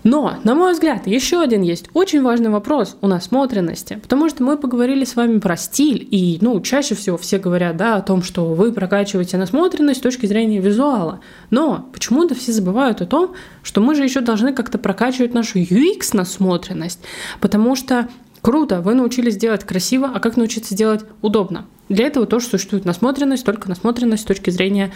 Но, 0.10 0.36
на 0.46 0.56
мой 0.56 0.72
взгляд, 0.72 1.06
еще 1.06 1.42
один 1.42 1.64
есть 1.64 1.90
очень 1.94 2.22
важный 2.22 2.50
вопрос 2.50 2.96
у 3.02 3.08
насмотренности, 3.08 4.00
потому 4.02 4.30
что 4.30 4.42
мы 4.42 4.58
поговорили 4.58 5.04
с 5.04 5.18
вами 5.18 5.40
про 5.40 5.58
стиль, 5.58 6.08
и, 6.10 6.38
ну, 6.40 6.62
чаще 6.62 6.96
всего 6.96 7.18
все 7.18 7.40
говорят, 7.40 7.76
да, 7.76 7.98
о 7.98 8.02
том, 8.02 8.24
что 8.24 8.46
вы 8.54 8.72
прокачиваете 8.72 9.36
насмотренность 9.36 10.00
с 10.00 10.04
точки 10.04 10.26
зрения 10.26 10.62
визуала. 10.62 11.20
Но 11.50 11.90
почему-то 11.92 12.36
все 12.36 12.54
забывают 12.54 13.02
о 13.02 13.06
том, 13.06 13.34
что 13.64 13.82
мы 13.82 13.96
же 13.96 14.04
еще 14.06 14.22
должны 14.22 14.54
как-то 14.54 14.78
прокачивать 14.78 15.34
нашу 15.34 15.60
UX-насмотренность, 15.60 17.02
потому 17.42 17.76
что 17.76 18.08
Круто, 18.42 18.80
вы 18.82 18.94
научились 18.94 19.36
делать 19.36 19.66
красиво, 19.66 20.10
а 20.14 20.22
как 20.22 20.38
научиться 20.38 20.74
делать 20.74 21.04
удобно? 21.22 21.66
Для 21.90 22.06
этого 22.06 22.26
тоже 22.26 22.46
существует 22.46 22.86
насмотренность, 22.86 23.44
только 23.44 23.68
насмотренность 23.68 24.24
с 24.24 24.26
точки 24.26 24.52
зрения 24.52 24.94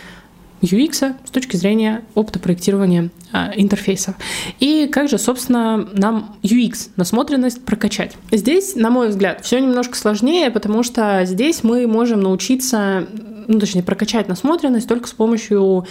UX 0.61 1.15
с 1.25 1.31
точки 1.31 1.55
зрения 1.55 2.03
опыта 2.15 2.39
проектирования 2.39 3.09
э, 3.33 3.51
интерфейса. 3.55 4.15
И 4.59 4.87
как 4.87 5.09
же, 5.09 5.17
собственно, 5.17 5.89
нам 5.93 6.37
UX, 6.43 6.89
насмотренность 6.95 7.65
прокачать? 7.65 8.15
Здесь, 8.31 8.75
на 8.75 8.89
мой 8.89 9.09
взгляд, 9.09 9.43
все 9.43 9.59
немножко 9.59 9.95
сложнее, 9.95 10.51
потому 10.51 10.83
что 10.83 11.25
здесь 11.25 11.63
мы 11.63 11.87
можем 11.87 12.21
научиться, 12.21 13.07
ну, 13.47 13.59
точнее, 13.59 13.83
прокачать 13.83 14.27
насмотренность 14.27 14.87
только 14.87 15.07
с 15.07 15.13
помощью 15.13 15.85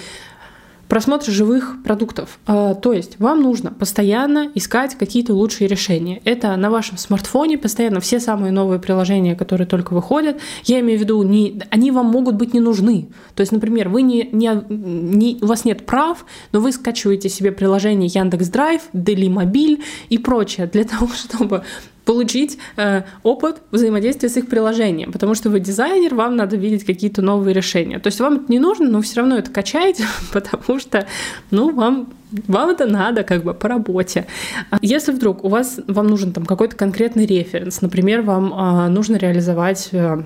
просмотр 0.90 1.31
живых 1.31 1.76
продуктов. 1.85 2.40
А, 2.46 2.74
то 2.74 2.92
есть 2.92 3.18
вам 3.20 3.42
нужно 3.42 3.70
постоянно 3.70 4.50
искать 4.57 4.96
какие-то 4.96 5.33
лучшие 5.33 5.68
решения. 5.68 6.20
Это 6.24 6.57
на 6.57 6.68
вашем 6.68 6.98
смартфоне 6.98 7.59
постоянно 7.59 8.00
все 8.00 8.18
самые 8.18 8.50
новые 8.50 8.81
приложения, 8.81 9.37
которые 9.37 9.68
только 9.68 9.94
выходят. 9.94 10.38
Я 10.64 10.81
имею 10.81 10.98
в 10.98 11.03
виду, 11.03 11.22
не, 11.22 11.62
они 11.70 11.92
вам 11.92 12.07
могут 12.07 12.35
быть 12.35 12.53
не 12.55 12.61
нужны. 12.61 13.09
То 13.37 13.41
есть, 13.41 13.53
например, 13.53 13.88
вы 13.88 14.03
не, 14.03 14.28
не, 14.32 14.51
не, 14.68 15.38
у 15.41 15.47
вас 15.47 15.64
нет 15.64 15.86
прав, 15.86 16.26
но 16.51 16.61
вы 16.61 16.72
скачиваете 16.72 17.28
себе 17.28 17.53
приложение 17.53 18.11
Яндекс 18.12 18.49
Драйв, 18.49 18.82
Дели 18.93 19.28
Мобиль 19.28 19.84
и 20.09 20.18
прочее 20.18 20.66
для 20.66 20.82
того, 20.82 21.09
чтобы 21.14 21.62
получить 22.05 22.59
э, 22.76 23.03
опыт 23.22 23.62
взаимодействия 23.70 24.28
с 24.28 24.36
их 24.36 24.48
приложением, 24.48 25.12
потому 25.12 25.34
что 25.34 25.51
вы 25.51 25.61
дизайнер, 25.61 26.14
вам 26.14 26.36
надо 26.36 26.57
видеть 26.57 26.84
какие-то 26.84 27.22
новые 27.22 27.55
решения. 27.55 27.98
То 27.98 28.09
есть 28.09 28.20
вам 28.20 28.36
это 28.36 28.44
не 28.48 28.59
нужно, 28.59 28.88
но 28.88 29.01
все 29.03 29.20
равно 29.20 29.36
это 29.36 29.51
качаете, 29.51 30.05
потому 30.32 30.78
что, 30.78 31.07
ну, 31.51 31.72
вам 31.72 32.12
вам 32.46 32.70
это 32.70 32.86
надо 32.86 33.24
как 33.24 33.42
бы 33.42 33.55
по 33.55 33.68
работе. 33.68 34.26
А 34.70 34.78
если 34.82 35.11
вдруг 35.11 35.44
у 35.44 35.48
вас 35.48 35.80
вам 35.88 36.07
нужен 36.07 36.32
там 36.32 36.46
какой-то 36.46 36.76
конкретный 36.76 37.26
референс, 37.26 37.80
например, 37.80 38.22
вам 38.22 38.53
э, 38.53 38.88
нужно 38.88 39.16
реализовать 39.16 39.88
э, 39.92 40.22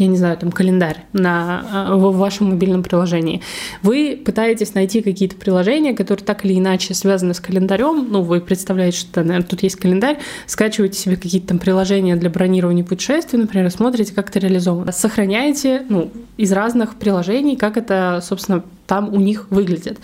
я 0.00 0.06
не 0.06 0.16
знаю, 0.16 0.36
там 0.36 0.50
календарь 0.50 1.04
на, 1.12 1.64
а, 1.72 1.96
в 1.96 2.16
вашем 2.16 2.50
мобильном 2.50 2.82
приложении. 2.82 3.42
Вы 3.82 4.20
пытаетесь 4.24 4.74
найти 4.74 5.02
какие-то 5.02 5.36
приложения, 5.36 5.94
которые 5.94 6.24
так 6.24 6.44
или 6.44 6.58
иначе 6.58 6.94
связаны 6.94 7.34
с 7.34 7.40
календарем. 7.40 8.08
Ну, 8.10 8.22
вы 8.22 8.40
представляете, 8.40 8.98
что, 8.98 9.22
наверное, 9.22 9.46
тут 9.46 9.62
есть 9.62 9.76
календарь, 9.76 10.18
скачиваете 10.46 10.98
себе 10.98 11.16
какие-то 11.16 11.48
там 11.48 11.58
приложения 11.58 12.16
для 12.16 12.30
бронирования 12.30 12.84
путешествий, 12.84 13.38
например, 13.38 13.70
смотрите, 13.70 14.12
как 14.14 14.30
это 14.30 14.38
реализовано. 14.38 14.92
Сохраняете 14.92 15.82
ну, 15.88 16.10
из 16.36 16.52
разных 16.52 16.96
приложений, 16.96 17.56
как 17.56 17.76
это, 17.76 18.20
собственно, 18.22 18.64
там 18.86 19.12
у 19.12 19.20
них 19.20 19.46
выглядит. 19.50 19.98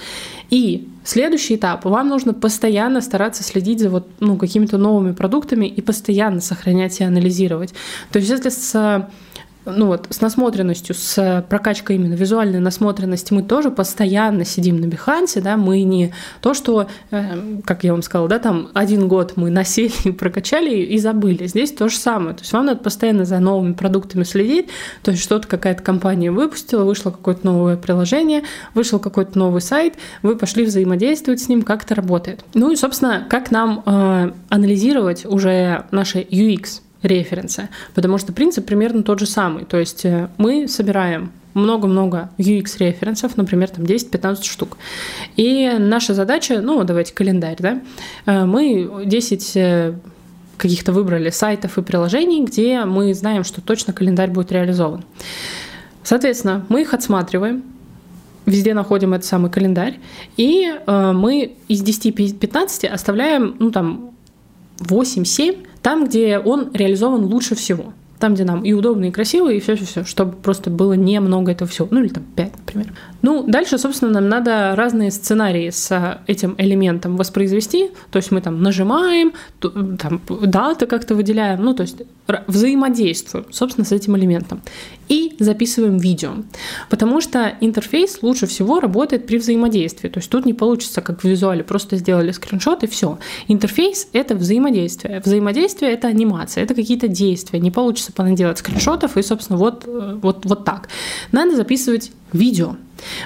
И 0.51 0.89
Следующий 1.07 1.55
этап. 1.55 1.85
Вам 1.85 2.09
нужно 2.09 2.35
постоянно 2.35 3.01
стараться 3.01 3.45
следить 3.45 3.79
за 3.79 3.91
вот, 3.91 4.09
ну, 4.19 4.37
какими-то 4.37 4.77
новыми 4.77 5.13
продуктами 5.13 5.67
и 5.67 5.81
постоянно 5.81 6.41
сохранять 6.41 6.99
и 7.01 7.05
анализировать. 7.05 7.73
То 8.11 8.19
есть 8.19 8.29
если 8.29 8.49
с 8.49 9.09
ну 9.67 9.87
вот, 9.87 10.07
с 10.11 10.21
насмотренностью, 10.21 10.95
с 10.95 11.45
прокачкой 11.49 11.97
именно 11.97 12.15
визуальной 12.15 12.61
насмотренности 12.61 13.33
мы 13.33 13.43
тоже 13.43 13.71
постоянно 13.71 14.45
сидим 14.45 14.81
на 14.81 14.87
Бихансе, 14.87 15.41
да, 15.41 15.57
мы 15.57 15.83
не 15.83 16.13
то, 16.41 16.55
что, 16.55 16.89
э, 17.11 17.61
как 17.65 17.85
я 17.85 17.93
вам 17.93 18.03
сказала, 18.03 18.29
да, 18.29 18.39
там 18.39 18.69
один 18.75 19.09
год 19.09 19.35
мы 19.37 19.51
насели, 19.51 20.11
прокачали 20.13 20.77
и 20.77 20.99
забыли. 20.99 21.47
Здесь 21.47 21.73
то 21.73 21.89
же 21.89 21.97
самое. 21.97 22.35
То 22.35 22.43
есть 22.43 22.53
вам 22.53 22.67
надо 22.67 22.81
постоянно 22.81 23.25
за 23.25 23.39
новыми 23.41 23.73
продуктами 23.73 24.23
следить, 24.23 24.69
то 25.03 25.11
есть 25.11 25.23
что-то 25.23 25.49
какая-то 25.49 25.83
компания 25.83 26.31
выпустила, 26.31 26.85
вышло 26.85 27.11
какое-то 27.11 27.45
новое 27.47 27.77
приложение, 27.77 28.43
вышел 28.75 28.99
какой-то 28.99 29.39
новый 29.39 29.61
сайт, 29.61 29.95
вы 30.23 30.37
пошли 30.37 30.65
взаимодействовать 30.65 31.41
с 31.41 31.49
ним, 31.49 31.63
как 31.63 31.85
это 31.85 31.95
работает. 31.95 32.45
Ну 32.55 32.71
и, 32.71 32.77
собственно, 32.77 33.27
как 33.29 33.51
нам 33.51 33.83
э, 33.85 34.33
анализировать 34.49 35.25
уже 35.25 35.85
наши 35.91 36.21
UX 36.21 36.81
референсы, 37.07 37.69
потому 37.95 38.19
что 38.19 38.33
принцип 38.33 38.67
примерно 38.67 39.03
тот 39.03 39.21
же 39.21 39.27
самый. 39.27 39.65
То 39.65 39.79
есть 39.79 40.05
э, 40.05 40.29
мы 40.39 40.69
собираем 40.69 41.33
много-много 41.55 42.31
UX-референсов, 42.39 43.37
например, 43.37 43.71
там 43.71 43.85
10-15 43.85 44.43
штук. 44.43 44.77
И 45.37 45.71
наша 45.79 46.15
задача, 46.15 46.61
ну, 46.61 46.85
давайте 46.85 47.15
календарь, 47.15 47.57
да, 47.59 47.81
э, 48.27 48.45
мы 48.45 49.05
10 49.07 49.57
э, 49.57 49.95
каких-то 50.59 50.93
выбрали 50.93 51.31
сайтов 51.31 51.79
и 51.79 51.83
приложений, 51.83 52.45
где 52.45 52.85
мы 52.85 53.15
знаем, 53.15 53.45
что 53.45 53.61
точно 53.61 53.93
календарь 53.93 54.31
будет 54.31 54.53
реализован. 54.53 55.05
Соответственно, 56.03 56.65
мы 56.69 56.83
их 56.83 56.95
отсматриваем, 56.95 57.63
везде 58.47 58.75
находим 58.75 59.13
этот 59.13 59.27
самый 59.27 59.51
календарь, 59.51 59.99
и 60.37 60.73
мы 60.87 61.57
из 61.67 61.83
10-15 61.83 62.87
оставляем, 62.87 63.57
ну, 63.59 63.73
там, 63.73 64.13
8-7 64.79 65.67
там, 65.87 66.05
где 66.05 66.41
он 66.41 66.73
реализован 66.73 67.27
лучше 67.27 67.55
всего. 67.55 67.93
Там, 68.19 68.35
где 68.35 68.43
нам 68.43 68.65
и 68.65 68.73
удобно, 68.73 69.05
и 69.05 69.13
красиво, 69.13 69.53
и 69.53 69.61
все-все-все, 69.61 70.03
чтобы 70.03 70.33
просто 70.33 70.69
было 70.69 70.95
немного 70.95 71.53
этого 71.53 71.71
всего. 71.71 71.87
Ну 71.93 72.01
или 72.01 72.09
там 72.09 72.25
5, 72.35 72.59
например. 72.59 72.93
Ну, 73.27 73.43
дальше, 73.43 73.77
собственно, 73.77 74.13
нам 74.13 74.29
надо 74.29 74.77
разные 74.77 75.11
сценарии 75.11 75.71
с 75.71 76.21
этим 76.29 76.55
элементом 76.59 77.17
воспроизвести. 77.17 77.91
То 78.13 78.19
есть 78.19 78.31
мы 78.31 78.41
там 78.41 78.63
нажимаем, 78.63 79.33
там 79.59 80.21
даты 80.29 80.87
как-то 80.87 81.17
выделяем, 81.17 81.61
ну, 81.65 81.75
то 81.75 81.83
есть 81.83 81.97
взаимодействуем, 82.47 83.47
собственно, 83.51 83.85
с 83.85 83.91
этим 83.91 84.17
элементом. 84.17 84.63
И 85.09 85.35
записываем 85.41 85.99
видео. 85.99 86.35
Потому 86.89 87.21
что 87.21 87.57
интерфейс 87.61 88.23
лучше 88.23 88.47
всего 88.47 88.79
работает 88.79 89.27
при 89.27 89.39
взаимодействии. 89.39 90.09
То 90.09 90.19
есть 90.19 90.31
тут 90.31 90.47
не 90.47 90.55
получится, 90.55 91.01
как 91.01 91.23
в 91.23 91.25
визуале, 91.25 91.65
просто 91.65 91.97
сделали 91.97 92.31
скриншот 92.31 92.85
и 92.85 92.87
все. 92.87 93.19
Интерфейс— 93.49 94.09
это 94.13 94.37
взаимодействие. 94.37 95.21
Взаимодействие— 95.25 95.93
это 95.93 96.07
анимация, 96.07 96.63
это 96.63 96.75
какие-то 96.75 97.09
действия. 97.09 97.59
Не 97.59 97.73
получится 97.73 98.13
понаделать 98.13 98.59
скриншотов 98.59 99.17
и, 99.17 99.23
собственно, 99.23 99.59
вот, 99.59 99.85
э, 99.87 100.19
вот, 100.23 100.45
вот 100.45 100.65
так. 100.65 100.89
Надо 101.33 101.57
записывать 101.57 102.13
видео. 102.33 102.77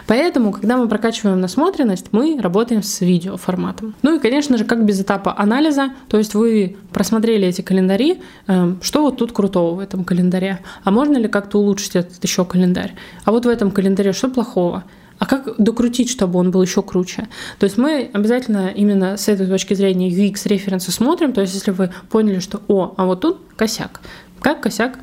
Поэтому, 0.07 0.53
когда 0.53 0.76
мы 0.76 0.88
прокачиваем 0.88 1.40
насмотренность, 1.40 2.07
мы 2.12 2.38
работаем 2.40 2.82
с 2.82 3.01
видеоформатом. 3.01 3.94
Ну 4.03 4.16
и, 4.16 4.18
конечно 4.18 4.59
же, 4.59 4.64
как 4.64 4.84
без 4.84 5.01
этапа 5.01 5.34
анализа, 5.38 5.90
то 6.09 6.18
есть 6.18 6.34
вы 6.34 6.76
просмотрели 6.92 7.46
эти 7.46 7.61
календари, 7.61 8.20
эм, 8.46 8.80
что 8.82 9.03
вот 9.03 9.18
тут 9.18 9.32
крутого 9.32 9.76
в 9.76 9.78
этом 9.78 10.05
календаре, 10.05 10.61
а 10.82 10.90
можно 10.90 11.16
ли 11.16 11.28
как-то 11.28 11.59
улучшить 11.59 11.96
этот 11.96 12.22
еще 12.22 12.44
календарь, 12.44 12.94
а 13.24 13.30
вот 13.30 13.46
в 13.46 13.48
этом 13.48 13.70
календаре 13.70 14.12
что 14.12 14.28
плохого, 14.28 14.84
а 15.18 15.26
как 15.26 15.55
докрутить, 15.59 16.11
чтобы 16.11 16.38
он 16.38 16.51
был 16.51 16.62
еще 16.62 16.82
круче? 16.82 17.28
То 17.59 17.64
есть 17.64 17.76
мы 17.76 18.11
обязательно 18.12 18.68
именно 18.68 19.16
с 19.16 19.28
этой 19.28 19.46
точки 19.46 19.74
зрения 19.74 20.11
UX-референса 20.11 20.92
смотрим, 20.92 21.32
то 21.32 21.42
есть 21.42 21.55
если 21.55 21.70
вы 21.70 21.90
поняли, 22.09 22.40
что 22.40 22.62
«О, 22.68 22.94
а 22.96 23.05
вот 23.05 23.20
тут 23.20 23.38
косяк», 23.57 24.01
как 24.40 24.62
косяк 24.62 24.98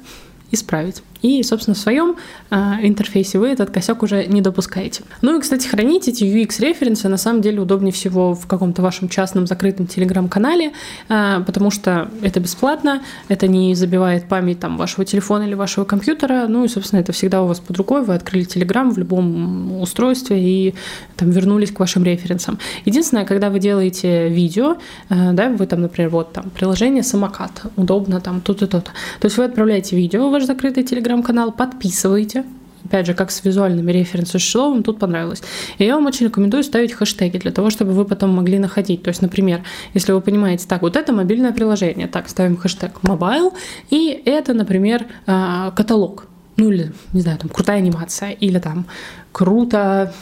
исправить. 0.51 1.03
И, 1.21 1.43
собственно, 1.43 1.75
в 1.75 1.77
своем 1.77 2.15
э, 2.49 2.55
интерфейсе 2.83 3.39
вы 3.39 3.49
этот 3.49 3.71
косяк 3.71 4.03
уже 4.03 4.25
не 4.27 4.41
допускаете. 4.41 5.03
Ну 5.21 5.37
и, 5.37 5.41
кстати, 5.41 5.67
хранить 5.67 6.07
эти 6.07 6.23
UX-референсы. 6.23 7.07
На 7.07 7.17
самом 7.17 7.41
деле 7.41 7.59
удобнее 7.61 7.91
всего 7.91 8.33
в 8.33 8.47
каком-то 8.47 8.81
вашем 8.81 9.09
частном 9.09 9.47
закрытом 9.47 9.87
телеграм-канале, 9.87 10.71
э, 11.09 11.43
потому 11.45 11.71
что 11.71 12.09
это 12.21 12.39
бесплатно, 12.39 13.01
это 13.27 13.47
не 13.47 13.75
забивает 13.75 14.27
память 14.27 14.59
там, 14.59 14.77
вашего 14.77 15.05
телефона 15.05 15.43
или 15.43 15.53
вашего 15.53 15.85
компьютера, 15.85 16.47
ну 16.47 16.65
и, 16.65 16.67
собственно, 16.67 16.99
это 16.99 17.11
всегда 17.11 17.41
у 17.41 17.47
вас 17.47 17.59
под 17.59 17.77
рукой, 17.77 18.03
вы 18.03 18.13
открыли 18.13 18.43
телеграм 18.43 18.91
в 18.91 18.97
любом 18.97 19.81
устройстве 19.81 20.37
и 20.39 20.75
там 21.15 21.31
вернулись 21.31 21.71
к 21.71 21.79
вашим 21.79 22.03
референсам. 22.03 22.59
Единственное, 22.85 23.25
когда 23.25 23.49
вы 23.49 23.59
делаете 23.59 24.29
видео, 24.29 24.77
э, 25.09 25.33
да, 25.33 25.49
вы 25.49 25.65
там, 25.65 25.81
например, 25.81 26.09
вот 26.09 26.33
там 26.33 26.49
приложение 26.49 27.03
самокат, 27.03 27.63
удобно 27.75 28.21
там 28.21 28.41
тут 28.41 28.61
и 28.61 28.67
то-то, 28.67 28.91
то 29.19 29.25
есть 29.25 29.37
вы 29.37 29.45
отправляете 29.45 29.95
видео 29.95 30.29
в 30.29 30.31
ваш 30.31 30.45
закрытый 30.45 30.83
телеграм, 30.83 31.06
телеграм-канал, 31.07 31.51
подписывайте. 31.51 32.43
Опять 32.85 33.05
же, 33.05 33.13
как 33.13 33.31
с 33.31 33.43
визуальными 33.43 33.91
референсами, 33.91 34.39
что 34.39 34.69
вам 34.69 34.83
тут 34.83 34.99
понравилось. 34.99 35.41
И 35.77 35.85
я 35.85 35.95
вам 35.95 36.05
очень 36.05 36.27
рекомендую 36.27 36.63
ставить 36.63 36.93
хэштеги 36.93 37.37
для 37.37 37.51
того, 37.51 37.69
чтобы 37.69 37.91
вы 37.91 38.05
потом 38.05 38.29
могли 38.29 38.59
находить. 38.59 39.03
То 39.03 39.09
есть, 39.09 39.21
например, 39.21 39.63
если 39.93 40.11
вы 40.11 40.21
понимаете, 40.21 40.67
так, 40.67 40.81
вот 40.81 40.95
это 40.95 41.13
мобильное 41.13 41.51
приложение, 41.51 42.07
так, 42.07 42.29
ставим 42.29 42.55
хэштег 42.55 42.99
mobile, 43.03 43.53
и 43.89 44.21
это, 44.25 44.53
например, 44.53 45.05
а, 45.25 45.71
каталог. 45.71 46.27
Ну 46.57 46.71
или, 46.71 46.93
не 47.13 47.21
знаю, 47.21 47.37
там, 47.37 47.49
крутая 47.49 47.77
анимация, 47.77 48.31
или 48.31 48.59
там, 48.59 48.85
круто 49.31 50.13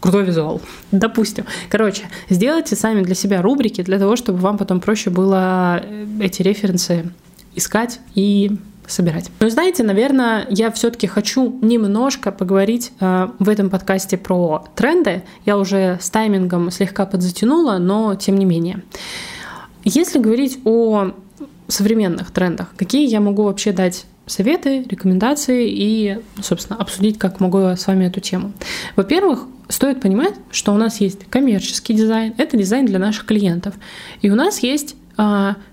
крутой 0.00 0.24
визуал. 0.24 0.60
Допустим. 0.90 1.44
Короче, 1.70 2.02
сделайте 2.28 2.74
сами 2.74 3.02
для 3.02 3.14
себя 3.14 3.40
рубрики 3.40 3.82
для 3.82 4.00
того, 4.00 4.16
чтобы 4.16 4.38
вам 4.40 4.58
потом 4.58 4.80
проще 4.80 5.10
было 5.10 5.80
э, 5.80 6.06
эти 6.20 6.42
референсы 6.42 7.12
искать 7.54 8.00
и 8.16 8.56
собирать. 8.86 9.30
Но 9.40 9.48
знаете, 9.48 9.82
наверное, 9.82 10.46
я 10.50 10.70
все-таки 10.70 11.06
хочу 11.06 11.58
немножко 11.62 12.32
поговорить 12.32 12.92
э, 13.00 13.28
в 13.38 13.48
этом 13.48 13.70
подкасте 13.70 14.16
про 14.16 14.64
тренды. 14.74 15.22
Я 15.46 15.58
уже 15.58 15.98
с 16.00 16.10
таймингом 16.10 16.70
слегка 16.70 17.06
подзатянула, 17.06 17.78
но 17.78 18.14
тем 18.14 18.36
не 18.36 18.44
менее. 18.44 18.82
Если 19.84 20.18
говорить 20.18 20.60
о 20.64 21.12
современных 21.68 22.30
трендах, 22.30 22.68
какие 22.76 23.08
я 23.08 23.20
могу 23.20 23.44
вообще 23.44 23.72
дать 23.72 24.04
советы, 24.26 24.84
рекомендации 24.88 25.68
и, 25.68 26.18
собственно, 26.40 26.78
обсудить, 26.78 27.18
как 27.18 27.40
могу 27.40 27.58
с 27.58 27.86
вами 27.86 28.06
эту 28.06 28.20
тему. 28.20 28.52
Во-первых, 28.94 29.46
стоит 29.68 30.00
понимать, 30.00 30.34
что 30.50 30.72
у 30.72 30.76
нас 30.76 31.00
есть 31.00 31.26
коммерческий 31.28 31.94
дизайн, 31.94 32.34
это 32.38 32.56
дизайн 32.56 32.86
для 32.86 32.98
наших 32.98 33.26
клиентов, 33.26 33.74
и 34.20 34.30
у 34.30 34.34
нас 34.34 34.60
есть 34.60 34.96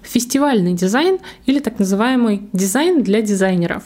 фестивальный 0.03 0.73
дизайн 0.73 1.19
или 1.45 1.59
так 1.59 1.79
называемый 1.79 2.43
дизайн 2.53 3.03
для 3.03 3.21
дизайнеров. 3.21 3.83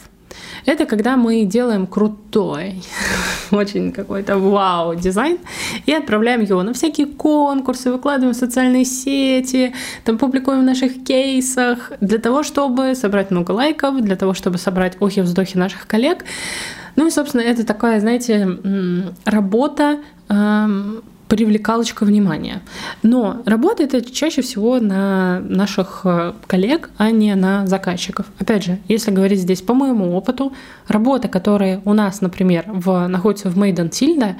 Это 0.66 0.86
когда 0.86 1.16
мы 1.16 1.44
делаем 1.44 1.86
крутой, 1.86 2.82
очень 3.50 3.92
какой-то 3.92 4.38
вау 4.38 4.94
дизайн 4.94 5.38
и 5.86 5.92
отправляем 5.92 6.42
его 6.42 6.62
на 6.62 6.72
всякие 6.72 7.06
конкурсы, 7.06 7.92
выкладываем 7.92 8.34
в 8.34 8.38
социальные 8.38 8.84
сети, 8.84 9.74
там 10.04 10.18
публикуем 10.18 10.60
в 10.60 10.64
наших 10.64 11.04
кейсах 11.04 11.92
для 12.00 12.18
того, 12.18 12.42
чтобы 12.42 12.94
собрать 12.94 13.30
много 13.30 13.52
лайков, 13.52 14.00
для 14.00 14.16
того, 14.16 14.34
чтобы 14.34 14.58
собрать 14.58 14.96
охи-вздохи 15.00 15.56
наших 15.56 15.86
коллег. 15.86 16.24
Ну 16.96 17.08
и, 17.08 17.10
собственно, 17.10 17.42
это 17.42 17.66
такая, 17.66 18.00
знаете, 18.00 18.58
работа 19.24 19.98
привлекалочка 21.28 22.04
внимания. 22.04 22.62
Но 23.02 23.42
работает 23.46 23.94
это 23.94 24.10
чаще 24.10 24.42
всего 24.42 24.78
на 24.78 25.40
наших 25.40 26.02
э, 26.04 26.32
коллег, 26.46 26.90
а 26.96 27.10
не 27.10 27.34
на 27.34 27.66
заказчиков. 27.66 28.26
Опять 28.38 28.64
же, 28.64 28.78
если 28.88 29.10
говорить 29.10 29.40
здесь 29.40 29.62
по 29.62 29.74
моему 29.74 30.14
опыту, 30.14 30.52
работа, 30.86 31.28
которая 31.28 31.80
у 31.84 31.92
нас, 31.94 32.20
например, 32.20 32.64
в, 32.66 33.06
находится 33.08 33.48
в 33.48 33.56
Мейден 33.56 33.88
Тильда, 33.88 34.36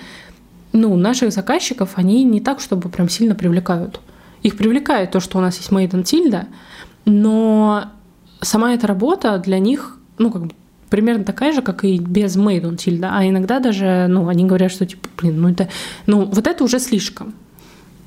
ну, 0.73 0.95
наших 0.97 1.33
заказчиков, 1.33 1.93
они 1.95 2.25
не 2.25 2.41
так, 2.41 2.61
чтобы 2.61 2.89
прям 2.89 3.09
сильно 3.09 3.35
привлекают. 3.35 4.01
Их 4.43 4.57
привлекает 4.57 5.13
то, 5.13 5.21
что 5.21 5.39
у 5.39 5.41
нас 5.41 5.57
есть 5.57 5.71
Мейден 5.71 6.03
Тильда, 6.03 6.49
но 7.07 7.85
сама 8.41 8.75
эта 8.75 8.87
работа 8.87 9.39
для 9.39 9.59
них, 9.59 9.99
ну, 10.19 10.31
как 10.31 10.47
бы 10.47 10.55
примерно 10.91 11.25
такая 11.25 11.53
же, 11.53 11.63
как 11.63 11.85
и 11.85 11.99
без 11.99 12.37
made 12.37 12.63
on 12.63 12.77
tilde, 12.77 13.09
а 13.11 13.27
иногда 13.27 13.61
даже, 13.61 14.07
ну, 14.09 14.29
они 14.29 14.45
говорят, 14.45 14.73
что 14.73 14.87
типа, 14.87 15.09
блин, 15.19 15.41
ну 15.41 15.49
это, 15.51 15.69
ну 16.07 16.25
вот 16.25 16.47
это 16.47 16.65
уже 16.65 16.79
слишком, 16.79 17.35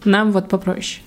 нам 0.06 0.32
вот 0.32 0.50
попроще. 0.50 1.04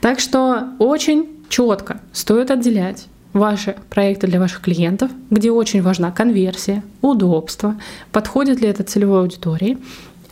Так 0.00 0.20
что 0.20 0.68
очень 0.78 1.28
четко 1.48 2.00
стоит 2.12 2.50
отделять 2.50 3.06
ваши 3.32 3.76
проекты 3.90 4.26
для 4.26 4.40
ваших 4.40 4.62
клиентов, 4.62 5.10
где 5.30 5.50
очень 5.50 5.82
важна 5.82 6.10
конверсия, 6.10 6.82
удобство, 7.02 7.76
подходит 8.12 8.60
ли 8.60 8.68
это 8.68 8.82
целевой 8.82 9.20
аудитории, 9.20 9.78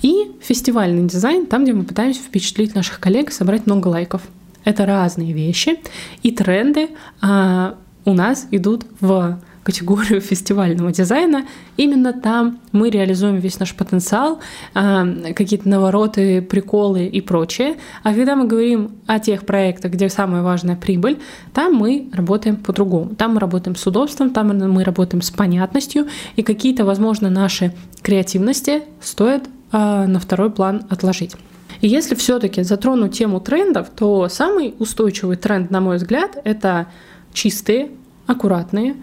и 0.02 0.32
фестивальный 0.42 1.06
дизайн, 1.06 1.46
там, 1.46 1.64
где 1.64 1.72
мы 1.72 1.84
пытаемся 1.84 2.20
впечатлить 2.20 2.74
наших 2.74 3.00
коллег 3.00 3.30
и 3.30 3.32
собрать 3.32 3.66
много 3.66 3.88
лайков. 3.88 4.22
Это 4.64 4.86
разные 4.86 5.32
вещи, 5.32 5.78
и 6.22 6.30
тренды 6.30 6.88
а, 7.20 7.76
у 8.04 8.12
нас 8.12 8.46
идут 8.50 8.86
в 9.00 9.38
категорию 9.64 10.20
фестивального 10.20 10.92
дизайна. 10.92 11.46
Именно 11.76 12.12
там 12.12 12.60
мы 12.70 12.90
реализуем 12.90 13.38
весь 13.38 13.58
наш 13.58 13.74
потенциал, 13.74 14.38
а, 14.74 15.04
какие-то 15.34 15.68
навороты, 15.68 16.42
приколы 16.42 17.06
и 17.06 17.20
прочее. 17.20 17.76
А 18.04 18.14
когда 18.14 18.36
мы 18.36 18.46
говорим 18.46 18.92
о 19.06 19.18
тех 19.18 19.44
проектах, 19.44 19.92
где 19.92 20.08
самая 20.08 20.42
важная 20.42 20.76
прибыль, 20.76 21.18
там 21.52 21.74
мы 21.74 22.08
работаем 22.12 22.56
по-другому. 22.56 23.14
Там 23.16 23.34
мы 23.34 23.40
работаем 23.40 23.74
с 23.74 23.86
удобством, 23.86 24.30
там 24.30 24.48
мы 24.48 24.84
работаем 24.84 25.22
с 25.22 25.30
понятностью, 25.30 26.06
и 26.36 26.42
какие-то, 26.42 26.84
возможно, 26.84 27.30
наши 27.30 27.74
креативности 28.02 28.82
стоит 29.00 29.48
а, 29.72 30.06
на 30.06 30.20
второй 30.20 30.50
план 30.50 30.84
отложить. 30.90 31.34
И 31.80 31.88
если 31.88 32.14
все-таки 32.14 32.62
затронуть 32.62 33.18
тему 33.18 33.40
трендов, 33.40 33.88
то 33.96 34.28
самый 34.28 34.74
устойчивый 34.78 35.36
тренд, 35.36 35.70
на 35.70 35.80
мой 35.80 35.96
взгляд, 35.96 36.38
это 36.44 36.86
чистые, 37.32 37.90
аккуратные, 38.26 38.94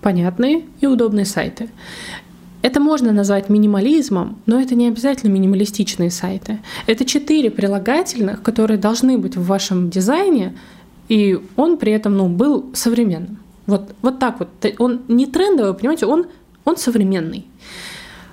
понятные 0.00 0.64
и 0.80 0.86
удобные 0.86 1.24
сайты. 1.24 1.68
Это 2.62 2.78
можно 2.78 3.12
назвать 3.12 3.48
минимализмом, 3.48 4.36
но 4.44 4.60
это 4.60 4.74
не 4.74 4.88
обязательно 4.88 5.30
минималистичные 5.30 6.10
сайты. 6.10 6.58
Это 6.86 7.04
четыре 7.06 7.50
прилагательных, 7.50 8.42
которые 8.42 8.78
должны 8.78 9.16
быть 9.16 9.36
в 9.36 9.46
вашем 9.46 9.88
дизайне, 9.88 10.54
и 11.08 11.38
он 11.56 11.78
при 11.78 11.92
этом 11.92 12.16
ну, 12.16 12.28
был 12.28 12.70
современным. 12.74 13.38
Вот, 13.66 13.94
вот 14.02 14.18
так 14.18 14.40
вот. 14.40 14.48
Он 14.78 15.00
не 15.08 15.26
трендовый, 15.26 15.74
понимаете, 15.74 16.06
он, 16.06 16.26
он 16.64 16.76
современный. 16.76 17.46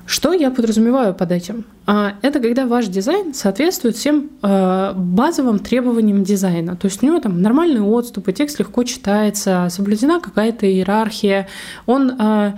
Что 0.07 0.31
я 0.31 0.51
подразумеваю 0.51 1.13
под 1.13 1.33
этим? 1.33 1.65
А, 1.85 2.13
это 2.21 2.39
когда 2.39 2.65
ваш 2.65 2.87
дизайн 2.87 3.33
соответствует 3.33 3.97
всем 3.97 4.29
а, 4.41 4.93
базовым 4.93 5.59
требованиям 5.59 6.23
дизайна. 6.23 6.77
То 6.77 6.87
есть 6.87 7.03
у 7.03 7.05
него 7.05 7.19
там 7.19 7.41
нормальные 7.41 7.83
отступы, 7.83 8.31
текст 8.31 8.57
легко 8.57 8.85
читается, 8.85 9.67
соблюдена 9.69 10.21
какая-то 10.21 10.65
иерархия. 10.65 11.49
Он, 11.85 12.15
а, 12.19 12.57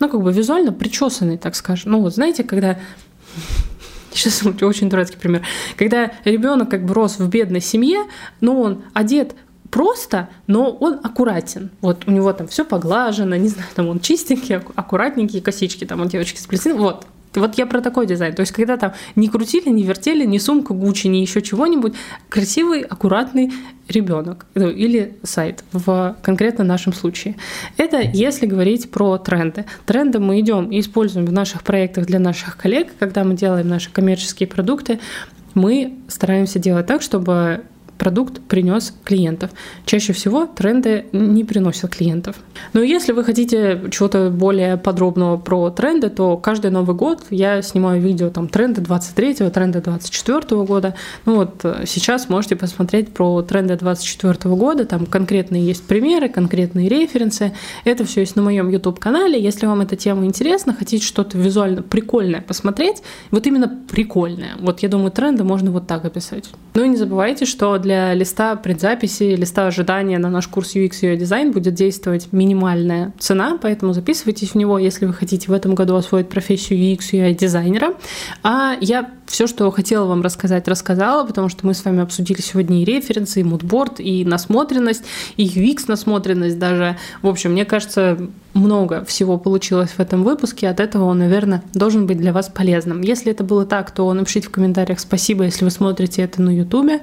ну, 0.00 0.08
как 0.08 0.20
бы 0.20 0.32
визуально 0.32 0.72
причесанный, 0.72 1.38
так 1.38 1.54
скажем. 1.54 1.92
Ну, 1.92 2.00
вот 2.00 2.14
знаете, 2.14 2.42
когда 2.42 2.76
Сейчас 4.10 4.42
очень 4.62 4.90
дурацкий 4.90 5.18
пример. 5.18 5.42
Когда 5.76 6.10
ребенок 6.24 6.68
как 6.70 6.84
бы 6.84 6.94
рос 6.94 7.18
в 7.18 7.28
бедной 7.28 7.60
семье, 7.60 8.00
но 8.40 8.60
он 8.60 8.82
одет 8.92 9.34
просто, 9.70 10.28
но 10.46 10.70
он 10.70 11.00
аккуратен. 11.02 11.70
Вот 11.80 12.06
у 12.06 12.10
него 12.10 12.32
там 12.32 12.48
все 12.48 12.64
поглажено, 12.64 13.36
не 13.36 13.48
знаю, 13.48 13.68
там 13.74 13.88
он 13.88 14.00
чистенький, 14.00 14.56
аккуратненькие 14.56 15.42
косички, 15.42 15.84
там 15.84 16.00
у 16.00 16.04
девочки 16.06 16.38
сплетены. 16.38 16.74
Вот, 16.74 17.06
вот 17.34 17.56
я 17.56 17.66
про 17.66 17.80
такой 17.80 18.06
дизайн. 18.06 18.34
То 18.34 18.40
есть, 18.40 18.52
когда 18.52 18.76
там 18.76 18.92
не 19.16 19.28
крутили, 19.28 19.68
не 19.68 19.82
вертели, 19.82 20.24
ни 20.24 20.38
сумку 20.38 20.74
Гуччи, 20.74 21.08
ни 21.08 21.18
еще 21.18 21.42
чего-нибудь, 21.42 21.94
красивый, 22.28 22.82
аккуратный 22.82 23.52
ребенок 23.88 24.46
ну, 24.54 24.68
или 24.68 25.16
сайт 25.22 25.64
в 25.72 26.16
конкретно 26.22 26.64
нашем 26.64 26.92
случае. 26.92 27.36
Это 27.76 28.00
если 28.00 28.46
говорить 28.46 28.90
про 28.90 29.18
тренды. 29.18 29.64
Тренды 29.86 30.18
мы 30.18 30.40
идем 30.40 30.70
и 30.70 30.80
используем 30.80 31.26
в 31.26 31.32
наших 31.32 31.62
проектах 31.62 32.06
для 32.06 32.18
наших 32.18 32.56
коллег, 32.56 32.92
когда 32.98 33.24
мы 33.24 33.34
делаем 33.34 33.68
наши 33.68 33.90
коммерческие 33.90 34.46
продукты, 34.46 35.00
мы 35.54 35.94
стараемся 36.08 36.58
делать 36.58 36.86
так, 36.86 37.02
чтобы 37.02 37.62
продукт 37.98 38.40
принес 38.40 38.94
клиентов. 39.04 39.50
Чаще 39.84 40.12
всего 40.12 40.46
тренды 40.46 41.06
не 41.12 41.44
приносят 41.44 41.94
клиентов. 41.94 42.36
Но 42.72 42.80
если 42.80 43.12
вы 43.12 43.24
хотите 43.24 43.82
чего-то 43.90 44.30
более 44.30 44.76
подробного 44.76 45.36
про 45.36 45.70
тренды, 45.70 46.08
то 46.08 46.36
каждый 46.36 46.70
Новый 46.70 46.94
год 46.94 47.24
я 47.30 47.60
снимаю 47.60 48.00
видео 48.00 48.30
там 48.30 48.48
тренды 48.48 48.80
23-го, 48.80 49.50
тренды 49.50 49.80
24 49.80 50.62
года. 50.62 50.94
Ну 51.26 51.36
вот 51.36 51.64
э, 51.64 51.84
сейчас 51.86 52.28
можете 52.28 52.56
посмотреть 52.56 53.12
про 53.12 53.42
тренды 53.42 53.76
24 53.76 54.54
года, 54.54 54.84
там 54.84 55.04
конкретные 55.06 55.66
есть 55.66 55.86
примеры, 55.86 56.28
конкретные 56.28 56.88
референсы. 56.88 57.52
Это 57.84 58.04
все 58.04 58.20
есть 58.20 58.36
на 58.36 58.42
моем 58.42 58.68
YouTube-канале. 58.68 59.42
Если 59.42 59.66
вам 59.66 59.80
эта 59.80 59.96
тема 59.96 60.24
интересна, 60.24 60.72
хотите 60.72 61.04
что-то 61.04 61.36
визуально 61.36 61.82
прикольное 61.82 62.40
посмотреть, 62.40 63.02
вот 63.30 63.46
именно 63.46 63.68
прикольное. 63.90 64.52
Вот 64.60 64.80
я 64.80 64.88
думаю, 64.88 65.10
тренды 65.10 65.42
можно 65.42 65.70
вот 65.70 65.86
так 65.86 66.04
описать. 66.04 66.50
Ну 66.74 66.84
и 66.84 66.88
не 66.88 66.96
забывайте, 66.96 67.44
что 67.44 67.76
для 67.78 67.87
для 67.88 68.12
листа 68.12 68.54
предзаписи, 68.54 69.34
листа 69.34 69.66
ожидания 69.66 70.18
на 70.18 70.28
наш 70.28 70.46
курс 70.46 70.76
UX 70.76 70.90
UI 71.00 71.16
дизайн 71.16 71.52
будет 71.52 71.72
действовать 71.72 72.28
минимальная 72.32 73.14
цена, 73.18 73.58
поэтому 73.62 73.94
записывайтесь 73.94 74.50
в 74.50 74.54
него, 74.56 74.78
если 74.78 75.06
вы 75.06 75.14
хотите 75.14 75.48
в 75.48 75.54
этом 75.54 75.74
году 75.74 75.96
освоить 75.96 76.28
профессию 76.28 76.78
UX 76.78 76.98
UI 77.12 77.32
дизайнера. 77.32 77.94
А 78.42 78.76
я 78.82 79.10
все, 79.28 79.46
что 79.46 79.70
хотела 79.70 80.06
вам 80.06 80.22
рассказать, 80.22 80.66
рассказала, 80.68 81.24
потому 81.24 81.48
что 81.48 81.66
мы 81.66 81.74
с 81.74 81.84
вами 81.84 82.02
обсудили 82.02 82.40
сегодня 82.40 82.82
и 82.82 82.84
референсы, 82.84 83.40
и 83.40 83.44
мудборд, 83.44 84.00
и 84.00 84.24
насмотренность, 84.24 85.04
и 85.36 85.46
UX 85.46 85.84
насмотренность 85.86 86.58
даже. 86.58 86.96
В 87.22 87.28
общем, 87.28 87.52
мне 87.52 87.64
кажется, 87.64 88.18
много 88.54 89.04
всего 89.04 89.38
получилось 89.38 89.90
в 89.90 90.00
этом 90.00 90.24
выпуске, 90.24 90.68
от 90.68 90.80
этого 90.80 91.04
он, 91.04 91.18
наверное, 91.18 91.62
должен 91.74 92.06
быть 92.06 92.18
для 92.18 92.32
вас 92.32 92.48
полезным. 92.48 93.02
Если 93.02 93.30
это 93.30 93.44
было 93.44 93.64
так, 93.66 93.90
то 93.90 94.12
напишите 94.12 94.48
в 94.48 94.50
комментариях 94.50 94.98
спасибо, 94.98 95.44
если 95.44 95.64
вы 95.64 95.70
смотрите 95.70 96.22
это 96.22 96.42
на 96.42 96.50
YouTube. 96.50 97.00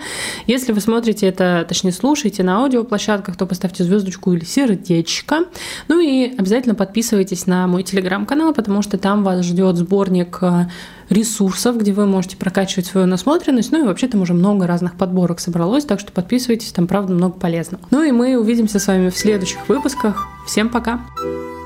Если 0.47 0.73
вы 0.73 0.82
смотрите 0.82 1.28
это, 1.28 1.65
точнее, 1.67 1.91
слушаете 1.91 2.43
на 2.43 2.57
аудиоплощадках, 2.57 3.38
то 3.38 3.45
поставьте 3.45 3.84
звездочку 3.84 4.34
или 4.34 4.43
сердечко. 4.43 5.45
Ну 5.88 5.99
и 5.99 6.36
обязательно 6.36 6.76
подписывайтесь 6.76 7.45
на 7.45 7.67
мой 7.67 7.84
телеграм-канал, 7.84 8.53
потому 8.53 8.82
что 8.82 8.97
там 8.97 9.23
вас 9.23 9.45
ждет 9.45 9.78
сборник 9.78 10.39
э, 10.41 10.65
ресурсов, 11.10 11.78
где 11.78 11.93
вы 11.93 12.06
можете 12.06 12.38
прокачивать 12.38 12.86
свою 12.86 13.08
насмотренность. 13.08 13.72
Ну 13.72 13.84
и 13.84 13.88
вообще 13.88 14.08
там 14.08 14.22
уже 14.22 14.34
много 14.34 14.68
разных 14.68 14.95
подборок 14.95 15.39
собралось, 15.39 15.86
так 15.86 15.99
что 15.99 16.12
подписывайтесь, 16.12 16.72
там 16.72 16.88
правда 16.88 17.14
много 17.14 17.38
полезного. 17.38 17.84
Ну 17.91 18.03
и 18.03 18.12
мы 18.12 18.38
увидимся 18.38 18.80
с 18.80 18.88
вами 18.88 19.10
в 19.10 19.18
следующих 19.18 19.68
выпусках. 19.68 20.28
Всем 20.47 20.70
пока! 20.70 20.86
Пока. 20.86 21.64